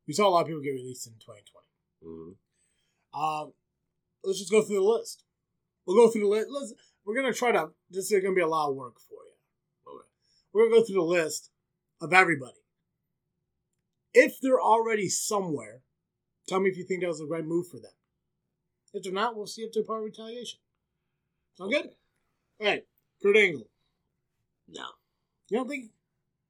we 0.07 0.13
saw 0.13 0.27
a 0.27 0.29
lot 0.29 0.41
of 0.41 0.47
people 0.47 0.61
get 0.61 0.71
released 0.71 1.07
in 1.07 1.13
2020. 1.13 1.67
hmm 2.03 3.19
Um, 3.19 3.53
let's 4.23 4.39
just 4.39 4.51
go 4.51 4.61
through 4.61 4.77
the 4.77 4.83
list. 4.83 5.23
We'll 5.85 5.97
go 5.97 6.11
through 6.11 6.21
the 6.21 6.27
list. 6.27 6.47
Let's, 6.51 6.73
we're 7.05 7.15
gonna 7.15 7.33
try 7.33 7.51
to. 7.51 7.69
This 7.89 8.11
is 8.11 8.21
gonna 8.21 8.35
be 8.35 8.41
a 8.41 8.47
lot 8.47 8.69
of 8.69 8.75
work 8.75 8.99
for 8.99 9.25
you. 9.25 9.32
We're 10.53 10.69
gonna 10.69 10.81
go 10.81 10.85
through 10.85 10.95
the 10.95 11.01
list 11.01 11.49
of 12.01 12.13
everybody. 12.13 12.61
If 14.13 14.39
they're 14.41 14.61
already 14.61 15.09
somewhere, 15.09 15.81
tell 16.47 16.59
me 16.59 16.69
if 16.69 16.77
you 16.77 16.83
think 16.83 17.01
that 17.01 17.07
was 17.07 17.19
the 17.19 17.25
right 17.25 17.45
move 17.45 17.67
for 17.67 17.77
them. 17.77 17.91
If 18.93 19.03
they're 19.03 19.11
not, 19.11 19.35
we'll 19.35 19.47
see 19.47 19.63
if 19.63 19.73
they're 19.73 19.83
part 19.83 19.99
of 19.99 20.05
retaliation. 20.05 20.59
Sound 21.55 21.71
good? 21.71 21.89
All 22.61 22.67
right, 22.67 22.85
Kurt 23.21 23.37
Angle. 23.37 23.67
No, 24.69 24.85
You 25.49 25.57
don't 25.57 25.67
think? 25.67 25.91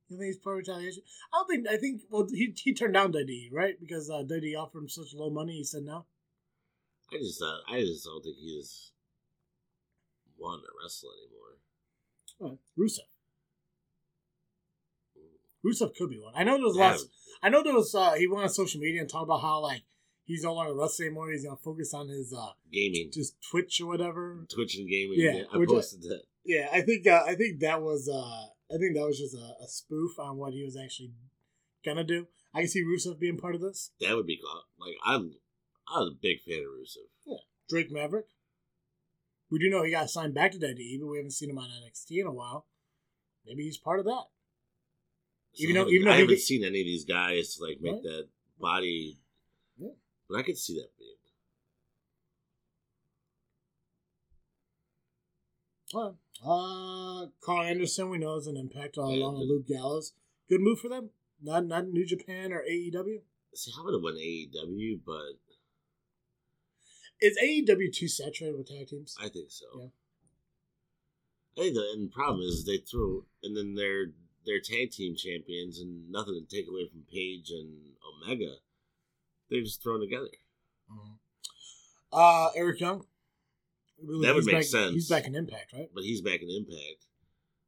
You 0.10 0.18
think 0.18 0.28
he's 0.28 0.38
part 0.38 0.56
of 0.56 0.68
retaliation? 0.68 1.04
I 1.34 1.38
don't 1.38 1.48
think. 1.48 1.68
I 1.70 1.78
think. 1.78 2.02
Well, 2.10 2.28
he, 2.30 2.54
he 2.56 2.74
turned 2.74 2.94
down 2.94 3.14
WWE, 3.14 3.50
right? 3.52 3.80
Because 3.80 4.10
uh, 4.10 4.24
WWE 4.24 4.58
offered 4.58 4.80
him 4.80 4.90
such 4.90 5.14
low 5.14 5.30
money. 5.30 5.54
He 5.54 5.64
said 5.64 5.84
no. 5.84 6.06
I 7.12 7.18
just 7.18 7.40
thought 7.40 7.62
I 7.70 7.80
just 7.82 8.06
don't 8.06 8.24
think 8.24 8.38
he's 8.38 8.92
wanting 10.38 10.66
to 10.66 10.72
wrestle 10.84 11.10
anymore. 11.22 11.58
All 12.40 12.50
right, 12.50 12.60
Rusev. 12.78 13.08
Rusev 15.66 15.96
could 15.96 16.10
be 16.10 16.20
one. 16.20 16.34
I 16.36 16.44
know 16.44 16.58
there 16.58 16.66
was 16.68 16.76
lots. 16.76 17.08
I 17.42 17.50
know 17.50 17.64
there 17.64 17.74
was. 17.74 17.94
Uh, 17.96 18.14
he 18.14 18.28
went 18.28 18.44
on 18.44 18.50
social 18.50 18.80
media 18.82 19.02
and 19.02 19.10
talked 19.10 19.24
about 19.24 19.42
how 19.42 19.60
like 19.62 19.84
he's 20.26 20.44
no 20.44 20.54
longer 20.54 20.74
wrestling 20.74 21.08
anymore. 21.08 21.32
He's 21.32 21.44
gonna 21.46 21.58
focus 21.58 21.94
on 21.94 22.08
his 22.10 22.34
uh 22.34 22.52
gaming, 22.72 23.10
just 23.14 23.36
Twitch 23.50 23.80
or 23.82 23.88
whatever. 23.88 24.46
Twitch 24.54 24.76
and 24.76 24.90
gaming. 24.90 25.16
Yeah, 25.20 25.36
Yeah, 25.36 25.44
I- 25.54 25.66
posted 25.66 26.02
that. 26.04 26.24
Yeah, 26.46 26.68
I 26.74 26.82
think 26.82 27.08
uh, 27.08 27.24
I 27.26 27.36
think 27.36 27.60
that 27.62 27.82
was 27.82 28.10
uh 28.10 28.74
I 28.74 28.78
think 28.78 28.96
that 28.96 29.06
was 29.06 29.18
just 29.20 29.36
a, 29.36 29.64
a 29.64 29.68
spoof 29.68 30.20
on 30.20 30.38
what 30.38 30.54
he 30.54 30.64
was 30.64 30.76
actually 30.78 31.12
gonna 31.86 32.04
do. 32.04 32.28
I 32.54 32.60
can 32.62 32.68
see 32.70 32.84
Rusev 32.84 33.20
being 33.20 33.38
part 33.38 33.56
of 33.56 33.62
this. 33.62 33.92
That 34.02 34.16
would 34.16 34.28
be 34.28 34.38
cool. 34.44 34.64
Like 34.78 34.96
I'm, 35.06 35.34
I 35.94 36.00
was 36.00 36.10
a 36.12 36.18
big 36.22 36.42
fan 36.42 36.60
of 36.60 36.66
Rusev. 36.66 37.08
Yeah, 37.26 37.38
Drake 37.70 37.92
Maverick. 37.92 38.26
We 39.50 39.60
do 39.60 39.70
know 39.70 39.84
he 39.84 39.92
got 39.92 40.10
signed 40.10 40.34
back 40.34 40.52
to 40.54 40.58
WWE, 40.58 41.00
but 41.00 41.08
we 41.08 41.18
haven't 41.18 41.32
seen 41.32 41.50
him 41.50 41.58
on 41.60 41.70
NXT 41.70 42.20
in 42.22 42.28
a 42.28 42.32
while. 42.32 42.66
Maybe 43.46 43.64
he's 43.64 43.78
part 43.78 44.00
of 44.00 44.06
that. 44.06 44.24
Even 45.56 45.76
though- 45.76 45.90
even 45.90 46.06
though 46.06 46.12
I 46.14 46.18
haven't 46.18 46.40
seen 46.40 46.64
any 46.64 46.82
of 46.82 46.86
these 46.86 47.06
guys 47.06 47.60
like 47.60 47.80
make 47.80 47.94
Right. 47.94 48.04
that 48.04 48.30
body, 48.60 49.20
Yeah. 49.78 49.90
but 50.28 50.38
I 50.40 50.44
could 50.44 50.58
see 50.58 50.76
that 50.80 50.90
being. 50.98 51.10
Well, 55.94 56.20
uh, 56.44 57.28
Karl 57.42 57.64
Anderson, 57.64 58.10
we 58.10 58.18
know 58.18 58.36
is 58.38 58.48
an 58.48 58.58
impact 58.58 58.98
all 58.98 59.12
Yeah, 59.12 59.18
along 59.24 59.40
with 59.40 59.48
the- 59.48 59.54
Luke 59.54 59.68
Gallows. 59.68 60.14
Good 60.50 60.62
move 60.62 60.80
for 60.80 60.90
them. 60.90 61.12
Not 61.42 61.66
not 61.66 61.88
New 61.88 62.06
Japan 62.06 62.52
or 62.52 62.64
AEW. 62.64 63.22
See, 63.54 63.72
I 63.78 63.84
would 63.84 63.94
have 63.94 64.02
went 64.04 64.18
AEW, 64.18 64.98
but 65.06 65.40
Is 67.22 67.38
AEW 67.38 67.92
too 67.94 68.08
saturated 68.08 68.58
with 68.58 68.68
tag 68.68 68.88
teams? 68.88 69.16
I 69.20 69.30
think 69.30 69.50
so. 69.52 69.66
Yeah. 69.80 69.90
I 71.56 71.62
think 71.62 71.76
the 71.76 71.92
and 71.92 72.08
the 72.10 72.12
problem 72.14 72.42
is 72.42 72.66
they 72.66 72.78
throw 72.80 73.26
and 73.44 73.56
then 73.56 73.76
they're 73.76 74.14
they're 74.46 74.60
tag 74.60 74.92
team 74.92 75.16
champions 75.16 75.80
and 75.80 76.10
nothing 76.12 76.34
to 76.46 76.56
take 76.56 76.68
away 76.68 76.88
from 76.88 77.04
Page 77.12 77.50
and 77.52 77.94
Omega. 78.04 78.56
They're 79.50 79.62
just 79.62 79.82
thrown 79.82 80.00
together. 80.02 80.30
Mhm. 80.92 81.20
Uh, 82.12 82.50
Eric 82.56 82.80
Young. 82.80 83.08
Believe 84.04 84.24
That 84.24 84.36
would 84.36 84.46
make 84.46 84.56
back- 84.56 84.64
sense. 84.66 84.94
He's 84.94 85.10
back 85.10 85.26
in 85.26 85.36
Impact, 85.36 85.74
right? 85.74 85.90
But 85.94 86.04
he's 86.04 86.22
back 86.22 86.42
in 86.42 86.50
Impact. 86.50 87.06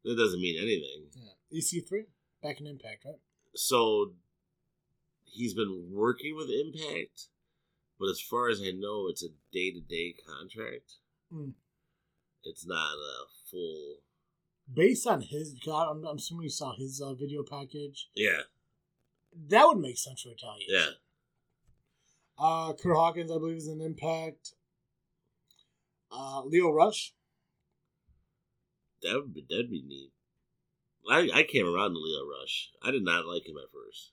That 0.04 0.16
doesn't 0.16 0.42
mean 0.42 0.58
anything. 0.58 1.10
Yeah. 1.16 1.34
EC3 1.52 2.06
back 2.42 2.60
in 2.60 2.68
Impact, 2.68 3.06
right? 3.06 3.20
So 3.56 4.16
he's 5.24 5.54
been 5.54 5.92
working 5.92 6.36
with 6.36 6.50
Impact, 6.50 7.30
but 7.98 8.10
as 8.10 8.20
far 8.22 8.50
as 8.50 8.62
I 8.62 8.72
know, 8.72 9.08
it's 9.08 9.24
a 9.24 9.30
day 9.52 9.72
to 9.72 9.80
day 9.82 10.14
contract. 10.14 10.98
Hmm. 11.30 11.52
It's 12.44 12.66
not 12.66 12.96
a 12.98 13.26
full. 13.50 14.04
Based 14.74 15.06
on 15.08 15.22
his, 15.22 15.54
because 15.54 15.88
I'm, 15.92 16.04
I'm 16.06 16.18
assuming 16.18 16.44
you 16.46 16.50
saw 16.50 16.74
his 16.76 17.00
uh, 17.02 17.14
video 17.14 17.44
package. 17.44 18.10
Yeah, 18.16 18.42
That 19.50 19.66
would 19.68 19.78
make 19.78 19.98
sense 19.98 20.22
for 20.22 20.30
Italian. 20.30 20.68
yeah. 20.70 20.86
Uh, 22.38 22.74
Kurt 22.74 22.96
Hawkins, 22.98 23.32
I 23.32 23.36
believe, 23.38 23.58
is 23.58 23.68
an 23.68 23.80
Impact. 23.82 24.54
Uh, 26.12 26.42
Lio 26.46 26.70
Rush. 26.72 27.14
That 29.02 29.14
would 29.16 29.34
be 29.34 29.46
that'd 29.50 29.70
be 29.70 29.84
neat. 29.84 30.12
I 31.10 31.30
I 31.40 31.44
came 31.44 31.66
around 31.68 31.92
to 31.94 32.00
Lio 32.00 32.26
Rush. 32.26 32.72
I 32.82 32.92
did 32.92 33.04
not 33.04 33.26
like 33.26 33.48
him 33.48 33.56
at 33.58 33.72
first. 33.72 34.12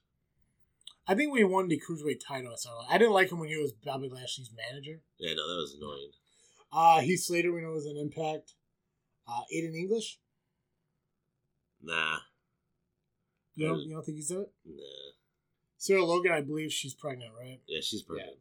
I 1.07 1.15
think 1.15 1.33
we 1.33 1.43
won 1.43 1.67
the 1.67 1.81
cruiserweight 1.81 2.21
title, 2.25 2.51
I 2.53 2.55
started. 2.55 2.87
I 2.89 2.97
didn't 2.97 3.13
like 3.13 3.29
him 3.31 3.39
when 3.39 3.49
he 3.49 3.57
was 3.57 3.73
Bobby 3.73 4.07
Lashley's 4.09 4.51
manager. 4.55 5.01
Yeah, 5.17 5.33
no, 5.33 5.47
that 5.47 5.61
was 5.61 5.75
annoying. 5.77 6.11
Uh, 6.71 7.01
Heath 7.01 7.23
Slater, 7.23 7.51
we 7.51 7.61
know, 7.61 7.71
was 7.71 7.85
an 7.87 7.97
Impact. 7.97 8.53
Uh, 9.27 9.41
Aiden 9.53 9.75
English. 9.75 10.19
Nah, 11.85 12.17
You 13.55 13.67
don't, 13.67 13.81
you 13.81 13.93
don't 13.93 14.05
think 14.05 14.17
he's 14.17 14.31
in 14.31 14.41
it? 14.41 14.51
nah. 14.65 15.11
Sarah 15.77 16.05
Logan, 16.05 16.31
I 16.31 16.39
believe 16.41 16.71
she's 16.71 16.93
pregnant, 16.93 17.31
right? 17.37 17.59
Yeah, 17.67 17.81
she's 17.81 18.01
pregnant. 18.03 18.37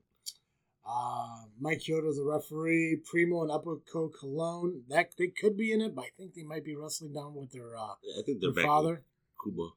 Uh, 0.87 1.45
Mike 1.61 1.81
Chioda's 1.81 2.19
a 2.19 2.25
referee. 2.25 3.01
Primo 3.05 3.43
and 3.43 3.51
Epico 3.51 4.11
Colon. 4.13 4.83
That 4.89 5.11
they 5.19 5.29
could 5.29 5.57
be 5.57 5.73
in 5.73 5.81
it, 5.81 5.95
but 5.95 6.05
I 6.05 6.09
think 6.17 6.35
they 6.35 6.43
might 6.45 6.65
be 6.65 6.77
wrestling 6.77 7.13
down 7.13 7.35
with 7.35 7.51
their 7.51 7.77
uh, 7.77 7.95
Yeah, 8.03 8.21
I 8.21 8.23
think 8.25 8.41
they're 8.41 8.53
their 8.53 8.63
back. 8.63 8.67
father. 8.67 9.03
With 9.45 9.55
Cuba, 9.55 9.69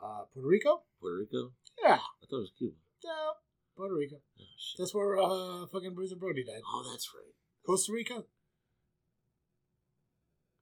Uh, 0.00 0.24
Puerto 0.32 0.48
Rico. 0.48 0.82
Puerto 1.00 1.16
Rico. 1.18 1.52
Yeah, 1.82 1.94
I 1.98 2.26
thought 2.30 2.36
it 2.38 2.46
was 2.46 2.52
Cuba. 2.56 2.74
yeah, 3.04 3.10
Puerto 3.76 3.94
Rico. 3.94 4.16
Oh, 4.40 4.44
shit. 4.58 4.78
That's 4.78 4.94
where 4.94 5.18
uh, 5.18 5.66
fucking 5.66 5.94
Bruiser 5.94 6.16
Brody 6.16 6.44
died. 6.44 6.62
oh, 6.64 6.88
that's 6.90 7.10
right. 7.14 7.34
Costa 7.66 7.92
Rica. 7.92 8.22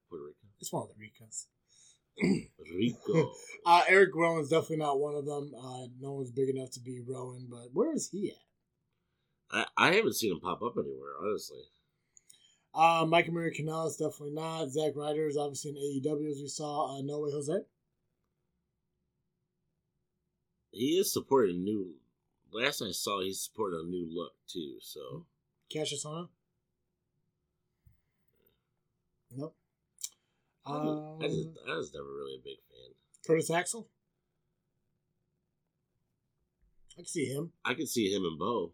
Puerto 0.09 0.25
Rico. 0.25 0.47
It's 0.59 0.71
one 0.73 0.83
of 0.83 0.89
the 0.89 0.95
Ricas. 0.95 1.47
Rico. 2.21 3.31
Uh, 3.67 3.81
Eric 3.89 4.13
Rowan's 4.13 4.49
definitely 4.49 4.77
not 4.77 4.99
one 4.99 5.15
of 5.15 5.25
them. 5.25 5.51
Uh, 5.57 5.87
no 5.99 6.11
one's 6.11 6.29
big 6.29 6.49
enough 6.49 6.69
to 6.69 6.79
be 6.79 7.01
Rowan, 7.03 7.47
but 7.49 7.69
where 7.73 7.91
is 7.95 8.07
he 8.11 8.29
at? 8.29 9.65
I, 9.77 9.87
I 9.89 9.95
haven't 9.95 10.13
seen 10.13 10.31
him 10.31 10.39
pop 10.39 10.61
up 10.61 10.75
anywhere, 10.77 11.13
honestly. 11.19 11.63
Uh, 12.75 13.07
Mike 13.07 13.27
Amir 13.27 13.51
Kanellis, 13.51 13.97
definitely 13.97 14.35
not. 14.35 14.69
Zack 14.69 14.91
Ryder 14.95 15.27
is 15.27 15.35
obviously 15.35 15.71
in 15.71 15.77
AEW, 15.77 16.29
as 16.29 16.37
we 16.37 16.47
saw. 16.47 16.95
Uh, 16.95 17.01
no 17.01 17.21
way, 17.21 17.31
Jose. 17.31 17.57
He 20.71 20.99
is 20.99 21.11
supporting 21.11 21.55
a 21.55 21.59
new. 21.59 21.95
Last 22.53 22.81
I 22.81 22.91
saw, 22.91 23.23
he's 23.23 23.39
supporting 23.39 23.79
a 23.79 23.89
new 23.89 24.07
look 24.13 24.33
too. 24.47 24.75
So 24.81 25.25
Cassius 25.71 26.05
Ohno? 26.05 26.27
Nope. 29.35 29.55
I, 30.65 30.71
was, 30.71 31.23
I, 31.23 31.27
just, 31.27 31.47
Um, 31.47 31.53
I 31.69 31.75
was 31.77 31.93
never 31.93 32.05
really 32.07 32.35
a 32.35 32.43
big 32.43 32.57
fan. 32.57 32.95
Curtis 33.27 33.51
Axel? 33.51 33.87
I 36.93 36.95
can 37.01 37.05
see 37.05 37.25
him. 37.25 37.51
I 37.63 37.73
can 37.73 37.87
see 37.87 38.11
him 38.13 38.23
and 38.23 38.39
Bo. 38.39 38.73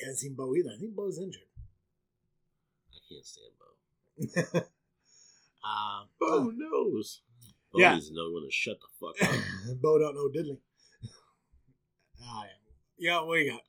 Haven't 0.00 0.16
see 0.16 0.30
Bo 0.30 0.54
either. 0.54 0.70
I 0.74 0.78
think 0.80 0.94
Bo's 0.94 1.18
injured. 1.18 1.42
I 2.90 2.98
can't 3.08 3.26
stand 3.26 3.52
Bo. 3.58 4.60
um, 5.68 6.08
Bo 6.18 6.50
knows. 6.54 7.20
Bo 7.72 7.80
Yeah. 7.80 7.94
needs 7.94 8.08
to 8.08 8.14
know 8.14 8.30
when 8.32 8.44
to 8.44 8.50
shut 8.50 8.76
the 8.80 8.88
fuck 8.98 9.28
up. 9.34 9.40
Bo 9.82 9.98
don't 9.98 10.14
know 10.14 10.28
diddly. 10.28 10.58
Ah, 12.24 12.44
yeah. 12.98 13.20
what 13.22 13.34
you 13.40 13.50
got? 13.50 13.62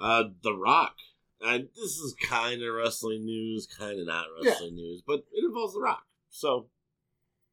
Uh, 0.00 0.28
The 0.42 0.52
Rock. 0.52 0.96
And 1.44 1.68
this 1.76 1.98
is 1.98 2.14
kind 2.28 2.62
of 2.62 2.74
wrestling 2.74 3.24
news, 3.24 3.66
kind 3.66 4.00
of 4.00 4.06
not 4.06 4.26
wrestling 4.42 4.74
news, 4.76 5.02
but 5.06 5.24
it 5.32 5.44
involves 5.44 5.74
The 5.74 5.80
Rock, 5.80 6.04
so 6.30 6.68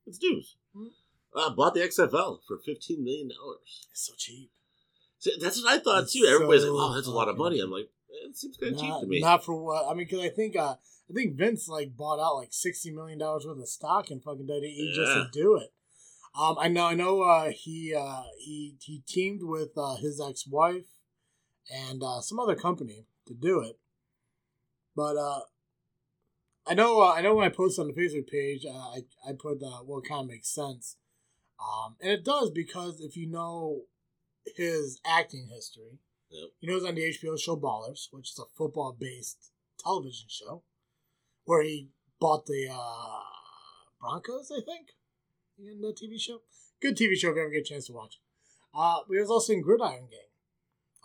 it's 0.06 0.22
news. 0.22 0.56
Mhm. 0.76 0.92
Uh, 1.36 1.50
bought 1.52 1.74
the 1.74 1.82
XFL 1.82 2.42
for 2.48 2.58
fifteen 2.58 3.04
million 3.04 3.30
dollars. 3.30 3.88
It's 3.92 4.06
so 4.08 4.14
cheap. 4.18 4.52
That's 5.40 5.62
what 5.64 5.72
I 5.72 5.80
thought 5.80 6.04
It's 6.04 6.14
too. 6.14 6.26
Everybody's 6.26 6.64
so 6.64 6.74
like, 6.74 6.90
"Oh, 6.92 6.94
that's 6.96 7.08
a 7.08 7.12
lot 7.12 7.28
of 7.30 7.38
money." 7.38 7.60
I'm 7.60 7.70
like, 7.72 7.90
eh, 8.10 8.28
"It 8.30 8.38
seems 8.38 8.58
kind 8.58 8.74
of 8.74 8.80
cheap 8.82 8.94
to 9.02 9.08
me." 9.08 9.20
not 9.20 9.44
for 9.46 9.56
what 9.62 9.86
I 9.86 9.94
mean, 9.94 10.08
because 10.08 10.20
I 10.22 10.30
think 10.30 10.56
uh, 10.56 10.76
I 11.10 11.14
think 11.14 11.36
Vince 11.38 11.68
like 11.68 11.96
bought 11.96 12.20
out 12.20 12.36
like 12.38 12.52
sixty 12.54 12.92
million 12.92 13.20
dollars 13.20 13.46
worth 13.46 13.60
of 13.60 13.68
stock 13.68 14.10
in 14.12 14.20
fucking 14.22 14.48
WWE 14.48 14.94
just 14.94 15.12
to 15.14 15.20
Yeah. 15.20 15.26
do 15.32 15.56
it. 15.58 15.74
Um, 16.34 16.56
I 16.60 16.70
know, 16.70 16.86
I 16.86 16.94
know. 16.96 17.22
Uh, 17.24 17.52
he 17.52 17.94
uh, 17.94 18.24
he 18.40 18.78
he 18.82 19.04
teamed 19.06 19.42
with 19.44 19.72
uh, 19.78 19.96
his 19.98 20.20
ex 20.22 20.48
wife 20.48 20.88
and 21.72 22.02
uh, 22.04 22.20
some 22.22 22.40
other 22.40 22.56
company 22.56 23.06
to 23.28 23.34
do 23.34 23.60
it, 23.62 23.80
but 24.96 25.18
uh, 25.18 25.42
I 26.68 26.74
know 26.74 27.02
uh, 27.02 27.14
I 27.14 27.22
know 27.22 27.36
when 27.36 27.46
I 27.46 27.50
post 27.50 27.80
on 27.80 27.88
the 27.88 27.94
Facebook 27.94 28.28
page, 28.28 28.66
uh, 28.66 28.72
I 28.72 29.04
I 29.28 29.34
put 29.38 29.62
uh, 29.64 29.84
what 29.84 30.08
kind 30.08 30.22
of 30.22 30.28
makes 30.28 30.50
sense, 30.50 30.98
um, 31.60 31.96
and 32.02 32.12
it 32.12 32.24
does 32.24 32.52
because 32.52 33.02
if 33.02 33.16
you 33.16 33.28
know 33.28 33.84
his 34.56 35.00
acting 35.06 35.48
history. 35.54 36.00
Yep. 36.30 36.50
He 36.60 36.68
knows 36.68 36.86
on 36.86 36.96
the 36.96 37.02
HBO 37.02 37.40
show 37.40 37.58
Ballers, 37.58 38.08
which 38.12 38.32
is 38.32 38.40
a 38.40 38.44
football 38.58 38.96
based 38.98 39.52
television 39.84 40.28
show, 40.30 40.64
where 41.46 41.64
he 41.64 41.90
bought 42.20 42.46
the 42.46 42.70
uh, 42.72 43.20
Broncos, 44.00 44.52
I 44.52 44.62
think, 44.62 44.90
in 45.60 45.82
the 45.82 45.90
TV 45.90 46.20
show. 46.20 46.42
Good 46.82 46.96
TV 46.96 47.16
show 47.16 47.30
if 47.30 47.36
you 47.36 47.42
ever 47.42 47.50
get 47.50 47.62
a 47.62 47.64
chance 47.64 47.88
to 47.88 47.94
watch. 47.94 48.20
Uh, 48.74 49.00
he 49.10 49.18
was 49.18 49.30
also 49.30 49.54
in 49.54 49.62
Gridiron 49.62 50.08
Gang, 50.10 50.32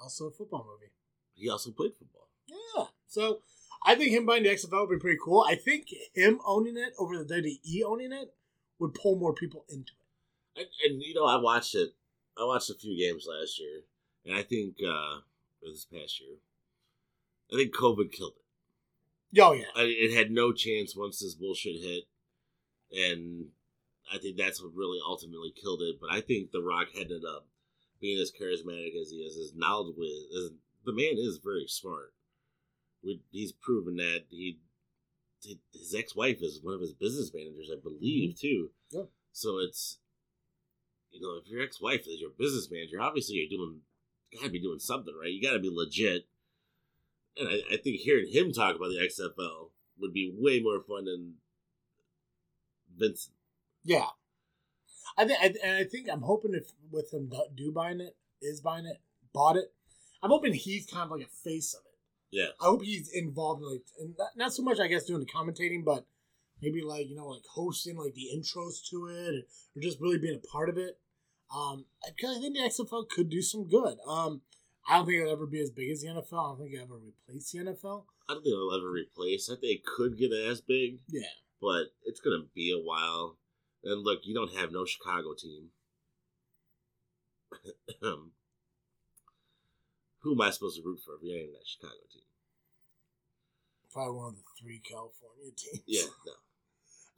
also 0.01 0.26
a 0.26 0.30
football 0.30 0.64
movie. 0.64 0.93
He 1.34 1.51
also 1.51 1.72
played 1.72 1.93
football. 1.99 2.28
Yeah. 2.47 2.84
So 3.09 3.41
I 3.87 3.95
think 3.95 4.11
him 4.11 4.26
buying 4.26 4.43
the 4.43 4.49
XFL 4.49 4.89
would 4.89 4.99
be 4.99 5.01
pretty 5.01 5.18
cool. 5.24 5.47
I 5.49 5.55
think 5.55 5.87
him 6.12 6.41
owning 6.45 6.76
it 6.76 6.93
over 6.99 7.16
the 7.16 7.24
WWE 7.24 7.82
owning 7.87 8.12
it 8.12 8.34
would 8.80 8.95
pull 8.95 9.16
more 9.16 9.32
people 9.32 9.64
into 9.68 9.93
it. 10.57 10.61
And, 10.61 10.66
and 10.93 11.03
you 11.03 11.14
know, 11.14 11.24
I 11.24 11.37
watched 11.37 11.76
it. 11.76 11.91
I 12.37 12.45
watched 12.45 12.68
a 12.68 12.74
few 12.74 12.99
games 12.99 13.26
last 13.28 13.61
year, 13.61 13.82
and 14.24 14.34
I 14.34 14.43
think 14.43 14.76
uh, 14.84 15.20
or 15.62 15.70
this 15.70 15.87
past 15.87 16.20
year, 16.20 16.37
I 17.53 17.57
think 17.57 17.74
COVID 17.74 18.12
killed 18.12 18.34
it. 18.37 19.41
Oh, 19.41 19.53
yeah. 19.53 19.64
I, 19.76 19.84
it 19.84 20.16
had 20.16 20.30
no 20.30 20.53
chance 20.53 20.97
once 20.97 21.20
this 21.20 21.34
bullshit 21.34 21.80
hit, 21.80 22.05
and 22.93 23.47
I 24.12 24.18
think 24.18 24.37
that's 24.37 24.62
what 24.62 24.74
really 24.74 24.99
ultimately 25.07 25.53
killed 25.55 25.82
it. 25.82 25.97
But 26.01 26.11
I 26.12 26.20
think 26.20 26.51
The 26.51 26.62
Rock 26.62 26.89
ended 26.99 27.22
up 27.24 27.47
being 28.01 28.20
as 28.20 28.32
charismatic 28.32 29.01
as 29.01 29.11
he 29.11 29.18
is, 29.18 29.37
as 29.37 29.55
knowledgeable 29.55 30.05
as 30.05 30.51
the 30.84 30.93
man 30.93 31.16
is. 31.16 31.39
Very 31.43 31.66
smart. 31.68 32.12
We, 33.07 33.22
he's 33.30 33.52
proven 33.52 33.96
that 33.96 34.24
he. 34.28 34.59
His 35.72 35.94
ex-wife 35.94 36.38
is 36.40 36.61
one 36.61 36.74
of 36.74 36.80
his 36.80 36.92
business 36.92 37.30
managers, 37.32 37.70
I 37.72 37.78
believe, 37.80 38.30
mm-hmm. 38.30 38.46
too. 38.46 38.70
Yeah. 38.90 39.02
So 39.30 39.59
it's, 39.59 39.98
you 41.12 41.20
know, 41.20 41.38
if 41.40 41.48
your 41.48 41.62
ex-wife 41.62 42.00
is 42.09 42.20
your 42.20 42.30
business 42.36 42.68
manager, 42.68 43.00
obviously 43.00 43.36
you're 43.36 43.57
doing, 43.57 43.82
gotta 44.34 44.50
be 44.50 44.61
doing 44.61 44.80
something 44.80 45.14
right. 45.14 45.30
You 45.30 45.40
gotta 45.40 45.61
be 45.61 45.70
legit. 45.70 46.26
And 47.36 47.48
I, 47.48 47.74
I 47.74 47.76
think 47.76 48.00
hearing 48.00 48.26
him 48.32 48.52
talk 48.52 48.74
about 48.74 48.88
the 48.88 49.07
XFL 49.07 49.70
would 50.00 50.12
be 50.12 50.34
way 50.36 50.59
more 50.59 50.80
fun 50.80 51.04
than 51.04 51.34
Vincent. 52.96 53.34
Yeah, 53.84 54.07
I 55.16 55.24
think, 55.24 55.38
I, 55.40 55.54
and 55.64 55.76
I 55.76 55.84
think 55.84 56.09
I'm 56.11 56.22
hoping 56.22 56.54
if 56.54 56.72
with 56.90 57.12
him 57.12 57.28
do- 57.28 57.46
do 57.54 57.72
buying 57.72 58.00
it, 58.00 58.16
is 58.42 58.61
buying 58.61 58.86
it, 58.86 59.00
bought 59.32 59.57
it, 59.57 59.72
I'm 60.22 60.30
hoping 60.30 60.54
he's 60.54 60.86
kind 60.86 61.04
of 61.04 61.11
like 61.11 61.26
a 61.26 61.30
face 61.44 61.74
of 61.74 61.82
it. 61.86 61.86
Yeah. 62.31 62.49
I 62.61 62.66
hope 62.66 62.83
he's 62.83 63.11
involved 63.12 63.62
in 63.62 63.70
like, 63.70 63.85
and 64.01 64.14
not, 64.18 64.29
not 64.37 64.53
so 64.53 64.62
much 64.62 64.81
I 64.81 64.89
guess 64.89 65.05
doing 65.05 65.20
the 65.20 65.27
commentating, 65.27 65.85
but 65.85 66.07
maybe 66.62 66.83
like 66.83 67.09
you 67.09 67.16
know 67.16 67.27
like 67.29 67.45
hosting 67.55 67.97
like 67.97 68.14
the 68.14 68.29
intros 68.35 68.85
to 68.91 69.07
it, 69.09 69.47
or, 69.77 69.83
just 69.83 70.01
really 70.01 70.18
being 70.18 70.41
a 70.43 70.47
part 70.49 70.68
of 70.68 70.79
it. 70.79 70.99
Um, 71.55 71.85
because 72.05 72.37
I 72.37 72.41
think 72.41 72.57
the 72.57 72.62
XFL 72.62 73.09
could 73.09 73.31
do 73.31 73.41
some 73.41 73.68
good. 73.68 73.99
Um, 74.09 74.43
I 74.89 74.97
don't 74.97 75.07
think 75.07 75.20
it'll 75.20 75.33
ever 75.33 75.47
be 75.47 75.61
as 75.61 75.70
big 75.70 75.91
as 75.91 76.01
the 76.01 76.09
NFL. 76.09 76.33
I 76.33 76.49
don't 76.49 76.59
think 76.59 76.74
it'll 76.74 76.85
ever 76.85 76.95
replace 76.97 77.53
the 77.53 77.59
NFL. 77.59 78.05
I 78.29 78.35
don't 78.35 78.43
think 78.43 78.53
it'll 78.53 78.74
ever 78.74 78.91
replace. 78.91 79.49
I 79.49 79.55
think 79.55 79.81
it 79.81 79.85
could 79.85 80.18
get 80.18 80.33
as 80.33 80.61
big, 80.61 80.99
Yeah, 81.09 81.22
but 81.61 81.93
it's 82.05 82.20
gonna 82.20 82.45
be 82.55 82.72
a 82.72 82.83
while. 82.83 83.39
And 83.85 84.03
look, 84.03 84.20
you 84.24 84.35
don't 84.35 84.55
have 84.57 84.72
no 84.72 84.85
Chicago 84.85 85.35
team. 85.39 85.70
Who 90.27 90.33
am 90.33 90.41
I 90.41 90.51
supposed 90.51 90.77
to 90.77 90.83
root 90.83 90.99
for 91.05 91.14
if 91.14 91.22
you 91.22 91.37
ain't 91.37 91.53
that 91.53 91.66
Chicago 91.66 91.95
team? 92.12 92.27
probably 93.93 94.14
one 94.14 94.29
of 94.29 94.35
the 94.35 94.43
three 94.61 94.79
California 94.81 95.53
teams. 95.57 95.83
Yeah, 95.87 96.03
no. 96.27 96.33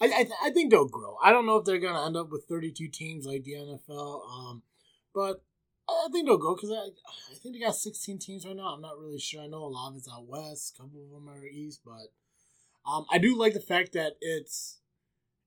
I, 0.00 0.04
I, 0.04 0.22
th- 0.24 0.42
I 0.44 0.50
think 0.50 0.70
they'll 0.70 0.86
grow. 0.86 1.16
I 1.24 1.32
don't 1.32 1.46
know 1.46 1.56
if 1.56 1.64
they're 1.64 1.80
going 1.80 1.94
to 1.94 2.04
end 2.04 2.16
up 2.16 2.30
with 2.30 2.44
32 2.44 2.88
teams 2.88 3.26
like 3.26 3.42
the 3.44 3.54
NFL, 3.54 4.20
um, 4.30 4.62
but 5.14 5.42
I 5.88 6.04
I 6.06 6.08
think 6.12 6.26
they'll 6.28 6.36
go 6.36 6.54
because 6.54 6.70
I, 6.70 6.74
I 7.32 7.34
think 7.42 7.54
they 7.54 7.60
got 7.60 7.74
16 7.74 8.18
teams 8.18 8.46
right 8.46 8.54
now. 8.54 8.74
I'm 8.74 8.82
not 8.82 8.98
really 8.98 9.18
sure. 9.18 9.42
I 9.42 9.46
know 9.46 9.64
a 9.64 9.66
lot 9.66 9.88
of 9.88 9.96
it's 9.96 10.08
out 10.08 10.28
west, 10.28 10.76
a 10.76 10.82
couple 10.82 11.02
of 11.02 11.10
them 11.10 11.28
are 11.28 11.44
east, 11.46 11.80
but 11.82 12.12
um, 12.88 13.06
I 13.10 13.16
do 13.18 13.36
like 13.36 13.54
the 13.54 13.60
fact 13.60 13.94
that 13.94 14.12
it's 14.20 14.78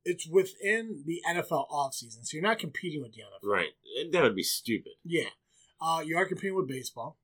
it's 0.03 0.27
within 0.27 1.03
the 1.05 1.21
NFL 1.29 1.69
offseason, 1.69 2.25
so 2.25 2.29
you're 2.33 2.41
not 2.41 2.57
competing 2.57 3.03
with 3.03 3.13
the 3.13 3.21
NFL. 3.21 3.49
Right. 3.49 3.69
That 4.11 4.23
would 4.23 4.35
be 4.35 4.43
stupid. 4.43 4.93
Yeah. 5.05 5.29
Uh, 5.79 6.01
you 6.03 6.17
are 6.17 6.25
competing 6.25 6.55
with 6.55 6.67
baseball, 6.67 7.17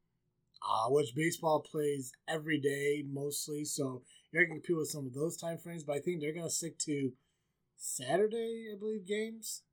uh, 0.62 0.89
which 0.89 1.16
baseball 1.16 1.60
plays 1.62 2.14
every 2.28 2.60
day 2.60 3.03
mostly, 3.08 3.66
so 3.66 4.01
you're 4.32 4.45
going 4.45 4.60
to 4.60 4.62
compete 4.62 4.78
with 4.78 4.89
some 4.89 5.05
of 5.05 5.14
those 5.14 5.38
time 5.38 5.58
frames, 5.58 5.84
but 5.84 5.95
I 5.95 5.99
think 5.99 6.22
they're 6.22 6.34
going 6.34 6.47
to 6.47 6.53
stick 6.53 6.78
to 6.80 7.12
Saturday, 7.76 8.68
I 8.74 8.78
believe, 8.78 9.05
games. 9.05 9.64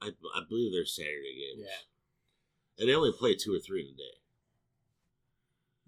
I, 0.00 0.08
I 0.34 0.42
believe 0.48 0.72
they're 0.72 0.84
Saturday 0.84 1.54
games. 1.56 1.66
Yeah. 1.68 2.80
And 2.80 2.88
they 2.88 2.94
only 2.94 3.12
play 3.12 3.34
two 3.34 3.54
or 3.54 3.58
three 3.58 3.82
in 3.82 3.94
a 3.94 3.96
day. 3.96 4.18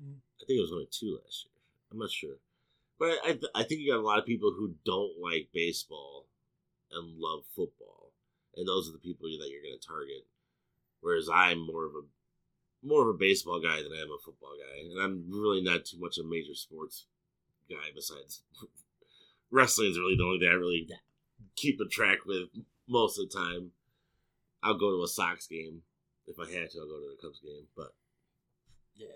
Mhm. 0.03 0.21
I 0.41 0.45
think 0.45 0.59
it 0.59 0.63
was 0.63 0.73
only 0.73 0.89
two 0.91 1.19
last 1.23 1.45
year. 1.45 1.53
I'm 1.93 1.99
not 1.99 2.11
sure. 2.11 2.39
But 2.99 3.19
I, 3.25 3.31
I, 3.31 3.39
I 3.55 3.63
think 3.63 3.81
you 3.81 3.93
got 3.93 4.01
a 4.01 4.07
lot 4.07 4.19
of 4.19 4.27
people 4.27 4.53
who 4.53 4.75
don't 4.85 5.19
like 5.21 5.49
baseball 5.55 6.27
and 6.91 7.19
love 7.19 7.45
football. 7.55 8.13
And 8.57 8.67
those 8.67 8.89
are 8.89 8.93
the 8.93 8.99
people 8.99 9.29
that 9.29 9.49
you're 9.51 9.63
going 9.63 9.79
to 9.79 9.87
target. 9.87 10.27
Whereas 11.01 11.29
I'm 11.33 11.61
more 11.61 11.87
of 11.87 11.95
a 11.95 12.03
more 12.83 13.03
of 13.03 13.15
a 13.15 13.19
baseball 13.19 13.61
guy 13.61 13.83
than 13.83 13.93
I 13.93 14.03
am 14.03 14.11
a 14.11 14.19
football 14.25 14.57
guy. 14.59 14.81
And 14.81 15.01
I'm 15.01 15.25
really 15.29 15.63
not 15.63 15.85
too 15.85 15.99
much 15.99 16.19
a 16.19 16.25
major 16.25 16.55
sports 16.55 17.07
guy 17.69 17.91
besides 17.95 18.43
wrestling 19.51 19.91
is 19.91 19.99
really 19.99 20.17
the 20.17 20.25
only 20.25 20.39
thing 20.39 20.49
I 20.49 20.55
really 20.55 20.89
keep 21.57 21.81
a 21.81 21.89
track 21.89 22.19
with 22.27 22.49
most 22.89 23.19
of 23.19 23.29
the 23.29 23.39
time. 23.39 23.73
I'll 24.63 24.79
go 24.79 24.91
to 24.91 25.03
a 25.03 25.09
Sox 25.09 25.47
game. 25.47 25.83
If 26.27 26.39
I 26.39 26.45
had 26.45 26.71
to, 26.71 26.81
I'll 26.81 26.87
go 26.87 27.01
to 27.01 27.17
the 27.17 27.23
Cubs 27.23 27.41
game. 27.41 27.67
But 27.77 27.95
Yeah. 28.97 29.07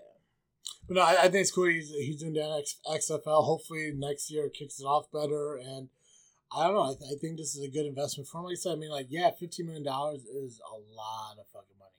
But 0.87 0.95
no, 0.95 1.01
I, 1.01 1.11
I 1.11 1.21
think 1.23 1.35
it's 1.35 1.51
cool. 1.51 1.65
He's, 1.65 1.89
he's 1.89 2.19
doing 2.19 2.33
that 2.33 2.59
X, 2.59 2.77
XFL. 3.09 3.45
Hopefully 3.45 3.91
next 3.95 4.29
year 4.31 4.45
it 4.45 4.53
kicks 4.53 4.79
it 4.79 4.85
off 4.85 5.11
better. 5.11 5.55
And 5.55 5.89
I 6.51 6.65
don't 6.65 6.75
know. 6.75 6.83
I, 6.83 6.93
th- 6.93 7.11
I 7.11 7.15
think 7.19 7.37
this 7.37 7.55
is 7.55 7.63
a 7.63 7.71
good 7.71 7.85
investment 7.85 8.27
for 8.27 8.39
him. 8.39 8.45
Like 8.45 8.53
I 8.53 8.55
said, 8.55 8.73
I 8.73 8.75
mean, 8.75 8.89
like, 8.89 9.07
yeah, 9.09 9.29
$15 9.29 9.65
million 9.65 9.85
is 9.85 10.61
a 10.61 10.77
lot 10.95 11.37
of 11.39 11.47
fucking 11.53 11.77
money. 11.79 11.91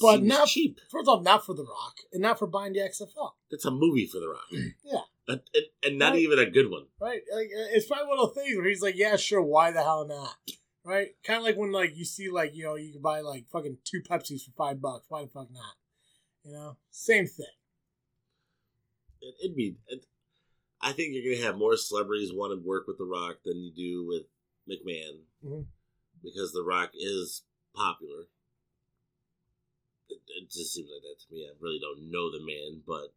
But 0.00 0.16
But 0.18 0.22
not 0.22 0.48
cheap. 0.48 0.80
First 0.90 1.08
off, 1.08 1.22
not 1.22 1.44
for 1.46 1.54
The 1.54 1.64
Rock 1.64 1.98
and 2.12 2.22
not 2.22 2.38
for 2.38 2.46
buying 2.46 2.72
the 2.72 2.80
XFL. 2.80 3.32
It's 3.50 3.64
a 3.64 3.70
movie 3.70 4.06
for 4.06 4.18
The 4.20 4.28
Rock. 4.28 4.46
Yeah. 4.84 5.00
And, 5.26 5.40
and, 5.54 5.64
and 5.82 5.98
not 5.98 6.12
Right. 6.12 6.20
even 6.20 6.38
a 6.38 6.50
good 6.50 6.70
one. 6.70 6.84
Right? 7.00 7.22
Like, 7.34 7.46
uh, 7.46 7.72
it's 7.72 7.86
probably 7.86 8.08
one 8.08 8.18
of 8.18 8.26
those 8.34 8.44
things 8.44 8.56
where 8.58 8.66
he's 8.68 8.82
like, 8.82 8.96
yeah, 8.96 9.16
sure, 9.16 9.40
why 9.42 9.70
the 9.70 9.82
hell 9.82 10.06
not? 10.06 10.36
Right? 10.84 11.16
Kind 11.24 11.38
of 11.38 11.44
like 11.44 11.56
when, 11.56 11.72
like, 11.72 11.96
you 11.96 12.04
see, 12.04 12.28
like, 12.30 12.54
you 12.54 12.64
know, 12.64 12.74
you 12.74 12.92
can 12.92 13.00
buy, 13.00 13.20
like, 13.20 13.46
fucking 13.50 13.78
two 13.84 14.02
Pepsis 14.02 14.44
for 14.44 14.50
five 14.54 14.82
bucks. 14.82 15.06
Why 15.08 15.22
the 15.22 15.28
fuck 15.30 15.48
not? 15.50 15.76
You 16.44 16.52
know? 16.52 16.76
Same 16.90 17.26
thing. 17.26 17.46
It, 19.22 19.34
it'd 19.42 19.56
be. 19.56 19.76
It, 19.88 20.04
I 20.82 20.92
think 20.92 21.14
you're 21.14 21.34
gonna 21.34 21.46
have 21.46 21.56
more 21.56 21.76
celebrities 21.78 22.30
want 22.34 22.52
to 22.52 22.62
work 22.68 22.86
with 22.86 22.98
The 22.98 23.04
Rock 23.06 23.36
than 23.46 23.56
you 23.62 23.72
do 23.74 24.06
with 24.06 24.24
McMahon, 24.68 25.20
Mhm. 25.42 25.64
because 26.22 26.52
The 26.52 26.62
Rock 26.62 26.90
is 26.94 27.44
popular. 27.74 28.24
It, 30.08 30.50
just 30.50 30.74
seems 30.74 30.88
like 30.92 31.02
that 31.02 31.20
to 31.20 31.32
me. 31.32 31.46
I 31.46 31.52
really 31.60 31.80
don't 31.80 32.10
know 32.10 32.30
the 32.30 32.44
man, 32.44 32.82
but 32.86 33.14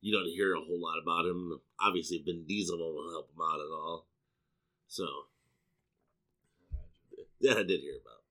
you 0.00 0.12
don't 0.12 0.30
hear 0.30 0.54
a 0.54 0.60
whole 0.60 0.80
lot 0.80 0.98
about 1.02 1.26
him. 1.26 1.60
Obviously, 1.80 2.22
Vin 2.24 2.44
Diesel 2.46 2.78
won't 2.78 3.12
help 3.12 3.30
him 3.30 3.40
out 3.42 3.60
at 3.60 3.72
all. 3.72 4.06
So, 4.86 5.04
that 7.42 7.58
I 7.58 7.62
did 7.62 7.80
hear 7.80 7.98
about. 8.00 8.22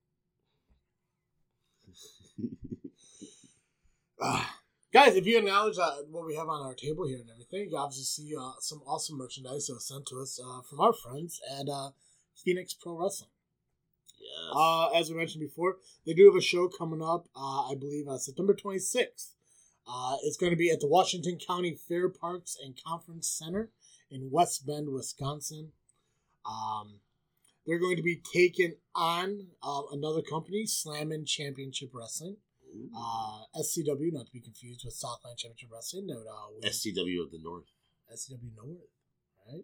Ah. 4.21 4.53
guys, 4.97 5.15
if 5.15 5.27
you 5.27 5.37
acknowledge 5.37 5.77
uh, 5.77 5.97
what 6.09 6.25
we 6.25 6.35
have 6.35 6.49
on 6.49 6.65
our 6.65 6.73
table 6.73 7.05
here 7.05 7.19
and 7.19 7.29
everything, 7.29 7.69
you 7.69 7.77
obviously 7.77 8.03
see 8.03 8.35
uh, 8.35 8.53
some 8.59 8.81
awesome 8.87 9.17
merchandise 9.17 9.67
that 9.67 9.75
was 9.75 9.87
sent 9.87 10.05
to 10.07 10.19
us 10.19 10.39
uh, 10.43 10.61
from 10.61 10.79
our 10.79 10.93
friends 10.93 11.39
at 11.59 11.69
uh, 11.69 11.91
Phoenix 12.35 12.73
Pro 12.73 12.97
Wrestling. 12.99 13.29
Yes. 14.27 14.53
Uh, 14.55 14.89
as 14.89 15.09
we 15.09 15.17
mentioned 15.17 15.41
before, 15.41 15.77
they 16.05 16.13
do 16.13 16.25
have 16.25 16.35
a 16.35 16.41
show 16.41 16.67
coming 16.67 17.01
up, 17.01 17.27
uh, 17.35 17.69
I 17.69 17.75
believe, 17.79 18.07
uh, 18.07 18.17
September 18.17 18.53
26th. 18.53 19.31
Uh, 19.87 20.17
it's 20.23 20.37
going 20.37 20.51
to 20.51 20.57
be 20.57 20.69
at 20.69 20.81
the 20.81 20.87
Washington 20.87 21.37
County 21.37 21.77
Fair 21.87 22.09
Parks 22.09 22.57
and 22.61 22.77
Conference 22.85 23.27
Center 23.27 23.69
in 24.11 24.29
West 24.31 24.65
Bend, 24.65 24.89
Wisconsin. 24.89 25.71
Um, 26.45 26.99
they're 27.65 27.79
going 27.79 27.97
to 27.97 28.03
be 28.03 28.21
taking 28.33 28.75
on 28.95 29.47
uh, 29.61 29.81
another 29.91 30.21
company, 30.21 30.65
Slammin' 30.65 31.25
Championship 31.25 31.91
Wrestling. 31.93 32.37
Uh, 32.95 33.39
SCW, 33.59 34.13
not 34.13 34.25
to 34.25 34.31
be 34.31 34.41
confused 34.41 34.81
with 34.85 34.93
Southland 34.93 35.37
Championship 35.37 35.69
Wrestling. 35.71 36.05
No, 36.07 36.15
no, 36.15 36.67
SCW 36.67 37.23
of 37.23 37.31
the 37.31 37.39
North. 37.41 37.65
SCW 38.13 38.55
North, 38.55 38.77
right? 39.49 39.63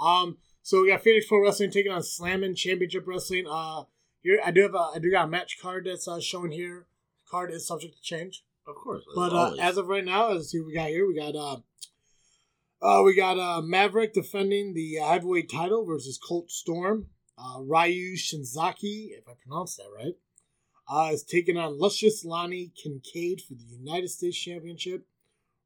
Um, 0.00 0.38
so 0.62 0.82
we 0.82 0.88
got 0.88 1.02
Phoenix 1.02 1.26
Pro 1.26 1.42
Wrestling 1.42 1.70
taking 1.70 1.92
on 1.92 2.02
Slammin' 2.02 2.54
Championship 2.54 3.06
Wrestling. 3.06 3.46
Uh, 3.48 3.84
here 4.22 4.40
I 4.44 4.50
do 4.50 4.62
have 4.62 4.74
a 4.74 4.90
I 4.94 4.98
do 5.00 5.10
got 5.10 5.26
a 5.26 5.30
match 5.30 5.58
card 5.60 5.86
that's 5.86 6.08
uh, 6.08 6.20
shown 6.20 6.50
here. 6.50 6.86
Card 7.30 7.52
is 7.52 7.66
subject 7.66 7.96
to 7.96 8.02
change, 8.02 8.44
Of 8.66 8.74
course. 8.74 9.04
but 9.14 9.32
uh, 9.32 9.54
as 9.60 9.76
of 9.76 9.86
right 9.86 10.04
now, 10.04 10.32
as 10.32 10.50
see 10.50 10.60
we 10.60 10.74
got 10.74 10.88
here, 10.88 11.06
we 11.06 11.14
got 11.14 11.36
uh, 11.36 11.58
uh 12.82 13.02
we 13.02 13.14
got 13.14 13.38
uh 13.38 13.62
Maverick 13.62 14.12
defending 14.12 14.74
the 14.74 14.96
heavyweight 14.96 15.50
title 15.50 15.84
versus 15.84 16.18
Colt 16.18 16.50
Storm. 16.50 17.06
Uh, 17.38 17.60
Ryu 17.62 18.16
Shinzaki, 18.16 19.16
if 19.16 19.26
I 19.26 19.32
pronounced 19.42 19.78
that 19.78 19.90
right, 19.96 20.14
uh, 20.90 21.10
is 21.12 21.22
taking 21.22 21.56
on 21.56 21.78
Luscious 21.78 22.22
Lonnie 22.24 22.72
Kincaid 22.76 23.40
for 23.40 23.54
the 23.54 23.64
United 23.64 24.08
States 24.08 24.36
Championship. 24.36 25.06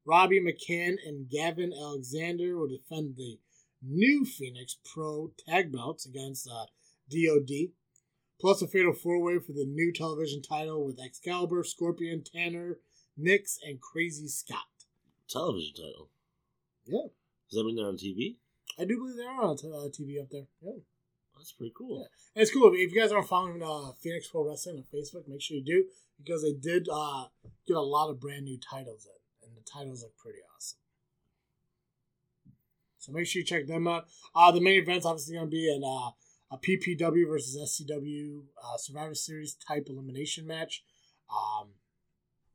Robbie 0.06 0.40
McCann 0.40 0.96
and 1.04 1.28
Gavin 1.30 1.72
Alexander 1.72 2.58
will 2.58 2.68
defend 2.68 3.16
the 3.16 3.38
new 3.82 4.24
Phoenix 4.24 4.76
Pro 4.84 5.32
tag 5.48 5.72
belts 5.72 6.06
against 6.06 6.48
uh, 6.48 6.66
DOD. 7.10 7.72
Plus 8.40 8.60
a 8.62 8.66
fatal 8.66 8.92
four 8.92 9.20
way 9.22 9.38
for 9.38 9.52
the 9.52 9.64
new 9.64 9.92
television 9.92 10.42
title 10.42 10.84
with 10.84 11.00
Excalibur, 11.00 11.62
Scorpion, 11.64 12.22
Tanner, 12.24 12.78
Nix, 13.16 13.58
and 13.66 13.80
Crazy 13.80 14.28
Scott. 14.28 14.58
television 15.28 15.72
title. 15.74 16.10
Yeah. 16.86 17.08
Does 17.50 17.58
that 17.58 17.64
mean 17.64 17.76
they're 17.76 17.86
on 17.86 17.96
TV? 17.96 18.36
I 18.78 18.84
do 18.84 18.96
believe 18.98 19.16
they 19.16 19.22
are 19.24 19.42
on 19.42 19.56
t- 19.56 19.68
uh, 19.68 19.88
TV 19.88 20.20
up 20.20 20.28
there. 20.30 20.46
Yeah. 20.60 20.72
That's 21.36 21.52
pretty 21.52 21.72
cool. 21.76 22.00
Yeah. 22.00 22.06
And 22.34 22.42
it's 22.42 22.52
cool. 22.52 22.72
If 22.74 22.92
you 22.92 23.00
guys 23.00 23.12
aren't 23.12 23.28
following 23.28 23.62
uh, 23.62 23.92
Phoenix 24.02 24.28
Pro 24.28 24.46
Wrestling 24.48 24.76
on 24.78 24.84
Facebook, 24.92 25.26
make 25.28 25.40
sure 25.40 25.56
you 25.56 25.64
do 25.64 25.84
because 26.18 26.42
they 26.42 26.52
did 26.52 26.88
uh, 26.92 27.26
get 27.66 27.76
a 27.76 27.80
lot 27.80 28.10
of 28.10 28.20
brand 28.20 28.44
new 28.44 28.58
titles 28.58 29.06
in, 29.06 29.48
and 29.48 29.56
the 29.56 29.62
titles 29.62 30.02
look 30.02 30.16
pretty 30.16 30.38
awesome. 30.56 30.78
So 32.98 33.12
make 33.12 33.26
sure 33.26 33.40
you 33.40 33.46
check 33.46 33.66
them 33.66 33.86
out. 33.86 34.06
Uh, 34.34 34.50
the 34.52 34.60
main 34.60 34.80
event's 34.80 35.04
obviously 35.06 35.34
going 35.34 35.46
to 35.46 35.50
be 35.50 35.68
in 35.72 35.82
uh, 35.84 36.10
a 36.54 36.58
PPW 36.58 37.28
versus 37.28 37.56
SCW 37.80 38.42
uh, 38.62 38.76
Survivor 38.78 39.14
Series 39.14 39.54
type 39.54 39.86
elimination 39.88 40.46
match. 40.46 40.84
Um, 41.30 41.70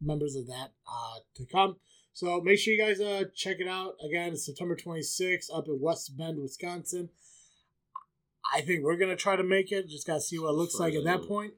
members 0.01 0.35
of 0.35 0.47
that 0.47 0.71
uh, 0.87 1.19
to 1.35 1.45
come. 1.45 1.75
So 2.13 2.39
make 2.41 2.59
sure 2.59 2.73
you 2.73 2.79
guys 2.81 3.01
uh, 3.01 3.25
check 3.35 3.57
it 3.59 3.67
out. 3.67 3.95
Again, 4.05 4.33
it's 4.33 4.45
September 4.45 4.75
26th 4.75 5.45
up 5.53 5.67
in 5.67 5.79
West 5.81 6.17
Bend, 6.17 6.39
Wisconsin. 6.39 7.09
I 8.55 8.61
think 8.61 8.83
we're 8.83 8.97
gonna 8.97 9.15
try 9.15 9.35
to 9.35 9.43
make 9.43 9.71
it. 9.71 9.89
Just 9.89 10.07
gotta 10.07 10.21
see 10.21 10.39
what 10.39 10.49
it 10.49 10.53
looks 10.53 10.79
like 10.79 10.93
at 10.95 11.03
that 11.03 11.23
point. 11.27 11.53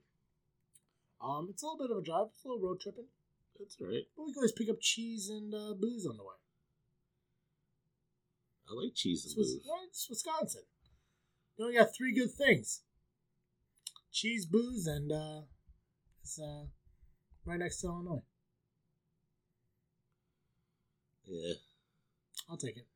Um, 1.23 1.47
it's 1.49 1.63
a 1.63 1.67
little 1.67 1.87
bit 1.87 1.91
of 1.91 1.97
a 2.01 2.03
drive. 2.03 2.27
It's 2.33 2.43
a 2.43 2.47
little 2.49 2.67
road 2.67 2.79
tripping, 2.81 3.05
That's 3.59 3.77
right. 3.79 4.03
but 4.17 4.25
we 4.25 4.33
can 4.33 4.39
always 4.39 4.51
pick 4.51 4.69
up 4.69 4.81
cheese 4.81 5.29
and 5.29 5.53
uh, 5.53 5.73
booze 5.79 6.05
on 6.05 6.17
the 6.17 6.23
way. 6.23 6.35
I 8.69 8.73
like 8.73 8.95
cheese 8.95 9.25
and 9.25 9.35
booze. 9.35 9.59
right, 9.69 9.87
it's 9.87 10.09
Wisconsin. 10.09 10.63
You 11.61 11.67
only 11.67 11.77
got 11.77 11.95
three 11.95 12.11
good 12.11 12.31
things: 12.31 12.81
cheese, 14.11 14.47
booze, 14.47 14.87
and 14.87 15.11
uh, 15.11 15.41
it's 16.23 16.39
uh, 16.39 16.65
right 17.45 17.59
next 17.59 17.81
to 17.81 17.87
Illinois. 17.87 18.23
Yeah. 21.23 21.53
I'll 22.49 22.57
take 22.57 22.77
it. 22.77 22.87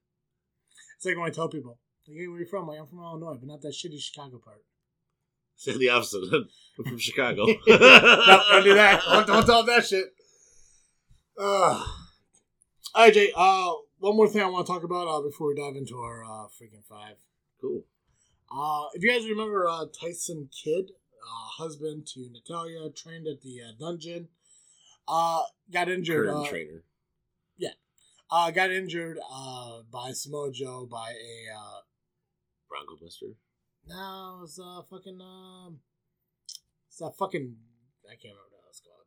It's 0.97 1.05
like 1.05 1.15
when 1.15 1.27
I 1.27 1.29
tell 1.29 1.47
people, 1.47 1.77
like, 2.07 2.17
"Hey, 2.17 2.27
where 2.27 2.39
you 2.39 2.47
from?" 2.47 2.65
Like, 2.65 2.79
I'm 2.79 2.87
from 2.87 3.03
Illinois, 3.03 3.37
but 3.39 3.47
not 3.47 3.61
that 3.61 3.75
shitty 3.75 4.01
Chicago 4.01 4.41
part. 4.43 4.63
Say 5.55 5.77
the 5.77 5.89
opposite. 5.89 6.23
I'm 6.33 6.85
from 6.85 6.97
Chicago. 6.97 7.45
no, 7.67 7.77
don't 7.77 8.63
do 8.63 8.73
that. 8.73 9.03
Don't, 9.07 9.27
don't 9.27 9.45
tell 9.45 9.63
that 9.63 9.85
shit. 9.85 10.05
Uh, 11.39 11.85
all 12.95 13.05
right, 13.05 13.13
Jay. 13.13 13.31
Uh, 13.35 13.73
one 13.99 14.17
more 14.17 14.27
thing 14.27 14.41
I 14.41 14.47
want 14.47 14.65
to 14.65 14.73
talk 14.73 14.83
about 14.83 15.07
uh, 15.07 15.21
before 15.21 15.49
we 15.49 15.53
dive 15.55 15.75
into 15.75 15.99
our 15.99 16.23
uh, 16.23 16.47
freaking 16.47 16.83
five. 16.89 17.17
Cool. 17.61 17.83
Uh, 18.51 18.85
if 18.93 19.03
you 19.03 19.11
guys 19.11 19.27
remember 19.27 19.67
uh, 19.67 19.85
Tyson 19.99 20.49
Kidd, 20.51 20.91
uh, 21.23 21.47
husband 21.63 22.05
to 22.13 22.29
Natalya, 22.31 22.89
trained 22.91 23.27
at 23.27 23.41
the 23.41 23.61
uh, 23.61 23.71
dungeon, 23.79 24.27
uh, 25.07 25.41
got 25.71 25.89
injured. 25.89 26.27
Current 26.27 26.45
Uh, 26.47 26.49
trainer. 26.49 26.83
uh, 28.31 28.51
got 28.51 28.71
injured 28.71 29.19
uh, 29.31 29.81
by 29.91 30.11
Samoa 30.11 30.51
Joe 30.51 30.87
by 30.89 31.11
a 31.11 31.55
uh, 31.55 31.79
Bronco 32.69 32.95
Buster. 32.99 33.27
no, 33.87 34.37
it 34.37 34.41
was 34.41 34.59
uh, 34.59 34.81
fucking 34.89 35.19
um, 35.21 35.79
it's 36.87 36.97
that 36.97 37.15
fucking 37.17 37.55
I 38.07 38.15
can't 38.15 38.33
remember 38.35 38.57
what 38.57 38.69
it's 38.69 38.79
called. 38.81 39.05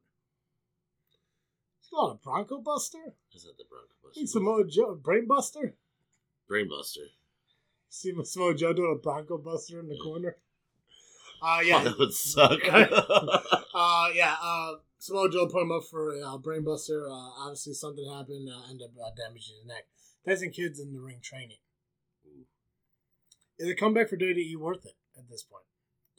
He's 1.80 1.90
not 1.92 2.12
a 2.12 2.14
Bronco 2.22 2.60
Buster. 2.60 3.14
Is 3.34 3.42
that 3.44 3.56
the 3.58 3.64
Bronco 3.68 3.94
Buster? 4.02 4.20
He's 4.20 4.32
Samoa 4.32 4.64
Joe 4.68 4.94
Brain 4.94 5.26
Buster. 5.26 5.74
Brainbuster. 6.50 7.08
See 7.88 8.12
Samoa 8.24 8.54
Joe 8.54 8.72
doing 8.72 8.96
a 8.96 9.02
Bronco 9.02 9.38
Buster 9.38 9.80
in 9.80 9.88
the 9.88 9.96
corner. 9.96 10.36
Uh 11.42 11.58
Oh, 11.58 11.60
yeah. 11.60 11.82
that 11.84 11.98
would 11.98 12.12
suck. 12.12 12.60
Uh, 13.80 14.08
yeah, 14.12 14.34
uh, 14.42 14.72
Samoa 14.98 15.30
Joe 15.30 15.46
put 15.46 15.62
him 15.62 15.70
up 15.70 15.84
for 15.88 16.12
a 16.12 16.20
uh, 16.20 16.38
brainbuster. 16.38 17.06
Uh, 17.06 17.44
obviously, 17.44 17.74
something 17.74 18.10
happened, 18.10 18.48
uh, 18.48 18.68
ended 18.68 18.88
up 18.88 18.90
uh, 19.00 19.10
damaging 19.16 19.54
his 19.56 19.66
neck. 19.66 19.86
Tyson 20.26 20.50
Kidd's 20.50 20.80
in 20.80 20.92
the 20.92 20.98
ring 20.98 21.20
training. 21.22 21.58
Is 23.56 23.68
it 23.68 23.72
a 23.72 23.76
comeback 23.76 24.08
for 24.08 24.16
WWE 24.16 24.56
worth 24.56 24.84
it 24.84 24.94
at 25.16 25.28
this 25.30 25.44
point? 25.44 25.62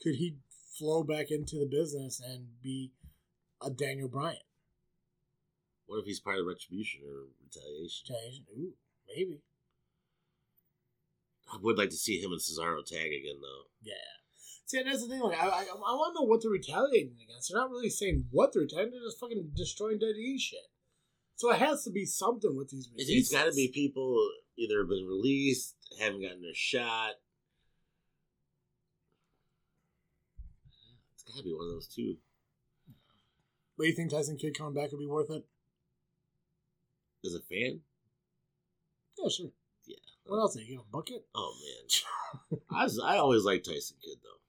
Could 0.00 0.14
he 0.14 0.36
flow 0.78 1.02
back 1.02 1.30
into 1.30 1.58
the 1.58 1.66
business 1.66 2.18
and 2.18 2.62
be 2.62 2.92
a 3.60 3.68
Daniel 3.68 4.08
Bryan? 4.08 4.38
what 5.90 5.98
if 5.98 6.06
he's 6.06 6.20
part 6.20 6.38
of 6.38 6.46
retribution 6.46 7.00
or 7.04 7.26
retaliation? 7.44 8.06
Change? 8.06 8.42
Ooh, 8.56 8.72
maybe. 9.08 9.42
I 11.52 11.56
would 11.60 11.78
like 11.78 11.90
to 11.90 11.96
see 11.96 12.20
him 12.20 12.32
and 12.32 12.40
Cesaro 12.40 12.84
tag 12.84 13.06
again, 13.06 13.40
though. 13.40 13.64
Yeah. 13.82 13.94
See, 14.66 14.78
and 14.78 14.86
that's 14.88 15.02
the 15.02 15.08
thing. 15.08 15.20
Like, 15.20 15.36
I, 15.36 15.46
I, 15.46 15.62
I 15.62 15.94
want 15.94 16.14
to 16.14 16.20
know 16.20 16.26
what 16.26 16.42
they're 16.42 16.50
retaliating 16.50 17.16
against. 17.22 17.50
They're 17.50 17.60
not 17.60 17.70
really 17.70 17.90
saying 17.90 18.26
what 18.30 18.52
they're 18.52 18.62
retaliating. 18.62 18.92
They're 18.92 19.08
just 19.08 19.18
fucking 19.18 19.50
destroying 19.56 19.98
WWE 19.98 20.38
shit. 20.38 20.60
So 21.34 21.50
it 21.50 21.58
has 21.58 21.82
to 21.84 21.90
be 21.90 22.04
something 22.06 22.54
with 22.54 22.68
these. 22.68 22.88
It's, 22.94 23.10
it's 23.10 23.32
got 23.32 23.46
to 23.46 23.52
be 23.52 23.68
people 23.72 24.30
either 24.56 24.84
been 24.84 25.06
released, 25.08 25.74
haven't 25.98 26.22
gotten 26.22 26.42
their 26.42 26.54
shot. 26.54 27.12
It's 31.14 31.24
got 31.24 31.38
to 31.38 31.42
be 31.42 31.52
one 31.52 31.66
of 31.66 31.72
those 31.72 31.88
two. 31.88 32.16
What 33.74 33.84
do 33.84 33.88
you 33.88 33.96
think 33.96 34.10
Tyson 34.10 34.36
Kidd 34.36 34.56
coming 34.56 34.74
back 34.74 34.92
would 34.92 35.00
be 35.00 35.06
worth 35.06 35.30
it? 35.30 35.44
As 37.24 37.34
a 37.34 37.40
fan, 37.40 37.80
Yeah, 39.18 39.28
sure. 39.28 39.50
What 40.24 40.38
else? 40.38 40.56
Are 40.56 40.60
you 40.60 40.76
gonna 40.76 40.88
book 40.90 41.10
it? 41.10 41.26
oh 41.34 41.54
man, 42.50 42.60
I 42.70 42.84
was, 42.84 43.00
I 43.04 43.16
always 43.16 43.44
liked 43.44 43.66
Tyson 43.66 43.96
Kidd 44.02 44.18
though. 44.22 44.40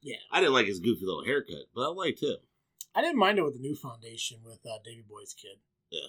Yeah. 0.00 0.16
I 0.30 0.40
didn't 0.40 0.54
like 0.54 0.66
his 0.66 0.80
goofy 0.80 1.04
little 1.04 1.24
haircut, 1.24 1.66
but 1.74 1.82
I 1.82 1.88
liked 1.88 2.22
him. 2.22 2.36
I 2.94 3.02
didn't 3.02 3.18
mind 3.18 3.38
it 3.38 3.44
with 3.44 3.54
the 3.54 3.60
new 3.60 3.74
foundation 3.74 4.38
with 4.44 4.60
uh, 4.64 4.78
Davy 4.84 5.04
Boy's 5.08 5.34
kid. 5.34 5.58
Yeah, 5.90 6.08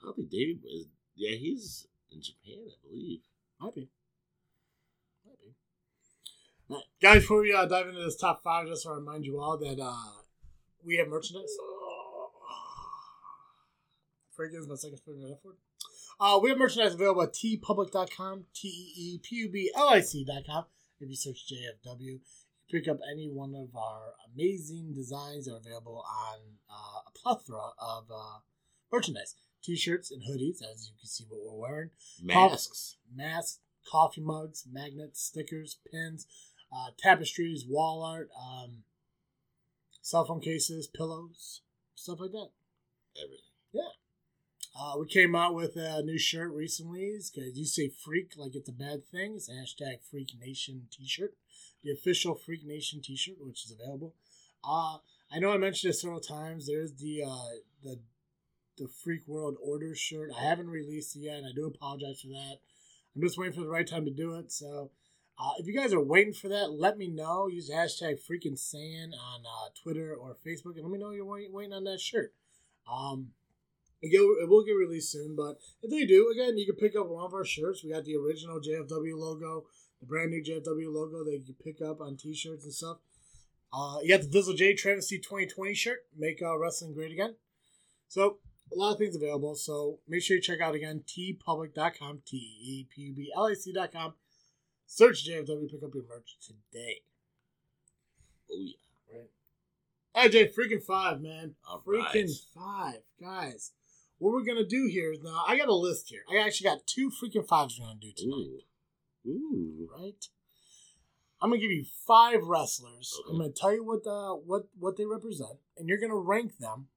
I 0.00 0.06
don't 0.06 0.16
think 0.16 0.30
Davey 0.30 0.58
is. 0.64 0.86
Yeah, 1.16 1.36
he's 1.36 1.86
in 2.10 2.20
Japan, 2.22 2.64
I 2.66 2.74
believe. 2.86 3.20
Might 3.60 3.74
be. 3.74 3.88
Might 5.24 5.40
be. 5.40 5.54
Right. 6.68 6.82
Guys, 7.00 7.22
before 7.22 7.42
we 7.42 7.52
uh, 7.52 7.66
dive 7.66 7.88
into 7.88 8.02
this 8.02 8.16
top 8.16 8.42
five, 8.42 8.66
just 8.66 8.84
want 8.86 8.96
to 8.96 9.00
remind 9.00 9.24
you 9.24 9.40
all 9.40 9.56
that 9.58 9.78
uh, 9.80 10.22
we 10.84 10.96
have 10.96 11.08
merchandise. 11.08 11.56
Frank 14.34 14.52
is 14.54 14.66
my 14.66 14.74
second 14.74 14.98
favorite 15.00 15.28
right 15.28 15.40
forward. 15.40 15.58
Uh, 16.20 16.38
we 16.42 16.48
have 16.50 16.58
merchandise 16.58 16.94
available 16.94 17.22
at 17.22 17.32
teepublic.com, 17.32 18.44
T 18.54 18.68
E 18.68 19.14
E 19.14 19.20
P 19.22 19.36
U 19.36 19.50
B 19.50 19.70
L 19.76 19.88
I 19.88 20.00
C.com. 20.00 20.64
If 21.00 21.08
you 21.08 21.16
search 21.16 21.46
JFW, 21.52 22.00
you 22.00 22.20
pick 22.70 22.88
up 22.88 22.98
any 23.10 23.28
one 23.28 23.54
of 23.54 23.76
our 23.76 24.14
amazing 24.32 24.92
designs 24.94 25.46
that 25.46 25.54
are 25.54 25.58
available 25.58 26.04
on 26.08 26.38
uh, 26.70 27.00
a 27.08 27.18
plethora 27.18 27.70
of 27.78 28.04
uh, 28.10 28.38
merchandise 28.92 29.34
t 29.64 29.76
shirts 29.76 30.10
and 30.10 30.22
hoodies, 30.22 30.62
as 30.62 30.88
you 30.88 30.94
can 31.00 31.08
see 31.08 31.24
what 31.28 31.40
we're 31.42 31.58
wearing 31.58 31.90
Masks. 32.22 32.96
masks, 33.14 33.60
coffee 33.90 34.20
mugs, 34.20 34.64
magnets, 34.70 35.22
stickers, 35.22 35.78
pins, 35.90 36.26
uh, 36.72 36.90
tapestries, 36.98 37.64
wall 37.66 38.02
art, 38.02 38.28
um, 38.40 38.84
cell 40.02 40.24
phone 40.24 40.40
cases, 40.40 40.86
pillows, 40.86 41.62
stuff 41.94 42.20
like 42.20 42.32
that. 42.32 42.50
Everything. 43.16 43.44
Uh, 44.76 44.94
we 44.98 45.06
came 45.06 45.36
out 45.36 45.54
with 45.54 45.76
a 45.76 46.02
new 46.02 46.18
shirt 46.18 46.52
recently. 46.52 47.16
Because 47.34 47.56
you 47.56 47.64
say 47.64 47.88
freak 47.88 48.32
like 48.36 48.54
it's 48.54 48.68
a 48.68 48.72
bad 48.72 49.06
thing. 49.06 49.34
It's 49.36 49.48
hashtag 49.48 49.98
Freak 50.10 50.32
Nation 50.40 50.88
t 50.90 51.06
shirt. 51.06 51.34
The 51.82 51.92
official 51.92 52.34
Freak 52.34 52.66
Nation 52.66 53.00
t 53.02 53.16
shirt, 53.16 53.36
which 53.40 53.64
is 53.64 53.72
available. 53.72 54.14
Uh, 54.66 54.98
I 55.30 55.38
know 55.38 55.52
I 55.52 55.58
mentioned 55.58 55.90
it 55.90 55.96
several 55.96 56.20
times. 56.20 56.66
There's 56.66 56.94
the 56.94 57.22
uh, 57.24 57.58
the 57.82 58.00
the 58.78 58.88
Freak 58.88 59.28
World 59.28 59.56
Order 59.62 59.94
shirt. 59.94 60.30
I 60.36 60.42
haven't 60.42 60.68
released 60.68 61.14
it 61.16 61.20
yet, 61.20 61.38
and 61.38 61.46
I 61.46 61.52
do 61.54 61.66
apologize 61.66 62.22
for 62.22 62.28
that. 62.28 62.56
I'm 63.14 63.22
just 63.22 63.38
waiting 63.38 63.54
for 63.54 63.60
the 63.60 63.68
right 63.68 63.86
time 63.86 64.04
to 64.04 64.10
do 64.10 64.34
it. 64.34 64.50
So, 64.50 64.90
uh, 65.38 65.52
if 65.58 65.66
you 65.66 65.74
guys 65.74 65.92
are 65.92 66.02
waiting 66.02 66.32
for 66.32 66.48
that, 66.48 66.72
let 66.72 66.98
me 66.98 67.06
know. 67.06 67.46
Use 67.46 67.70
hashtag 67.70 68.18
freaking 68.20 68.58
Saiyan 68.58 69.12
on 69.12 69.42
uh, 69.46 69.68
Twitter 69.80 70.14
or 70.14 70.36
Facebook, 70.44 70.74
and 70.74 70.82
let 70.82 70.90
me 70.90 70.98
know 70.98 71.10
you're 71.10 71.24
waiting 71.24 71.72
on 71.72 71.84
that 71.84 72.00
shirt. 72.00 72.32
Um, 72.90 73.28
it, 74.12 74.48
will 74.48 74.64
get 74.64 74.72
released 74.72 75.12
soon, 75.12 75.34
but 75.36 75.56
if 75.82 75.90
they 75.90 76.04
do, 76.04 76.30
again, 76.30 76.58
you 76.58 76.66
can 76.66 76.76
pick 76.76 76.96
up 76.96 77.08
one 77.08 77.24
of 77.24 77.34
our 77.34 77.44
shirts. 77.44 77.82
We 77.82 77.92
got 77.92 78.04
the 78.04 78.16
original 78.16 78.60
JFW 78.60 79.16
logo, 79.18 79.64
the 80.00 80.06
brand 80.06 80.30
new 80.30 80.42
JFW 80.42 80.92
logo 80.92 81.24
that 81.24 81.32
you 81.32 81.44
can 81.44 81.54
pick 81.64 81.80
up 81.82 82.00
on 82.00 82.16
T-shirts 82.16 82.64
and 82.64 82.72
stuff. 82.72 82.98
Uh, 83.72 83.98
you 84.02 84.16
got 84.16 84.22
the 84.22 84.28
Dizzle 84.28 84.56
J 84.56 84.74
Travesty 84.74 85.18
2020 85.18 85.74
shirt, 85.74 86.06
make 86.16 86.40
uh, 86.42 86.56
wrestling 86.58 86.94
great 86.94 87.12
again. 87.12 87.34
So 88.08 88.38
a 88.72 88.76
lot 88.76 88.92
of 88.92 88.98
things 88.98 89.16
available. 89.16 89.54
So 89.56 89.98
make 90.08 90.22
sure 90.22 90.36
you 90.36 90.42
check 90.42 90.60
out 90.60 90.74
again 90.74 91.02
teepublic.com, 91.06 92.22
t 92.24 92.36
e 92.36 92.86
p 92.94 93.02
u 93.02 93.14
b 93.14 93.32
l 93.36 93.46
a 93.46 93.56
c.com. 93.56 94.14
Search 94.86 95.28
JFW, 95.28 95.70
pick 95.70 95.82
up 95.82 95.94
your 95.94 96.04
merch 96.08 96.36
today. 96.40 97.00
Oh 98.52 98.60
yeah. 98.60 98.74
Right, 100.14 100.30
Jay, 100.30 100.46
freaking 100.46 100.82
five, 100.82 101.20
man. 101.20 101.54
All 101.68 101.82
freaking 101.84 102.28
right. 102.28 102.30
five, 102.54 103.00
guys. 103.20 103.72
What 104.18 104.32
we're 104.32 104.44
gonna 104.44 104.66
do 104.66 104.86
here 104.90 105.12
is 105.12 105.20
now 105.22 105.44
I 105.46 105.56
got 105.56 105.68
a 105.68 105.74
list 105.74 106.08
here. 106.08 106.22
I 106.30 106.44
actually 106.44 106.70
got 106.70 106.86
two 106.86 107.10
freaking 107.10 107.46
fives 107.46 107.78
we're 107.78 107.86
gonna 107.86 108.00
do 108.00 108.12
tonight, 108.16 108.64
Ooh. 109.26 109.30
Ooh. 109.30 109.88
right? 109.98 110.24
I'm 111.40 111.50
gonna 111.50 111.60
give 111.60 111.70
you 111.70 111.84
five 112.06 112.42
wrestlers. 112.42 113.12
Okay. 113.20 113.32
I'm 113.32 113.38
gonna 113.38 113.52
tell 113.52 113.72
you 113.74 113.84
what 113.84 114.04
the 114.04 114.40
what 114.46 114.68
what 114.78 114.96
they 114.96 115.04
represent, 115.04 115.58
and 115.76 115.88
you're 115.88 116.00
gonna 116.00 116.16
rank 116.16 116.58
them. 116.58 116.88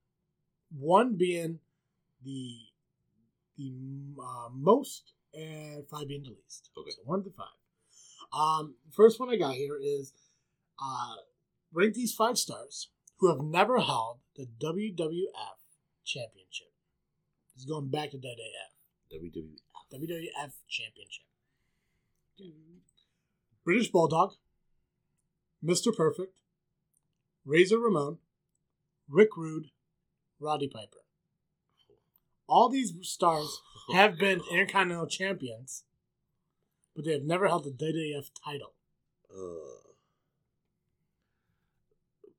One 0.70 1.16
being 1.16 1.58
the 2.24 2.56
the 3.56 3.72
uh, 4.22 4.48
most, 4.52 5.12
and 5.34 5.86
five 5.88 6.08
being 6.08 6.22
the 6.22 6.30
least. 6.30 6.70
Okay. 6.78 6.92
So 6.92 7.02
one 7.04 7.24
to 7.24 7.30
five. 7.30 7.46
Um, 8.32 8.76
first 8.92 9.18
one 9.18 9.30
I 9.30 9.36
got 9.36 9.54
here 9.54 9.78
is 9.80 10.12
uh, 10.82 11.16
rank 11.72 11.94
these 11.94 12.14
five 12.14 12.38
stars 12.38 12.90
who 13.18 13.28
have 13.28 13.44
never 13.44 13.80
held 13.80 14.18
the 14.36 14.46
WWF 14.46 15.58
Championship. 16.04 16.67
Is 17.58 17.64
going 17.64 17.88
back 17.90 18.12
to 18.12 18.18
WWF. 18.18 19.18
WWE. 19.18 19.56
WWF 19.92 20.52
Championship. 20.68 21.24
British 23.64 23.90
Bulldog, 23.90 24.34
Mr. 25.64 25.94
Perfect, 25.94 26.34
Razor 27.44 27.78
Ramon, 27.78 28.18
Rick 29.08 29.36
Rude, 29.36 29.70
Roddy 30.38 30.68
Piper. 30.68 30.98
All 32.46 32.68
these 32.68 32.94
stars 33.02 33.60
have 33.92 34.18
been 34.18 34.40
Intercontinental 34.52 35.08
Champions, 35.08 35.82
but 36.94 37.04
they 37.04 37.12
have 37.12 37.24
never 37.24 37.48
held 37.48 37.64
the 37.64 37.70
WWF 37.70 38.30
title. 38.44 38.74
Uh, 39.30 39.88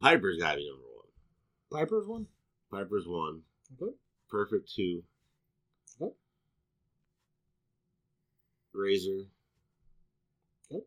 Piper's 0.02 0.38
got 0.38 0.52
to 0.52 0.58
be 0.58 0.70
number 0.70 0.86
one. 0.96 1.82
Piper's 1.84 2.08
one? 2.08 2.28
Piper's 2.72 3.06
one. 3.06 3.42
Okay. 3.74 3.92
Perfect 4.30 4.72
two. 4.76 5.04
Okay. 6.02 6.14
Razor. 8.74 9.26
Okay. 10.72 10.86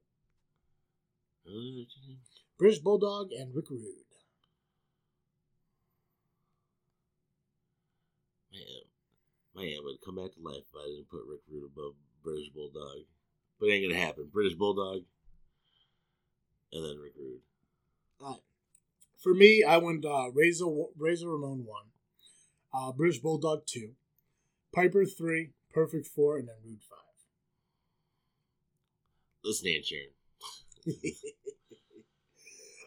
British 2.58 2.78
Bulldog 2.78 3.32
and 3.32 3.54
Rick 3.54 3.70
Rude. 3.70 3.82
Man, 8.52 8.62
my 9.54 9.62
aunt 9.62 9.84
would 9.84 9.96
come 10.04 10.16
back 10.16 10.32
to 10.34 10.40
life 10.40 10.58
if 10.58 10.76
I 10.76 10.86
didn't 10.86 11.10
put 11.10 11.26
Rick 11.28 11.40
Rude 11.50 11.70
above 11.72 11.94
British 12.22 12.50
Bulldog. 12.50 13.06
But 13.58 13.68
it 13.68 13.72
ain't 13.72 13.90
gonna 13.90 14.04
happen. 14.04 14.28
British 14.32 14.54
Bulldog, 14.54 15.02
and 16.72 16.84
then 16.84 16.98
Rick 16.98 17.14
Rude. 17.18 17.40
All 18.20 18.30
right. 18.30 18.40
For 19.22 19.34
me, 19.34 19.62
I 19.62 19.76
went 19.78 20.04
uh, 20.04 20.30
Razor 20.32 20.66
Razor 20.96 21.28
Ramon 21.28 21.64
one, 21.64 21.86
uh, 22.74 22.92
British 22.92 23.20
Bulldog 23.20 23.66
two, 23.66 23.92
Piper 24.74 25.04
three, 25.04 25.50
Perfect 25.72 26.06
four, 26.06 26.36
and 26.36 26.48
then 26.48 26.56
Rude 26.64 26.82
five. 26.82 26.98
Listen, 29.44 29.68
Aunt 29.68 29.84
Sharon. 29.84 30.10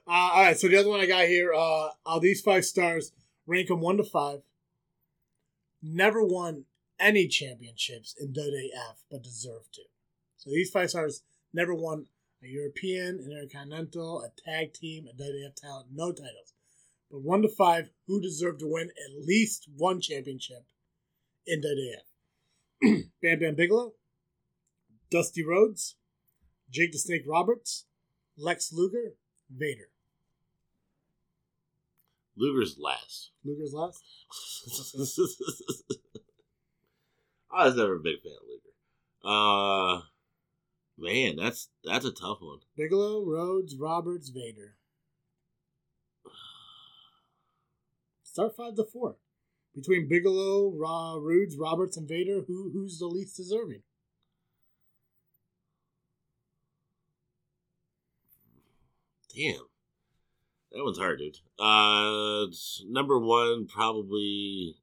Uh, 0.07 0.11
all 0.11 0.43
right, 0.43 0.59
so 0.59 0.67
the 0.67 0.77
other 0.77 0.89
one 0.89 0.99
I 0.99 1.07
got 1.07 1.25
here, 1.25 1.51
uh, 1.51 1.89
are 2.05 2.19
these 2.19 2.39
five 2.39 2.63
stars, 2.63 3.11
rank 3.47 3.69
them 3.69 3.81
one 3.81 3.97
to 3.97 4.03
five. 4.03 4.41
Never 5.81 6.23
won 6.23 6.65
any 6.99 7.27
championships 7.27 8.15
in 8.19 8.31
WWF, 8.31 8.97
but 9.09 9.23
deserve 9.23 9.71
to. 9.73 9.81
So 10.37 10.51
these 10.51 10.69
five 10.69 10.91
stars 10.91 11.23
never 11.53 11.73
won 11.73 12.05
a 12.43 12.47
European, 12.47 13.19
an 13.19 13.31
Intercontinental, 13.31 14.21
a 14.21 14.29
tag 14.39 14.73
team, 14.73 15.07
a 15.07 15.15
WWF 15.15 15.55
talent, 15.55 15.87
no 15.91 16.11
titles. 16.11 16.53
But 17.11 17.21
one 17.21 17.41
to 17.41 17.49
five, 17.49 17.89
who 18.07 18.21
deserved 18.21 18.59
to 18.59 18.67
win 18.67 18.89
at 18.89 19.25
least 19.25 19.67
one 19.75 20.01
championship 20.01 20.65
in 21.45 21.61
that 21.61 21.97
WWF? 22.83 23.03
Bam 23.21 23.39
Bam 23.39 23.55
Bigelow, 23.55 23.93
Dusty 25.09 25.45
Rhodes, 25.45 25.95
Jake 26.69 26.91
the 26.91 26.97
Snake 26.97 27.23
Roberts, 27.27 27.85
Lex 28.37 28.73
Luger, 28.73 29.15
Vader. 29.49 29.89
Luger's 32.37 32.77
last. 32.77 33.31
Luger's 33.45 33.73
last. 33.73 34.03
I 37.51 37.67
was 37.67 37.77
never 37.77 37.95
a 37.95 37.99
big 37.99 38.21
fan 38.21 38.33
of 38.33 38.47
Luger. 38.49 38.73
Uh, 39.23 40.01
man, 40.97 41.37
that's 41.37 41.69
that's 41.83 42.05
a 42.05 42.11
tough 42.11 42.39
one. 42.41 42.59
Bigelow, 42.75 43.23
Rhodes, 43.25 43.75
Roberts, 43.77 44.29
Vader. 44.29 44.75
Start 48.35 48.53
five 48.57 48.75
to 48.75 48.83
four. 48.83 49.15
Between 49.73 50.09
Bigelow, 50.09 50.73
Ra, 50.75 51.13
Rudes, 51.13 51.55
Roberts, 51.57 51.95
and 51.95 52.05
Vader, 52.05 52.41
who 52.45 52.69
who's 52.73 52.99
the 52.99 53.05
least 53.05 53.37
deserving? 53.37 53.83
Damn, 59.33 59.69
that 60.73 60.83
one's 60.83 60.97
hard, 60.97 61.19
dude. 61.19 61.37
Uh, 61.57 62.47
number 62.89 63.17
one 63.17 63.67
probably 63.67 64.75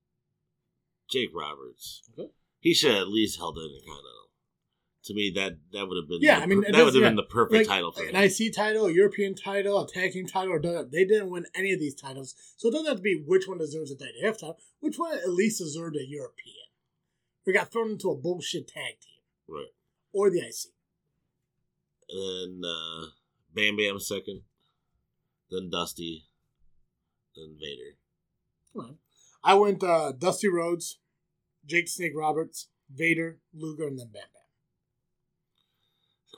Jake 1.11 1.33
Roberts. 1.35 2.09
Okay. 2.19 2.31
He 2.59 2.73
should 2.73 2.95
at 2.95 3.09
least 3.09 3.37
held 3.37 3.57
the 3.57 3.67
Intercontinental. 3.67 4.22
To 5.07 5.15
me, 5.15 5.33
that 5.35 5.59
that 5.73 5.89
would 5.89 5.97
have 5.97 6.09
been 6.09 6.19
Yeah, 6.21 6.37
the 6.39 6.43
I 6.43 6.47
mean, 6.47 6.61
that 6.61 6.85
would 6.85 6.95
have 6.95 7.03
yeah. 7.03 7.09
been 7.09 7.17
the 7.17 7.25
perfect 7.25 7.55
Like, 7.55 7.67
title 7.67 7.91
for 7.91 8.05
an. 8.05 8.15
IC 8.15 8.55
title, 8.55 8.87
a 8.87 8.93
European 8.93 9.35
title, 9.35 9.81
a 9.81 9.89
tag 9.89 10.13
team 10.13 10.27
title, 10.27 10.53
or 10.55 10.61
they 10.61 11.05
didn't 11.05 11.29
win 11.31 11.45
any 11.57 11.73
of 11.73 11.81
these 11.81 11.95
titles. 11.97 12.37
So 12.57 12.69
it 12.69 12.73
doesn't 12.73 12.87
have 12.87 12.97
to 12.99 13.03
be 13.03 13.21
which 13.27 13.49
one 13.49 13.59
deserves 13.59 13.91
a 13.91 13.97
WWF 13.97 14.35
title, 14.39 14.59
which 14.81 14.97
one 14.99 15.13
at 15.19 15.29
least 15.31 15.59
deserved 15.59 15.97
a 15.97 16.07
European. 16.07 16.55
We 17.45 17.53
got 17.53 17.73
thrown 17.73 17.91
into 17.91 18.11
a 18.11 18.17
bullshit 18.17 18.69
tag 18.69 19.01
team 19.01 19.19
Right. 19.49 19.73
or 20.13 20.31
the 20.31 20.39
IC. 20.39 20.71
And 22.11 22.63
then 22.63 22.71
uh, 22.71 23.07
Bam 23.53 23.77
Bam 23.77 23.99
second, 23.99 24.43
then 25.51 25.69
Dusty, 25.69 26.27
then 27.35 27.57
Vader. 27.61 27.97
Come 28.73 28.83
on. 28.85 28.99
I 29.43 29.55
went 29.55 29.83
uh, 29.83 30.13
Dusty 30.13 30.47
Rhodes, 30.49 30.99
Jake 31.67 31.89
Snake 31.89 32.13
Roberts, 32.15 32.69
Vader, 32.95 33.41
Luger, 33.53 33.89
and 33.89 33.99
then 33.99 34.11
Bam 34.13 34.23
Bam. 34.33 34.42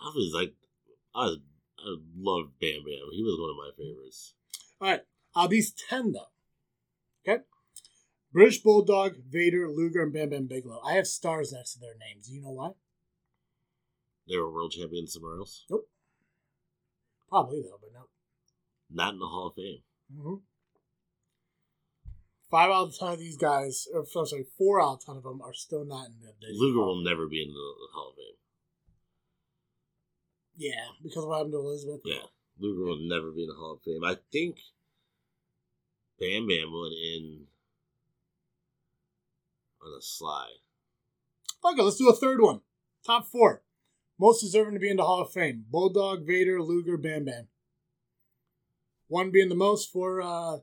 I 0.05 0.09
was 0.15 0.33
like, 0.35 0.55
I, 1.15 1.25
was, 1.27 1.39
I 1.79 1.97
loved 2.17 2.59
Bam 2.61 2.85
Bam. 2.85 3.09
He 3.13 3.23
was 3.23 3.39
one 3.41 3.51
of 3.51 3.57
my 3.57 3.71
favorites. 3.77 4.35
All 4.81 4.89
right. 4.91 5.01
Uh, 5.35 5.47
these 5.47 5.73
10, 5.89 6.13
though. 6.13 6.27
Okay. 7.27 7.43
British 8.33 8.61
Bulldog, 8.63 9.15
Vader, 9.31 9.69
Luger, 9.71 10.03
and 10.03 10.13
Bam 10.13 10.31
Bam 10.31 10.47
Bigelow. 10.47 10.81
I 10.85 10.93
have 10.95 11.07
stars 11.07 11.53
next 11.53 11.75
to 11.75 11.81
their 11.81 11.95
names. 11.99 12.27
Do 12.29 12.35
you 12.35 12.43
know 12.43 12.51
why? 12.51 12.71
They 14.29 14.37
were 14.37 14.53
world 14.53 14.73
champions 14.73 15.13
somewhere 15.15 15.39
else, 15.39 15.65
Nope. 15.71 15.89
Probably, 17.29 17.63
though, 17.63 17.79
but 17.81 17.91
no. 17.93 18.07
not 18.91 19.15
in 19.15 19.19
the 19.21 19.27
Hall 19.27 19.49
of 19.49 19.55
Fame. 19.55 19.83
hmm 20.15 20.35
Five 22.51 22.71
out 22.71 22.89
of 22.89 22.99
ten 22.99 23.09
of 23.09 23.19
these 23.19 23.37
guys, 23.37 23.87
or 23.93 24.01
I'm 24.17 24.27
sorry, 24.27 24.47
four 24.57 24.81
out 24.81 24.95
of 24.95 25.05
ten 25.05 25.17
of 25.17 25.25
them 25.25 25.41
are 25.43 25.53
still 25.55 25.85
not 25.85 26.07
in 26.07 26.13
the 26.21 26.33
Luger 26.53 26.79
will 26.79 27.03
never 27.03 27.27
be 27.27 27.43
in 27.43 27.49
the 27.49 27.75
Hall 27.93 28.11
of 28.11 28.17
Fame. 28.17 28.37
Yeah, 30.57 30.87
because 31.03 31.25
of 31.25 31.29
what 31.29 31.37
happened 31.39 31.53
to 31.55 31.59
Elizabeth. 31.59 32.01
Yeah, 32.05 32.23
Luger 32.59 32.85
will 32.85 32.99
never 33.01 33.31
be 33.33 33.43
in 33.43 33.49
the 33.49 33.55
Hall 33.55 33.73
of 33.73 33.83
Fame. 33.83 34.05
I 34.05 34.17
think 34.33 34.59
Bam 36.21 36.47
Bam 36.47 36.73
went 36.73 36.95
in 36.95 37.47
on 39.83 39.99
a 39.99 40.03
slide. 40.03 40.61
Okay, 41.65 41.83
let's 41.83 41.97
do 41.97 42.09
a 42.09 42.15
third 42.15 42.41
one. 42.41 42.61
Top 43.05 43.27
four. 43.27 43.63
Most 44.19 44.43
deserving 44.43 44.75
to 44.75 44.81
be 44.81 44.91
in 44.91 44.97
the 44.97 45.03
Hall 45.03 45.23
of 45.23 45.33
Fame. 45.33 45.65
Bulldog, 45.69 46.25
Vader, 46.27 46.63
Luger, 46.63 46.97
Bam 46.97 47.25
Bam. 47.25 47.49
One 49.09 49.31
being 49.31 49.49
the 49.49 49.55
most 49.55 49.93
for 49.93 50.23
uh 50.23 50.59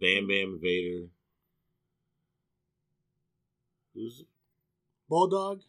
Bam 0.00 0.26
Bam 0.26 0.58
Vader. 0.62 1.08
Who's 3.94 4.24
Bulldog 5.08 5.60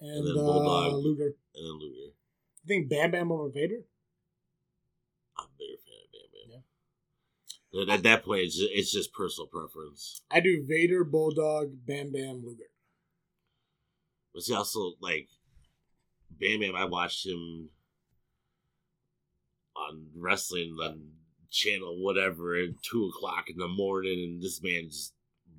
and, 0.00 0.10
And 0.10 0.26
then 0.28 0.42
uh, 0.42 0.46
Bulldog. 0.46 1.04
Luger. 1.04 1.34
and 1.54 1.66
then 1.66 1.78
Luger. 1.78 2.12
You 2.64 2.68
think 2.68 2.88
Bam 2.88 3.10
Bam 3.10 3.30
over 3.30 3.50
Vader? 3.50 3.82
I'm 5.38 5.44
a 5.44 5.58
bigger 5.58 5.78
fan 5.84 6.00
of 6.04 6.32
Bam 6.32 6.50
Bam. 6.50 6.62
But 7.72 7.92
At 7.92 8.02
that 8.04 8.24
point, 8.24 8.42
it's 8.42 8.56
just, 8.56 8.70
it's 8.72 8.92
just 8.92 9.12
personal 9.12 9.48
preference. 9.48 10.22
I 10.30 10.40
do 10.40 10.64
Vader, 10.66 11.04
Bulldog, 11.04 11.72
Bam 11.86 12.12
Bam, 12.12 12.42
Luger. 12.44 12.64
But 14.32 14.42
see, 14.44 14.54
also 14.54 14.94
like 15.00 15.28
Bam 16.30 16.60
Bam, 16.60 16.74
I 16.74 16.86
watched 16.86 17.26
him 17.26 17.68
on 19.76 20.06
wrestling 20.16 20.76
on 20.82 21.10
channel 21.50 22.02
whatever 22.02 22.56
at 22.56 22.82
two 22.82 23.10
o'clock 23.14 23.50
in 23.50 23.58
the 23.58 23.68
morning, 23.68 24.22
and 24.24 24.42
this 24.42 24.62
man 24.62 24.84
just 24.88 25.12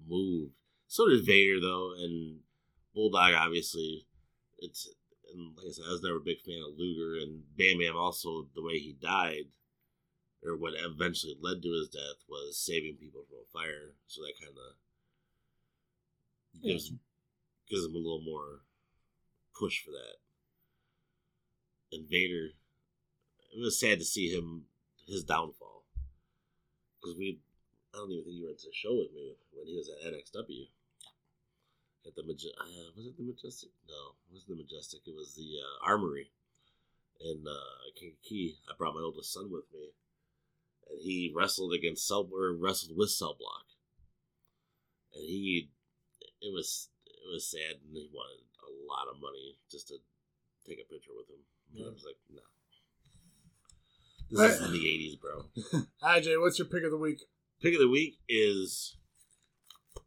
moved. 0.08 0.54
So 0.88 1.08
did 1.08 1.26
Vader 1.26 1.62
though, 1.62 1.94
and 1.98 2.40
Bulldog 2.94 3.34
obviously. 3.36 4.08
It's 4.58 4.88
and 5.36 5.56
like 5.58 5.68
I 5.68 5.72
said, 5.72 5.86
I 5.88 5.92
was 5.92 6.04
never 6.04 6.18
a 6.18 6.22
big 6.22 6.42
fan 6.42 6.64
of 6.66 6.78
Luger 6.78 7.18
and 7.22 7.44
Bam 7.58 7.80
Bam. 7.80 7.96
Also, 7.96 8.48
the 8.56 8.64
way 8.64 8.80
he 8.80 8.94
died, 8.94 9.48
or 10.44 10.56
what 10.56 10.74
eventually 10.78 11.36
led 11.40 11.62
to 11.62 11.70
his 11.70 11.90
death, 11.90 12.24
was 12.30 12.58
saving 12.58 12.96
people 12.96 13.26
from 13.28 13.40
a 13.44 13.52
fire. 13.52 13.96
So 14.08 14.22
that 14.22 14.40
kind 14.40 14.56
of 14.56 14.76
gives 16.64 16.92
gives 17.70 17.86
him 17.86 17.96
a 17.96 17.98
little 17.98 18.24
more 18.24 18.62
push 19.58 19.84
for 19.84 19.92
that. 19.92 20.18
And 21.92 22.10
Vader, 22.10 22.50
it 23.54 23.60
was 23.60 23.80
sad 23.80 24.00
to 24.00 24.06
see 24.06 24.30
him 24.30 24.66
his 25.08 25.24
downfall 25.24 25.84
because 27.00 27.16
we, 27.18 27.40
I 27.94 27.98
don't 27.98 28.12
even 28.12 28.26
think 28.26 28.38
you 28.38 28.46
went 28.46 28.60
to 28.60 28.68
the 28.68 28.74
show 28.74 28.96
with 28.96 29.14
me 29.14 29.36
when 29.54 29.68
he 29.68 29.76
was 29.76 29.90
at 29.90 30.12
NXW. 30.12 30.68
At 32.06 32.16
the 32.16 32.24
Maj- 32.24 32.46
uh, 32.46 32.92
was 32.96 33.08
it 33.08 33.18
the 33.18 33.24
Majestic? 33.24 33.70
No, 33.90 34.14
it 34.30 34.34
wasn't 34.34 34.50
the 34.50 34.64
Majestic. 34.64 35.02
It 35.08 35.16
was 35.16 35.34
the 35.34 35.58
uh, 35.58 35.90
Armory 35.90 36.32
in 37.20 37.44
uh, 37.48 37.90
Kankakee. 38.00 38.60
I 38.70 38.74
brought 38.78 38.94
my 38.94 39.02
oldest 39.02 39.34
son 39.34 39.50
with 39.52 39.66
me, 39.74 39.90
and 40.90 41.00
he 41.02 41.34
wrestled 41.36 41.74
against 41.74 42.08
Cell 42.08 42.30
or 42.32 42.54
wrestled 42.54 42.96
with 42.96 43.10
Cell 43.10 43.36
Block, 43.38 43.66
and 45.16 45.24
he, 45.24 45.70
it 46.42 46.54
was 46.54 46.90
it 47.08 47.34
was 47.34 47.50
sad, 47.50 47.82
and 47.82 47.98
he 47.98 48.08
wanted 48.14 48.44
a 48.62 48.70
lot 48.88 49.08
of 49.12 49.20
money 49.20 49.58
just 49.72 49.88
to 49.88 49.96
take 50.68 50.80
a 50.80 50.94
picture 50.94 51.12
with 51.18 51.30
him. 51.30 51.42
And 51.76 51.88
I 51.88 51.90
was 51.90 52.06
like, 52.06 52.18
no. 52.32 52.42
This 54.30 54.60
is 54.60 54.66
in 54.66 54.74
the 54.74 54.80
'80s, 54.80 55.20
bro. 55.20 55.82
Hi 56.02 56.20
Jay, 56.20 56.38
what's 56.38 56.60
your 56.60 56.68
pick 56.68 56.84
of 56.84 56.92
the 56.92 56.98
week? 56.98 57.22
Pick 57.62 57.74
of 57.74 57.80
the 57.80 57.90
week 57.90 58.20
is 58.30 58.98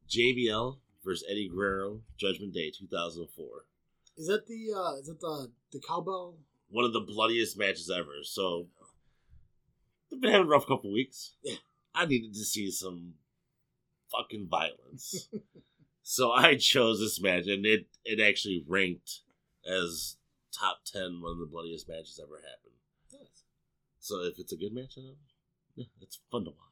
JBL 0.08 0.76
versus 1.08 1.26
Eddie 1.30 1.48
Guerrero, 1.48 2.02
Judgment 2.18 2.52
Day, 2.52 2.70
2004. 2.70 3.46
Is 4.18 4.26
that 4.26 4.46
the 4.46 4.72
uh 4.76 4.96
is 4.98 5.06
that 5.06 5.20
the 5.20 5.50
the 5.72 5.80
cowbell? 5.80 6.36
One 6.68 6.84
of 6.84 6.92
the 6.92 7.00
bloodiest 7.00 7.58
matches 7.58 7.90
ever. 7.90 8.22
So 8.22 8.66
they've 10.10 10.20
been 10.20 10.32
having 10.32 10.46
a 10.46 10.50
rough 10.50 10.66
couple 10.66 10.92
weeks. 10.92 11.34
Yeah. 11.42 11.56
I 11.94 12.04
needed 12.04 12.34
to 12.34 12.44
see 12.44 12.70
some 12.70 13.14
fucking 14.12 14.48
violence. 14.50 15.28
so 16.02 16.30
I 16.30 16.56
chose 16.56 17.00
this 17.00 17.20
match, 17.22 17.46
and 17.46 17.64
it 17.64 17.86
it 18.04 18.20
actually 18.20 18.64
ranked 18.68 19.20
as 19.66 20.16
top 20.52 20.80
ten 20.84 21.20
one 21.22 21.32
of 21.32 21.38
the 21.38 21.46
bloodiest 21.50 21.88
matches 21.88 22.20
ever 22.22 22.36
happened. 22.36 22.74
So 24.00 24.22
if 24.22 24.38
it's 24.38 24.52
a 24.52 24.56
good 24.56 24.72
match, 24.72 24.94
uh, 24.96 25.16
yeah, 25.74 25.86
it's 26.00 26.20
fun 26.30 26.44
to 26.44 26.50
watch. 26.50 26.67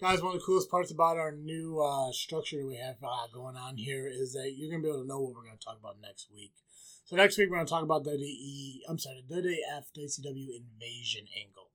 Guys, 0.00 0.22
one 0.22 0.32
of 0.32 0.40
the 0.40 0.46
coolest 0.46 0.70
parts 0.70 0.92
about 0.92 1.16
our 1.16 1.32
new 1.32 1.80
uh, 1.82 2.12
structure 2.12 2.64
we 2.64 2.76
have 2.76 2.94
uh, 3.02 3.26
going 3.34 3.56
on 3.56 3.76
here 3.76 4.06
is 4.06 4.32
that 4.32 4.54
you're 4.56 4.70
gonna 4.70 4.80
be 4.80 4.88
able 4.88 5.02
to 5.02 5.08
know 5.08 5.18
what 5.18 5.34
we're 5.34 5.42
gonna 5.42 5.56
talk 5.56 5.76
about 5.76 5.96
next 6.00 6.28
week. 6.32 6.52
So 7.04 7.16
next 7.16 7.36
week 7.36 7.50
we're 7.50 7.56
gonna 7.56 7.68
talk 7.68 7.82
about 7.82 8.04
WWE. 8.04 8.78
I'm 8.88 9.00
sorry, 9.00 9.24
the 9.28 9.34
WWF 9.34 9.90
WCW 9.98 10.54
invasion 10.54 11.26
angle. 11.36 11.72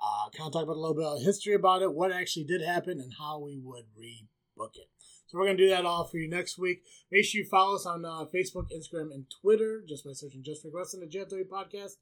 Uh, 0.00 0.30
kind 0.30 0.46
of 0.46 0.52
talk 0.52 0.62
about 0.62 0.76
a 0.76 0.80
little 0.80 0.94
bit 0.94 1.04
of 1.04 1.22
history 1.22 1.54
about 1.54 1.82
it, 1.82 1.92
what 1.92 2.12
actually 2.12 2.44
did 2.44 2.62
happen, 2.62 3.00
and 3.00 3.14
how 3.18 3.40
we 3.40 3.58
would 3.60 3.86
rebook 3.98 4.76
it. 4.76 4.88
So 5.26 5.36
we're 5.36 5.46
gonna 5.46 5.58
do 5.58 5.70
that 5.70 5.84
all 5.84 6.04
for 6.04 6.18
you 6.18 6.30
next 6.30 6.56
week. 6.56 6.84
Make 7.10 7.24
sure 7.24 7.40
you 7.40 7.48
follow 7.48 7.74
us 7.74 7.86
on 7.86 8.04
uh, 8.04 8.26
Facebook, 8.32 8.68
Instagram, 8.70 9.12
and 9.12 9.24
Twitter 9.42 9.82
just 9.84 10.04
by 10.04 10.12
searching 10.12 10.44
Just 10.44 10.62
Freak 10.62 10.74
Wrestling, 10.76 11.08
the 11.08 11.18
JFW 11.18 11.48
Podcast. 11.48 11.94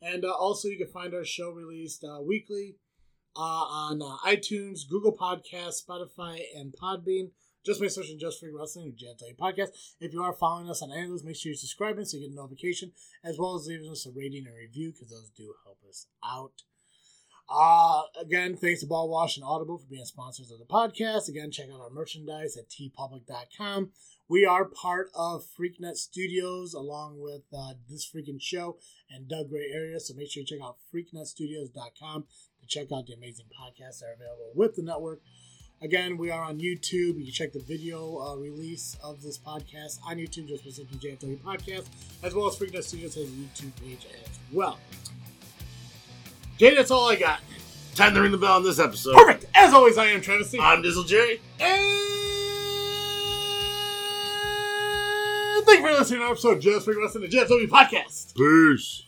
And 0.00 0.24
uh, 0.24 0.30
also, 0.30 0.68
you 0.68 0.78
can 0.78 0.86
find 0.86 1.12
our 1.12 1.24
show 1.24 1.50
released 1.50 2.04
uh, 2.04 2.22
weekly 2.22 2.76
uh, 3.36 3.40
on 3.40 4.02
uh, 4.02 4.16
iTunes, 4.26 4.88
Google 4.88 5.16
Podcasts, 5.16 5.84
Spotify, 5.84 6.40
and 6.56 6.72
Podbean. 6.72 7.30
Just 7.66 7.80
by 7.80 7.88
searching 7.88 8.18
Just 8.18 8.40
Freak 8.40 8.52
Wrestling 8.56 8.88
or 8.88 8.92
JFW 8.92 9.36
Podcast. 9.36 9.68
If 10.00 10.12
you 10.12 10.22
are 10.22 10.32
following 10.32 10.70
us 10.70 10.80
on 10.80 10.92
any 10.92 11.02
of 11.02 11.10
those, 11.10 11.24
make 11.24 11.36
sure 11.36 11.50
you're 11.50 11.56
subscribing 11.56 12.04
so 12.04 12.16
you 12.16 12.28
get 12.28 12.32
a 12.32 12.36
notification, 12.36 12.92
as 13.22 13.36
well 13.38 13.56
as 13.56 13.66
leaving 13.66 13.90
us 13.90 14.06
a 14.06 14.10
rating 14.10 14.46
and 14.46 14.56
review 14.56 14.92
because 14.92 15.10
those 15.10 15.30
do 15.36 15.52
help 15.64 15.78
us 15.86 16.06
out. 16.24 16.62
Uh, 17.50 18.02
again, 18.20 18.56
thanks 18.56 18.80
to 18.80 18.86
Ball 18.86 19.08
Wash 19.08 19.36
and 19.36 19.44
Audible 19.44 19.78
for 19.78 19.86
being 19.86 20.04
sponsors 20.04 20.50
of 20.50 20.58
the 20.58 20.66
podcast. 20.66 21.28
Again, 21.28 21.50
check 21.50 21.68
out 21.72 21.80
our 21.80 21.90
merchandise 21.90 22.56
at 22.58 22.68
teepublic.com. 22.68 23.90
We 24.28 24.44
are 24.44 24.66
part 24.66 25.08
of 25.14 25.46
FreakNet 25.58 25.96
Studios 25.96 26.74
along 26.74 27.18
with 27.18 27.44
uh, 27.56 27.74
this 27.88 28.06
freaking 28.06 28.40
show 28.40 28.76
and 29.10 29.26
Doug 29.26 29.48
Gray 29.48 29.70
area. 29.74 29.98
So 30.00 30.12
make 30.14 30.30
sure 30.30 30.42
you 30.42 30.46
check 30.46 30.58
out 30.62 30.76
freaknetstudios.com 30.94 32.24
check 32.68 32.92
out 32.92 33.06
the 33.06 33.14
amazing 33.14 33.46
podcasts 33.46 34.00
that 34.00 34.06
are 34.06 34.12
available 34.14 34.50
with 34.54 34.76
the 34.76 34.82
network. 34.82 35.20
Again, 35.80 36.16
we 36.16 36.30
are 36.30 36.42
on 36.42 36.58
YouTube. 36.58 37.18
You 37.18 37.24
can 37.24 37.32
check 37.32 37.52
the 37.52 37.60
video 37.60 38.18
uh, 38.18 38.34
release 38.36 38.96
of 39.02 39.22
this 39.22 39.38
podcast 39.38 40.00
on 40.04 40.16
YouTube, 40.16 40.48
just 40.48 40.62
specifically 40.64 40.98
JFW 40.98 41.38
Podcast, 41.38 41.86
as 42.22 42.34
well 42.34 42.48
as 42.48 42.56
FreakNet 42.56 42.82
Studios 42.82 43.14
has 43.14 43.24
a 43.24 43.26
YouTube 43.28 43.72
page 43.80 44.06
as 44.12 44.28
well. 44.52 44.78
Jay, 46.58 46.74
that's 46.74 46.90
all 46.90 47.08
I 47.08 47.14
got. 47.14 47.40
Time 47.94 48.12
to 48.14 48.20
ring 48.20 48.32
the 48.32 48.38
bell 48.38 48.56
on 48.56 48.64
this 48.64 48.80
episode. 48.80 49.14
Perfect. 49.14 49.46
As 49.54 49.72
always, 49.72 49.96
I 49.98 50.06
am 50.06 50.20
Travis. 50.20 50.50
C. 50.50 50.58
I'm 50.60 50.82
Dizzle 50.82 51.06
Jerry. 51.06 51.40
And 51.60 51.70
thank 55.64 55.80
you 55.80 55.86
for 55.86 55.92
listening 55.92 56.20
to 56.20 56.26
our 56.26 56.32
episode 56.32 56.56
of 56.56 56.60
Just 56.60 56.84
Freak 56.84 56.98
Wrestling, 56.98 57.28
the 57.28 57.36
JFW 57.36 57.68
Podcast. 57.68 58.34
Peace. 58.34 59.04